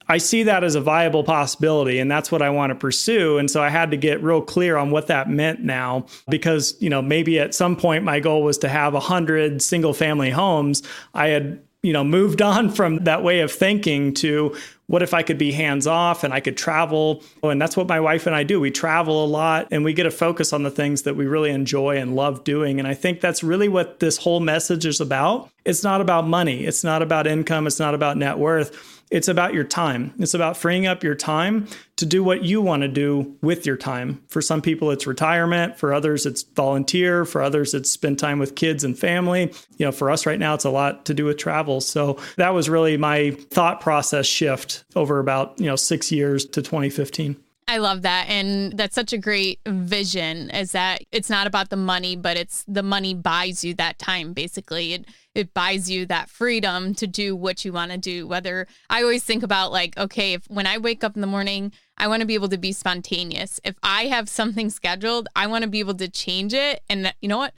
I 0.07 0.19
see 0.19 0.43
that 0.43 0.63
as 0.63 0.75
a 0.75 0.81
viable 0.81 1.23
possibility 1.23 1.99
and 1.99 2.11
that's 2.11 2.31
what 2.31 2.41
I 2.41 2.49
want 2.51 2.69
to 2.69 2.75
pursue. 2.75 3.37
And 3.37 3.49
so 3.49 3.63
I 3.63 3.69
had 3.69 3.91
to 3.91 3.97
get 3.97 4.21
real 4.21 4.41
clear 4.41 4.77
on 4.77 4.91
what 4.91 5.07
that 5.07 5.29
meant 5.29 5.61
now 5.61 6.05
because, 6.29 6.75
you 6.79 6.89
know, 6.89 7.01
maybe 7.01 7.39
at 7.39 7.55
some 7.55 7.75
point 7.75 8.03
my 8.03 8.19
goal 8.19 8.43
was 8.43 8.59
to 8.59 8.69
have 8.69 8.93
a 8.93 8.99
hundred 8.99 9.61
single 9.61 9.93
family 9.93 10.29
homes. 10.29 10.83
I 11.13 11.29
had 11.29 11.59
you 11.85 11.93
know 11.93 12.03
moved 12.03 12.41
on 12.51 12.69
from 12.69 13.03
that 13.03 13.23
way 13.23 13.39
of 13.39 13.51
thinking 13.51 14.13
to 14.15 14.55
what 14.87 15.01
if 15.01 15.13
I 15.13 15.23
could 15.23 15.37
be 15.37 15.51
hands 15.51 15.87
off 15.87 16.23
and 16.23 16.33
I 16.33 16.39
could 16.39 16.57
travel? 16.57 17.23
Oh, 17.41 17.49
And 17.49 17.61
that's 17.61 17.75
what 17.75 17.87
my 17.87 17.99
wife 17.99 18.27
and 18.27 18.35
I 18.35 18.43
do. 18.43 18.59
We 18.59 18.71
travel 18.71 19.23
a 19.23 19.27
lot 19.27 19.67
and 19.71 19.83
we 19.83 19.93
get 19.93 20.03
to 20.03 20.11
focus 20.11 20.53
on 20.53 20.63
the 20.63 20.71
things 20.71 21.03
that 21.03 21.15
we 21.15 21.25
really 21.25 21.49
enjoy 21.49 21.97
and 21.97 22.15
love 22.15 22.43
doing. 22.43 22.79
And 22.79 22.87
I 22.87 22.93
think 22.93 23.21
that's 23.21 23.43
really 23.43 23.67
what 23.67 23.99
this 23.99 24.17
whole 24.17 24.39
message 24.39 24.85
is 24.85 25.01
about. 25.01 25.49
It's 25.65 25.83
not 25.83 26.01
about 26.01 26.27
money, 26.27 26.65
it's 26.65 26.83
not 26.83 27.01
about 27.01 27.25
income, 27.25 27.65
it's 27.65 27.79
not 27.79 27.95
about 27.95 28.17
net 28.17 28.37
worth 28.37 28.94
it's 29.11 29.27
about 29.27 29.53
your 29.53 29.63
time. 29.63 30.13
It's 30.17 30.33
about 30.33 30.57
freeing 30.57 30.87
up 30.87 31.03
your 31.03 31.15
time 31.15 31.67
to 31.97 32.05
do 32.05 32.23
what 32.23 32.43
you 32.43 32.61
want 32.61 32.81
to 32.81 32.87
do 32.87 33.37
with 33.41 33.65
your 33.65 33.77
time. 33.77 34.23
For 34.27 34.41
some 34.41 34.61
people, 34.61 34.91
it's 34.91 35.05
retirement. 35.07 35.77
For 35.77 35.93
others, 35.93 36.25
it's 36.25 36.43
volunteer. 36.43 37.23
For 37.23 37.41
others, 37.41 37.73
it's 37.73 37.91
spend 37.91 38.19
time 38.19 38.39
with 38.39 38.55
kids 38.55 38.83
and 38.83 38.97
family. 38.97 39.53
You 39.77 39.85
know, 39.85 39.91
for 39.91 40.09
us 40.09 40.25
right 40.25 40.39
now, 40.39 40.55
it's 40.55 40.65
a 40.65 40.69
lot 40.69 41.05
to 41.05 41.13
do 41.13 41.25
with 41.25 41.37
travel. 41.37 41.81
So 41.81 42.17
that 42.37 42.53
was 42.53 42.67
really 42.67 42.97
my 42.97 43.31
thought 43.31 43.79
process 43.79 44.25
shift 44.25 44.83
over 44.95 45.19
about, 45.19 45.59
you 45.59 45.67
know, 45.67 45.75
six 45.75 46.11
years 46.11 46.45
to 46.47 46.61
2015. 46.61 47.37
I 47.67 47.77
love 47.77 48.03
that. 48.03 48.27
And 48.29 48.77
that's 48.77 48.93
such 48.93 49.11
a 49.11 49.17
great 49.17 49.59
vision 49.65 50.51
is 50.51 50.73
that 50.73 51.01
it's 51.11 51.31
not 51.31 51.47
about 51.47 51.69
the 51.69 51.75
money, 51.75 52.15
but 52.15 52.37
it's 52.37 52.63
the 52.67 52.83
money 52.83 53.15
buys 53.15 53.63
you 53.63 53.73
that 53.75 53.97
time, 53.97 54.33
basically. 54.33 54.93
It 54.93 55.05
it 55.33 55.53
buys 55.53 55.89
you 55.89 56.05
that 56.05 56.29
freedom 56.29 56.93
to 56.95 57.07
do 57.07 57.35
what 57.35 57.65
you 57.65 57.73
want 57.73 57.91
to 57.91 57.97
do. 57.97 58.27
Whether 58.27 58.67
I 58.89 59.01
always 59.01 59.23
think 59.23 59.41
about 59.41 59.71
like, 59.71 59.97
okay, 59.97 60.33
if 60.33 60.45
when 60.45 60.67
I 60.67 60.77
wake 60.77 61.03
up 61.03 61.15
in 61.15 61.21
the 61.21 61.27
morning, 61.27 61.71
I 61.97 62.07
want 62.07 62.21
to 62.21 62.27
be 62.27 62.35
able 62.35 62.49
to 62.49 62.57
be 62.57 62.71
spontaneous. 62.71 63.59
If 63.63 63.75
I 63.81 64.05
have 64.05 64.29
something 64.29 64.69
scheduled, 64.69 65.27
I 65.35 65.47
want 65.47 65.63
to 65.63 65.69
be 65.69 65.79
able 65.79 65.95
to 65.95 66.07
change 66.07 66.53
it. 66.53 66.83
And 66.87 67.13
you 67.19 67.27
know 67.27 67.39
what? 67.39 67.53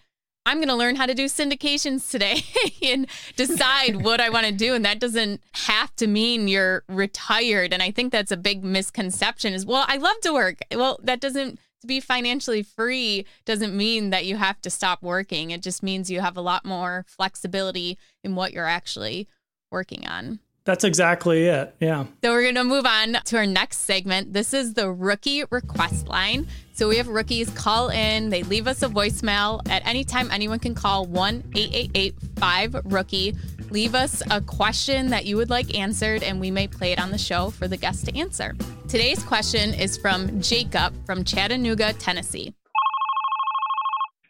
I'm 0.48 0.60
going 0.60 0.70
to 0.70 0.76
learn 0.76 0.96
how 0.96 1.06
to 1.06 1.14
do 1.14 1.26
syndications 1.26 2.10
today 2.10 2.42
and 2.82 3.06
decide 3.36 4.02
what 4.02 4.22
I 4.22 4.30
want 4.30 4.46
to 4.46 4.54
do. 4.54 4.74
And 4.74 4.86
that 4.86 4.98
doesn't 4.98 5.42
have 5.52 5.94
to 5.98 6.08
mean 6.08 6.48
you're 6.48 6.84
retired. 6.88 7.74
And 7.74 7.84
I 7.84 7.92
think 7.92 8.14
that's 8.14 8.32
a 8.32 8.38
big 8.38 8.64
misconception 8.64 9.54
is, 9.54 9.66
well, 9.66 9.84
I 9.90 9.98
love 9.98 10.18
to 10.22 10.32
work. 10.32 10.60
Well, 10.74 11.02
that 11.04 11.20
doesn't, 11.20 11.60
to 11.82 11.88
be 11.88 12.00
financially 12.00 12.64
free 12.64 13.26
doesn't 13.44 13.76
mean 13.76 14.10
that 14.12 14.26
you 14.26 14.38
have 14.38 14.62
to 14.62 14.70
stop 14.70 15.04
working. 15.04 15.52
It 15.52 15.62
just 15.62 15.84
means 15.84 16.10
you 16.10 16.22
have 16.22 16.38
a 16.38 16.42
lot 16.42 16.64
more 16.64 17.04
flexibility 17.10 17.98
in 18.24 18.36
what 18.36 18.54
you're 18.54 18.66
actually 18.66 19.28
working 19.70 20.08
on. 20.08 20.40
That's 20.68 20.84
exactly 20.84 21.46
it. 21.46 21.74
Yeah. 21.80 22.08
So 22.22 22.34
we're 22.34 22.42
going 22.42 22.56
to 22.56 22.66
move 22.66 22.86
on 22.86 23.14
to 23.24 23.38
our 23.38 23.46
next 23.46 23.78
segment. 23.86 24.34
This 24.34 24.54
is 24.54 24.74
the 24.74 24.92
rookie 24.92 25.46
request 25.50 26.10
line. 26.10 26.46
So 26.74 26.90
we 26.90 26.98
have 26.98 27.08
rookies 27.08 27.50
call 27.52 27.88
in, 27.88 28.30
they 28.30 28.44
leave 28.44 28.68
us 28.68 28.84
a 28.84 28.90
voicemail. 28.90 29.62
At 29.70 29.88
any 29.88 30.04
time, 30.04 30.30
anyone 30.30 30.60
can 30.60 30.76
call 30.76 31.06
1 31.06 31.52
888 31.56 32.16
5 32.38 32.82
Rookie. 32.84 33.34
Leave 33.70 33.96
us 33.96 34.22
a 34.30 34.42
question 34.42 35.08
that 35.08 35.26
you 35.26 35.38
would 35.38 35.50
like 35.50 35.74
answered, 35.74 36.22
and 36.22 36.38
we 36.42 36.52
may 36.52 36.68
play 36.68 36.92
it 36.92 37.00
on 37.00 37.12
the 37.12 37.18
show 37.18 37.50
for 37.50 37.70
the 37.70 37.78
guest 37.78 38.06
to 38.08 38.18
answer. 38.18 38.54
Today's 38.90 39.24
question 39.24 39.74
is 39.74 39.98
from 39.98 40.42
Jacob 40.42 40.94
from 41.06 41.24
Chattanooga, 41.24 41.94
Tennessee. 41.94 42.54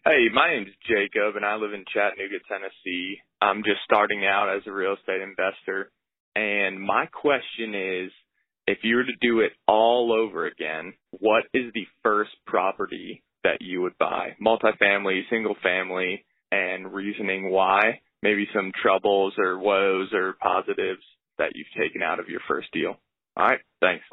Hey, 0.06 0.28
my 0.32 0.54
name 0.54 0.68
is 0.68 0.76
Jacob, 0.88 1.36
and 1.36 1.44
I 1.44 1.56
live 1.56 1.74
in 1.74 1.84
Chattanooga, 1.92 2.38
Tennessee. 2.48 3.18
I'm 3.42 3.64
just 3.64 3.80
starting 3.84 4.24
out 4.24 4.56
as 4.56 4.62
a 4.68 4.72
real 4.72 4.94
estate 4.94 5.22
investor. 5.22 5.90
And 6.38 6.80
my 6.82 7.08
question 7.08 7.74
is 7.76 8.12
if 8.68 8.80
you 8.84 8.98
were 8.98 9.04
to 9.04 9.16
do 9.22 9.40
it 9.40 9.54
all 9.68 10.14
over 10.14 10.46
again, 10.46 10.94
what 11.12 11.44
is 11.54 11.74
the 11.74 11.88
first 12.04 12.32
property 12.46 13.24
that 13.44 13.62
you 13.62 13.82
would 13.82 13.98
buy? 13.98 14.36
Multifamily, 14.42 15.22
single 15.30 15.56
family, 15.64 16.26
and 16.52 16.94
reasoning 16.94 17.50
why? 17.50 18.02
maybe 18.24 18.48
some 18.54 18.72
troubles 18.82 19.34
or 19.38 19.58
woes 19.60 20.10
or 20.14 20.36
positives 20.42 21.02
that 21.38 21.52
you've 21.56 21.68
taken 21.78 22.02
out 22.02 22.20
of 22.20 22.28
your 22.28 22.42
first 22.48 22.68
deal. 22.74 22.96
All 23.36 23.48
right, 23.48 23.60
thanks. 23.80 24.04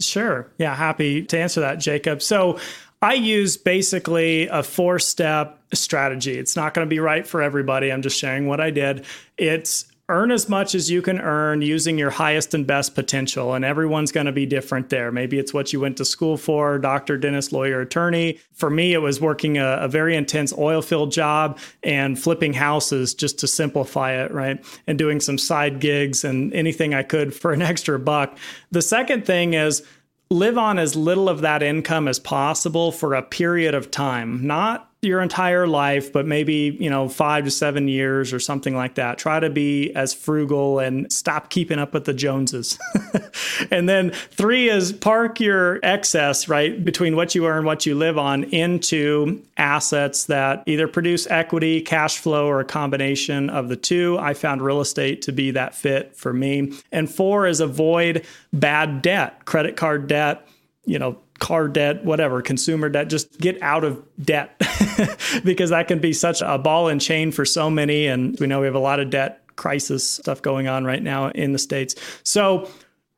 Sure. 0.00 0.50
Yeah, 0.58 0.74
happy 0.74 1.22
to 1.22 1.38
answer 1.38 1.60
that, 1.60 1.76
Jacob. 1.76 2.20
So 2.20 2.58
I 3.00 3.14
use 3.14 3.56
basically 3.56 4.48
a 4.48 4.62
four 4.62 4.98
step 4.98 5.62
strategy. 5.72 6.36
It's 6.36 6.56
not 6.56 6.74
going 6.74 6.86
to 6.86 6.90
be 6.90 6.98
right 6.98 7.26
for 7.26 7.42
everybody. 7.42 7.92
I'm 7.92 8.02
just 8.02 8.18
sharing 8.18 8.46
what 8.46 8.60
I 8.60 8.70
did. 8.70 9.04
It's 9.38 9.86
earn 10.10 10.30
as 10.30 10.48
much 10.48 10.74
as 10.74 10.90
you 10.90 11.00
can 11.00 11.18
earn 11.18 11.62
using 11.62 11.96
your 11.98 12.10
highest 12.10 12.52
and 12.52 12.66
best 12.66 12.94
potential. 12.94 13.54
And 13.54 13.64
everyone's 13.64 14.12
going 14.12 14.26
to 14.26 14.32
be 14.32 14.44
different 14.44 14.90
there. 14.90 15.10
Maybe 15.10 15.38
it's 15.38 15.54
what 15.54 15.72
you 15.72 15.80
went 15.80 15.96
to 15.96 16.04
school 16.04 16.36
for 16.36 16.78
doctor, 16.78 17.16
dentist, 17.16 17.52
lawyer, 17.52 17.80
attorney. 17.80 18.38
For 18.52 18.68
me, 18.68 18.92
it 18.92 18.98
was 18.98 19.20
working 19.20 19.56
a, 19.56 19.78
a 19.80 19.88
very 19.88 20.14
intense 20.14 20.52
oil 20.56 20.82
field 20.82 21.10
job 21.10 21.58
and 21.82 22.18
flipping 22.18 22.52
houses 22.52 23.14
just 23.14 23.38
to 23.38 23.46
simplify 23.46 24.12
it, 24.12 24.30
right? 24.30 24.62
And 24.86 24.98
doing 24.98 25.20
some 25.20 25.38
side 25.38 25.80
gigs 25.80 26.22
and 26.22 26.52
anything 26.52 26.92
I 26.92 27.02
could 27.02 27.34
for 27.34 27.52
an 27.52 27.62
extra 27.74 27.98
buck. 27.98 28.36
The 28.72 28.82
second 28.82 29.24
thing 29.24 29.54
is, 29.54 29.82
live 30.30 30.58
on 30.58 30.78
as 30.78 30.96
little 30.96 31.28
of 31.28 31.42
that 31.42 31.62
income 31.62 32.08
as 32.08 32.18
possible 32.18 32.90
for 32.90 33.14
a 33.14 33.22
period 33.22 33.74
of 33.74 33.90
time, 33.90 34.46
not 34.46 34.90
your 35.06 35.20
entire 35.20 35.66
life, 35.66 36.12
but 36.12 36.26
maybe, 36.26 36.76
you 36.80 36.90
know, 36.90 37.08
five 37.08 37.44
to 37.44 37.50
seven 37.50 37.88
years 37.88 38.32
or 38.32 38.40
something 38.40 38.74
like 38.74 38.94
that. 38.94 39.18
Try 39.18 39.40
to 39.40 39.50
be 39.50 39.92
as 39.94 40.14
frugal 40.14 40.78
and 40.78 41.12
stop 41.12 41.50
keeping 41.50 41.78
up 41.78 41.92
with 41.94 42.04
the 42.04 42.14
Joneses. 42.14 42.78
and 43.70 43.88
then 43.88 44.10
three 44.10 44.68
is 44.68 44.92
park 44.92 45.40
your 45.40 45.80
excess, 45.82 46.48
right, 46.48 46.84
between 46.84 47.16
what 47.16 47.34
you 47.34 47.46
earn, 47.46 47.64
what 47.64 47.86
you 47.86 47.94
live 47.94 48.18
on, 48.18 48.44
into 48.44 49.42
assets 49.56 50.24
that 50.24 50.62
either 50.66 50.88
produce 50.88 51.26
equity, 51.28 51.80
cash 51.80 52.18
flow, 52.18 52.46
or 52.46 52.60
a 52.60 52.64
combination 52.64 53.50
of 53.50 53.68
the 53.68 53.76
two. 53.76 54.18
I 54.18 54.34
found 54.34 54.62
real 54.62 54.80
estate 54.80 55.22
to 55.22 55.32
be 55.32 55.50
that 55.52 55.74
fit 55.74 56.16
for 56.16 56.32
me. 56.32 56.72
And 56.90 57.10
four 57.10 57.46
is 57.46 57.60
avoid 57.60 58.24
bad 58.52 59.02
debt, 59.02 59.44
credit 59.44 59.76
card 59.76 60.06
debt, 60.06 60.46
you 60.84 60.98
know, 60.98 61.18
car 61.38 61.68
debt, 61.68 62.04
whatever, 62.04 62.42
consumer 62.42 62.88
debt, 62.88 63.08
just 63.08 63.38
get 63.38 63.60
out 63.62 63.84
of 63.84 64.02
debt 64.22 64.56
because 65.44 65.70
that 65.70 65.88
can 65.88 65.98
be 65.98 66.12
such 66.12 66.42
a 66.42 66.58
ball 66.58 66.88
and 66.88 67.00
chain 67.00 67.32
for 67.32 67.44
so 67.44 67.68
many. 67.68 68.06
And 68.06 68.38
we 68.38 68.46
know 68.46 68.60
we 68.60 68.66
have 68.66 68.74
a 68.74 68.80
lot 68.80 69.00
of 69.00 69.10
debt 69.10 69.42
crisis 69.56 70.08
stuff 70.08 70.42
going 70.42 70.68
on 70.68 70.84
right 70.84 71.02
now 71.02 71.28
in 71.30 71.52
the 71.52 71.58
States. 71.58 71.94
So, 72.22 72.68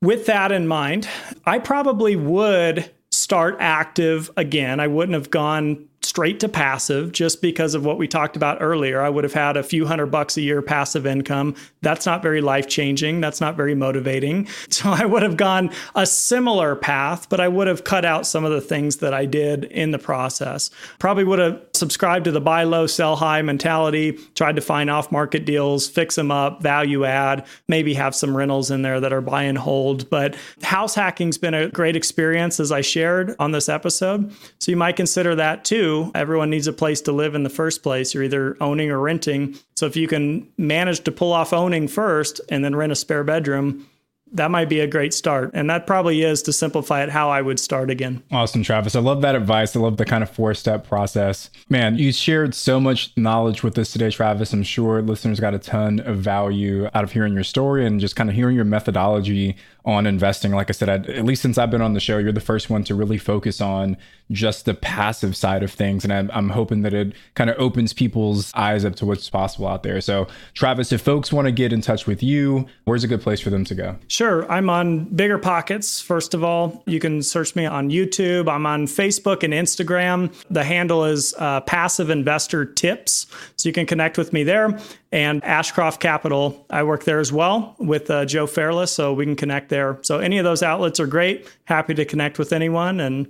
with 0.02 0.26
that 0.26 0.52
in 0.52 0.66
mind, 0.68 1.08
I 1.46 1.58
probably 1.58 2.16
would 2.16 2.90
start 3.10 3.56
active 3.60 4.30
again. 4.36 4.78
I 4.78 4.86
wouldn't 4.88 5.14
have 5.14 5.30
gone 5.30 5.88
straight 6.16 6.40
to 6.40 6.48
passive 6.48 7.12
just 7.12 7.42
because 7.42 7.74
of 7.74 7.84
what 7.84 7.98
we 7.98 8.08
talked 8.08 8.36
about 8.36 8.56
earlier. 8.62 9.02
I 9.02 9.10
would 9.10 9.22
have 9.22 9.34
had 9.34 9.58
a 9.58 9.62
few 9.62 9.84
hundred 9.84 10.06
bucks 10.06 10.38
a 10.38 10.40
year 10.40 10.62
passive 10.62 11.06
income. 11.06 11.54
That's 11.82 12.06
not 12.06 12.22
very 12.22 12.40
life 12.40 12.68
changing. 12.68 13.20
That's 13.20 13.38
not 13.38 13.54
very 13.54 13.74
motivating. 13.74 14.48
So 14.70 14.90
I 14.90 15.06
would 15.06 15.22
have 15.22 15.38
gone 15.38 15.70
a 15.94 16.04
similar 16.06 16.76
path, 16.76 17.28
but 17.30 17.40
I 17.40 17.48
would 17.48 17.66
have 17.66 17.84
cut 17.84 18.04
out 18.04 18.26
some 18.26 18.44
of 18.44 18.52
the 18.52 18.60
things 18.60 18.98
that 18.98 19.14
I 19.14 19.24
did 19.24 19.64
in 19.64 19.90
the 19.90 19.98
process. 19.98 20.70
Probably 20.98 21.24
would 21.24 21.38
have 21.38 21.65
subscribed 21.76 22.24
to 22.24 22.32
the 22.32 22.40
buy 22.40 22.64
low, 22.64 22.86
sell 22.86 23.16
high 23.16 23.42
mentality, 23.42 24.18
tried 24.34 24.56
to 24.56 24.62
find 24.62 24.90
off 24.90 25.12
market 25.12 25.44
deals, 25.44 25.88
fix 25.88 26.16
them 26.16 26.30
up, 26.30 26.62
value 26.62 27.04
add, 27.04 27.46
maybe 27.68 27.94
have 27.94 28.14
some 28.14 28.36
rentals 28.36 28.70
in 28.70 28.82
there 28.82 29.00
that 29.00 29.12
are 29.12 29.20
buy 29.20 29.44
and 29.44 29.58
hold. 29.58 30.10
But 30.10 30.36
house 30.62 30.94
hacking's 30.94 31.38
been 31.38 31.54
a 31.54 31.68
great 31.68 31.96
experience 31.96 32.58
as 32.58 32.72
I 32.72 32.80
shared 32.80 33.36
on 33.38 33.52
this 33.52 33.68
episode. 33.68 34.32
So 34.58 34.70
you 34.70 34.76
might 34.76 34.96
consider 34.96 35.34
that 35.36 35.64
too 35.64 36.10
Everyone 36.14 36.50
needs 36.50 36.66
a 36.66 36.72
place 36.72 37.00
to 37.02 37.12
live 37.12 37.34
in 37.34 37.42
the 37.42 37.50
first 37.50 37.82
place. 37.82 38.14
You're 38.14 38.24
either 38.24 38.56
owning 38.60 38.90
or 38.90 38.98
renting. 38.98 39.56
So 39.74 39.86
if 39.86 39.96
you 39.96 40.08
can 40.08 40.48
manage 40.56 41.00
to 41.04 41.12
pull 41.12 41.32
off 41.32 41.52
owning 41.52 41.88
first 41.88 42.40
and 42.48 42.64
then 42.64 42.74
rent 42.74 42.92
a 42.92 42.96
spare 42.96 43.24
bedroom, 43.24 43.86
that 44.32 44.50
might 44.50 44.68
be 44.68 44.80
a 44.80 44.86
great 44.86 45.14
start. 45.14 45.50
And 45.54 45.70
that 45.70 45.86
probably 45.86 46.22
is 46.22 46.42
to 46.42 46.52
simplify 46.52 47.02
it 47.02 47.08
how 47.10 47.30
I 47.30 47.42
would 47.42 47.60
start 47.60 47.90
again. 47.90 48.22
Awesome, 48.30 48.62
Travis. 48.62 48.96
I 48.96 49.00
love 49.00 49.22
that 49.22 49.34
advice. 49.34 49.76
I 49.76 49.80
love 49.80 49.96
the 49.96 50.04
kind 50.04 50.22
of 50.22 50.30
four 50.30 50.54
step 50.54 50.86
process. 50.86 51.50
Man, 51.68 51.96
you 51.96 52.12
shared 52.12 52.54
so 52.54 52.80
much 52.80 53.12
knowledge 53.16 53.62
with 53.62 53.78
us 53.78 53.92
today, 53.92 54.10
Travis. 54.10 54.52
I'm 54.52 54.62
sure 54.62 55.00
listeners 55.02 55.40
got 55.40 55.54
a 55.54 55.58
ton 55.58 56.00
of 56.00 56.18
value 56.18 56.88
out 56.94 57.04
of 57.04 57.12
hearing 57.12 57.34
your 57.34 57.44
story 57.44 57.86
and 57.86 58.00
just 58.00 58.16
kind 58.16 58.28
of 58.28 58.36
hearing 58.36 58.56
your 58.56 58.64
methodology 58.64 59.56
on 59.86 60.04
investing. 60.04 60.52
Like 60.52 60.68
I 60.68 60.72
said, 60.72 60.88
I'd, 60.88 61.06
at 61.06 61.24
least 61.24 61.42
since 61.42 61.56
I've 61.56 61.70
been 61.70 61.80
on 61.80 61.94
the 61.94 62.00
show, 62.00 62.18
you're 62.18 62.32
the 62.32 62.40
first 62.40 62.68
one 62.68 62.82
to 62.84 62.94
really 62.94 63.18
focus 63.18 63.60
on 63.60 63.96
just 64.32 64.64
the 64.64 64.74
passive 64.74 65.36
side 65.36 65.62
of 65.62 65.70
things. 65.70 66.02
And 66.02 66.12
I'm, 66.12 66.30
I'm 66.34 66.50
hoping 66.50 66.82
that 66.82 66.92
it 66.92 67.12
kind 67.34 67.48
of 67.48 67.56
opens 67.58 67.92
people's 67.92 68.52
eyes 68.54 68.84
up 68.84 68.96
to 68.96 69.06
what's 69.06 69.30
possible 69.30 69.68
out 69.68 69.84
there. 69.84 70.00
So, 70.00 70.26
Travis, 70.54 70.90
if 70.90 71.00
folks 71.00 71.32
want 71.32 71.46
to 71.46 71.52
get 71.52 71.72
in 71.72 71.80
touch 71.80 72.06
with 72.06 72.20
you, 72.20 72.66
where's 72.84 73.04
a 73.04 73.08
good 73.08 73.20
place 73.20 73.40
for 73.40 73.50
them 73.50 73.64
to 73.64 73.74
go? 73.76 73.96
Sure. 74.08 74.50
I'm 74.50 74.68
on 74.68 75.04
Bigger 75.04 75.38
Pockets, 75.38 76.00
first 76.00 76.34
of 76.34 76.42
all. 76.42 76.82
You 76.86 76.98
can 76.98 77.22
search 77.22 77.54
me 77.54 77.64
on 77.64 77.90
YouTube. 77.90 78.52
I'm 78.52 78.66
on 78.66 78.86
Facebook 78.86 79.44
and 79.44 79.52
Instagram. 79.52 80.34
The 80.50 80.64
handle 80.64 81.04
is 81.04 81.32
uh, 81.38 81.60
Passive 81.60 82.10
Investor 82.10 82.64
Tips. 82.64 83.26
So 83.54 83.68
you 83.68 83.72
can 83.72 83.86
connect 83.86 84.18
with 84.18 84.32
me 84.32 84.42
there 84.42 84.76
and 85.12 85.42
Ashcroft 85.44 86.00
Capital. 86.00 86.66
I 86.68 86.82
work 86.82 87.04
there 87.04 87.20
as 87.20 87.32
well 87.32 87.76
with 87.78 88.10
uh, 88.10 88.24
Joe 88.24 88.46
Fairless, 88.46 88.92
so 88.92 89.12
we 89.12 89.24
can 89.24 89.36
connect 89.36 89.68
there. 89.68 89.75
So 90.02 90.18
any 90.18 90.38
of 90.38 90.44
those 90.44 90.62
outlets 90.62 91.00
are 91.00 91.06
great. 91.06 91.48
Happy 91.64 91.94
to 91.94 92.04
connect 92.04 92.38
with 92.38 92.52
anyone 92.52 93.00
and 93.00 93.26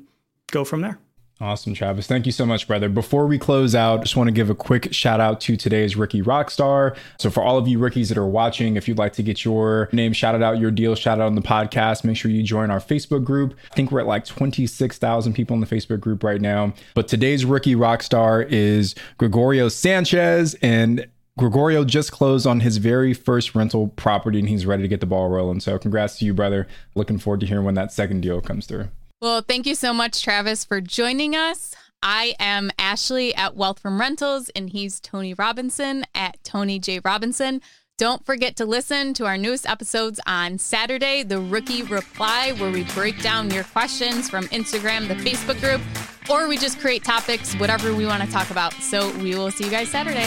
go 0.51 0.65
from 0.65 0.81
there. 0.81 0.99
Awesome, 1.39 1.75
Travis. 1.75 2.07
Thank 2.07 2.25
you 2.25 2.33
so 2.33 2.47
much, 2.47 2.67
brother. 2.67 2.89
Before 2.89 3.27
we 3.27 3.39
close 3.39 3.75
out, 3.75 4.01
just 4.01 4.17
want 4.17 4.29
to 4.29 4.33
give 4.33 4.49
a 4.49 4.55
quick 4.55 4.95
shout 4.95 5.21
out 5.21 5.39
to 5.43 5.55
today's 5.55 5.95
Rookie 5.95 6.23
Rockstar. 6.23 6.97
So, 7.19 7.29
for 7.29 7.43
all 7.43 7.59
of 7.59 7.69
you 7.69 7.79
rookies 7.79 8.09
that 8.09 8.17
are 8.17 8.27
watching, 8.27 8.77
if 8.77 8.89
you'd 8.89 8.97
like 8.97 9.13
to 9.15 9.23
get 9.23 9.45
your 9.45 9.91
name 9.93 10.15
shouted 10.15 10.43
out, 10.43 10.59
your 10.59 10.71
deal 10.71 10.95
shouted 10.95 11.21
out 11.23 11.27
on 11.27 11.35
the 11.35 11.43
podcast, 11.43 12.05
make 12.05 12.17
sure 12.17 12.31
you 12.31 12.43
join 12.43 12.71
our 12.71 12.81
Facebook 12.81 13.23
group. 13.23 13.55
I 13.71 13.75
think 13.75 13.93
we're 13.93 14.01
at 14.01 14.07
like 14.07 14.25
26,000 14.25 15.35
people 15.35 15.53
in 15.53 15.61
the 15.61 15.67
Facebook 15.67 16.01
group 16.01 16.25
right 16.25 16.41
now. 16.41 16.73
But 16.95 17.07
today's 17.07 17.45
Rookie 17.45 17.75
Rockstar 17.75 18.47
is 18.51 18.95
Gregorio 19.19 19.69
Sanchez. 19.69 20.55
And 20.63 21.07
Gregorio 21.39 21.85
just 21.85 22.13
closed 22.13 22.47
on 22.47 22.61
his 22.61 22.79
very 22.79 23.13
first 23.13 23.55
rental 23.55 23.89
property 23.89 24.39
and 24.39 24.49
he's 24.49 24.65
ready 24.65 24.83
to 24.83 24.89
get 24.89 25.01
the 25.01 25.07
ball 25.07 25.29
rolling. 25.29 25.61
So, 25.61 25.79
congrats 25.79 26.19
to 26.19 26.25
you, 26.25 26.33
brother. 26.33 26.67
Looking 26.95 27.19
forward 27.19 27.41
to 27.41 27.47
hearing 27.47 27.65
when 27.65 27.75
that 27.75 27.93
second 27.93 28.23
deal 28.23 28.41
comes 28.41 28.67
through. 28.67 28.89
Well, 29.21 29.43
thank 29.43 29.67
you 29.67 29.75
so 29.75 29.93
much, 29.93 30.23
Travis, 30.23 30.65
for 30.65 30.81
joining 30.81 31.37
us. 31.37 31.75
I 32.03 32.35
am 32.39 32.71
Ashley 32.79 33.35
at 33.35 33.55
Wealth 33.55 33.81
from 33.81 34.01
Rentals, 34.01 34.51
and 34.51 34.71
he's 34.71 35.01
Tony 35.01 35.35
Robinson 35.35 36.05
at 36.15 36.43
Tony 36.43 36.79
J. 36.79 37.01
Robinson. 37.05 37.61
Don't 37.99 38.25
forget 38.25 38.57
to 38.57 38.67
listen 38.67 39.15
to 39.15 39.27
our 39.27 39.39
newest 39.39 39.67
episodes 39.67 40.21
on 40.27 40.59
Saturday, 40.59 41.23
the 41.23 41.41
Rookie 41.41 41.83
Reply, 41.83 42.53
where 42.53 42.71
we 42.71 42.85
break 42.95 43.23
down 43.23 43.51
your 43.51 43.65
questions 43.65 44.29
from 44.29 44.45
Instagram, 44.49 45.09
the 45.09 45.15
Facebook 45.15 45.59
group, 45.61 45.81
or 46.31 46.47
we 46.47 46.59
just 46.59 46.79
create 46.79 47.05
topics, 47.05 47.55
whatever 47.55 47.95
we 47.95 48.05
want 48.05 48.23
to 48.23 48.31
talk 48.31 48.51
about. 48.51 48.75
So 48.75 49.11
we 49.19 49.35
will 49.35 49.51
see 49.51 49.65
you 49.65 49.71
guys 49.71 49.89
Saturday. 49.91 50.27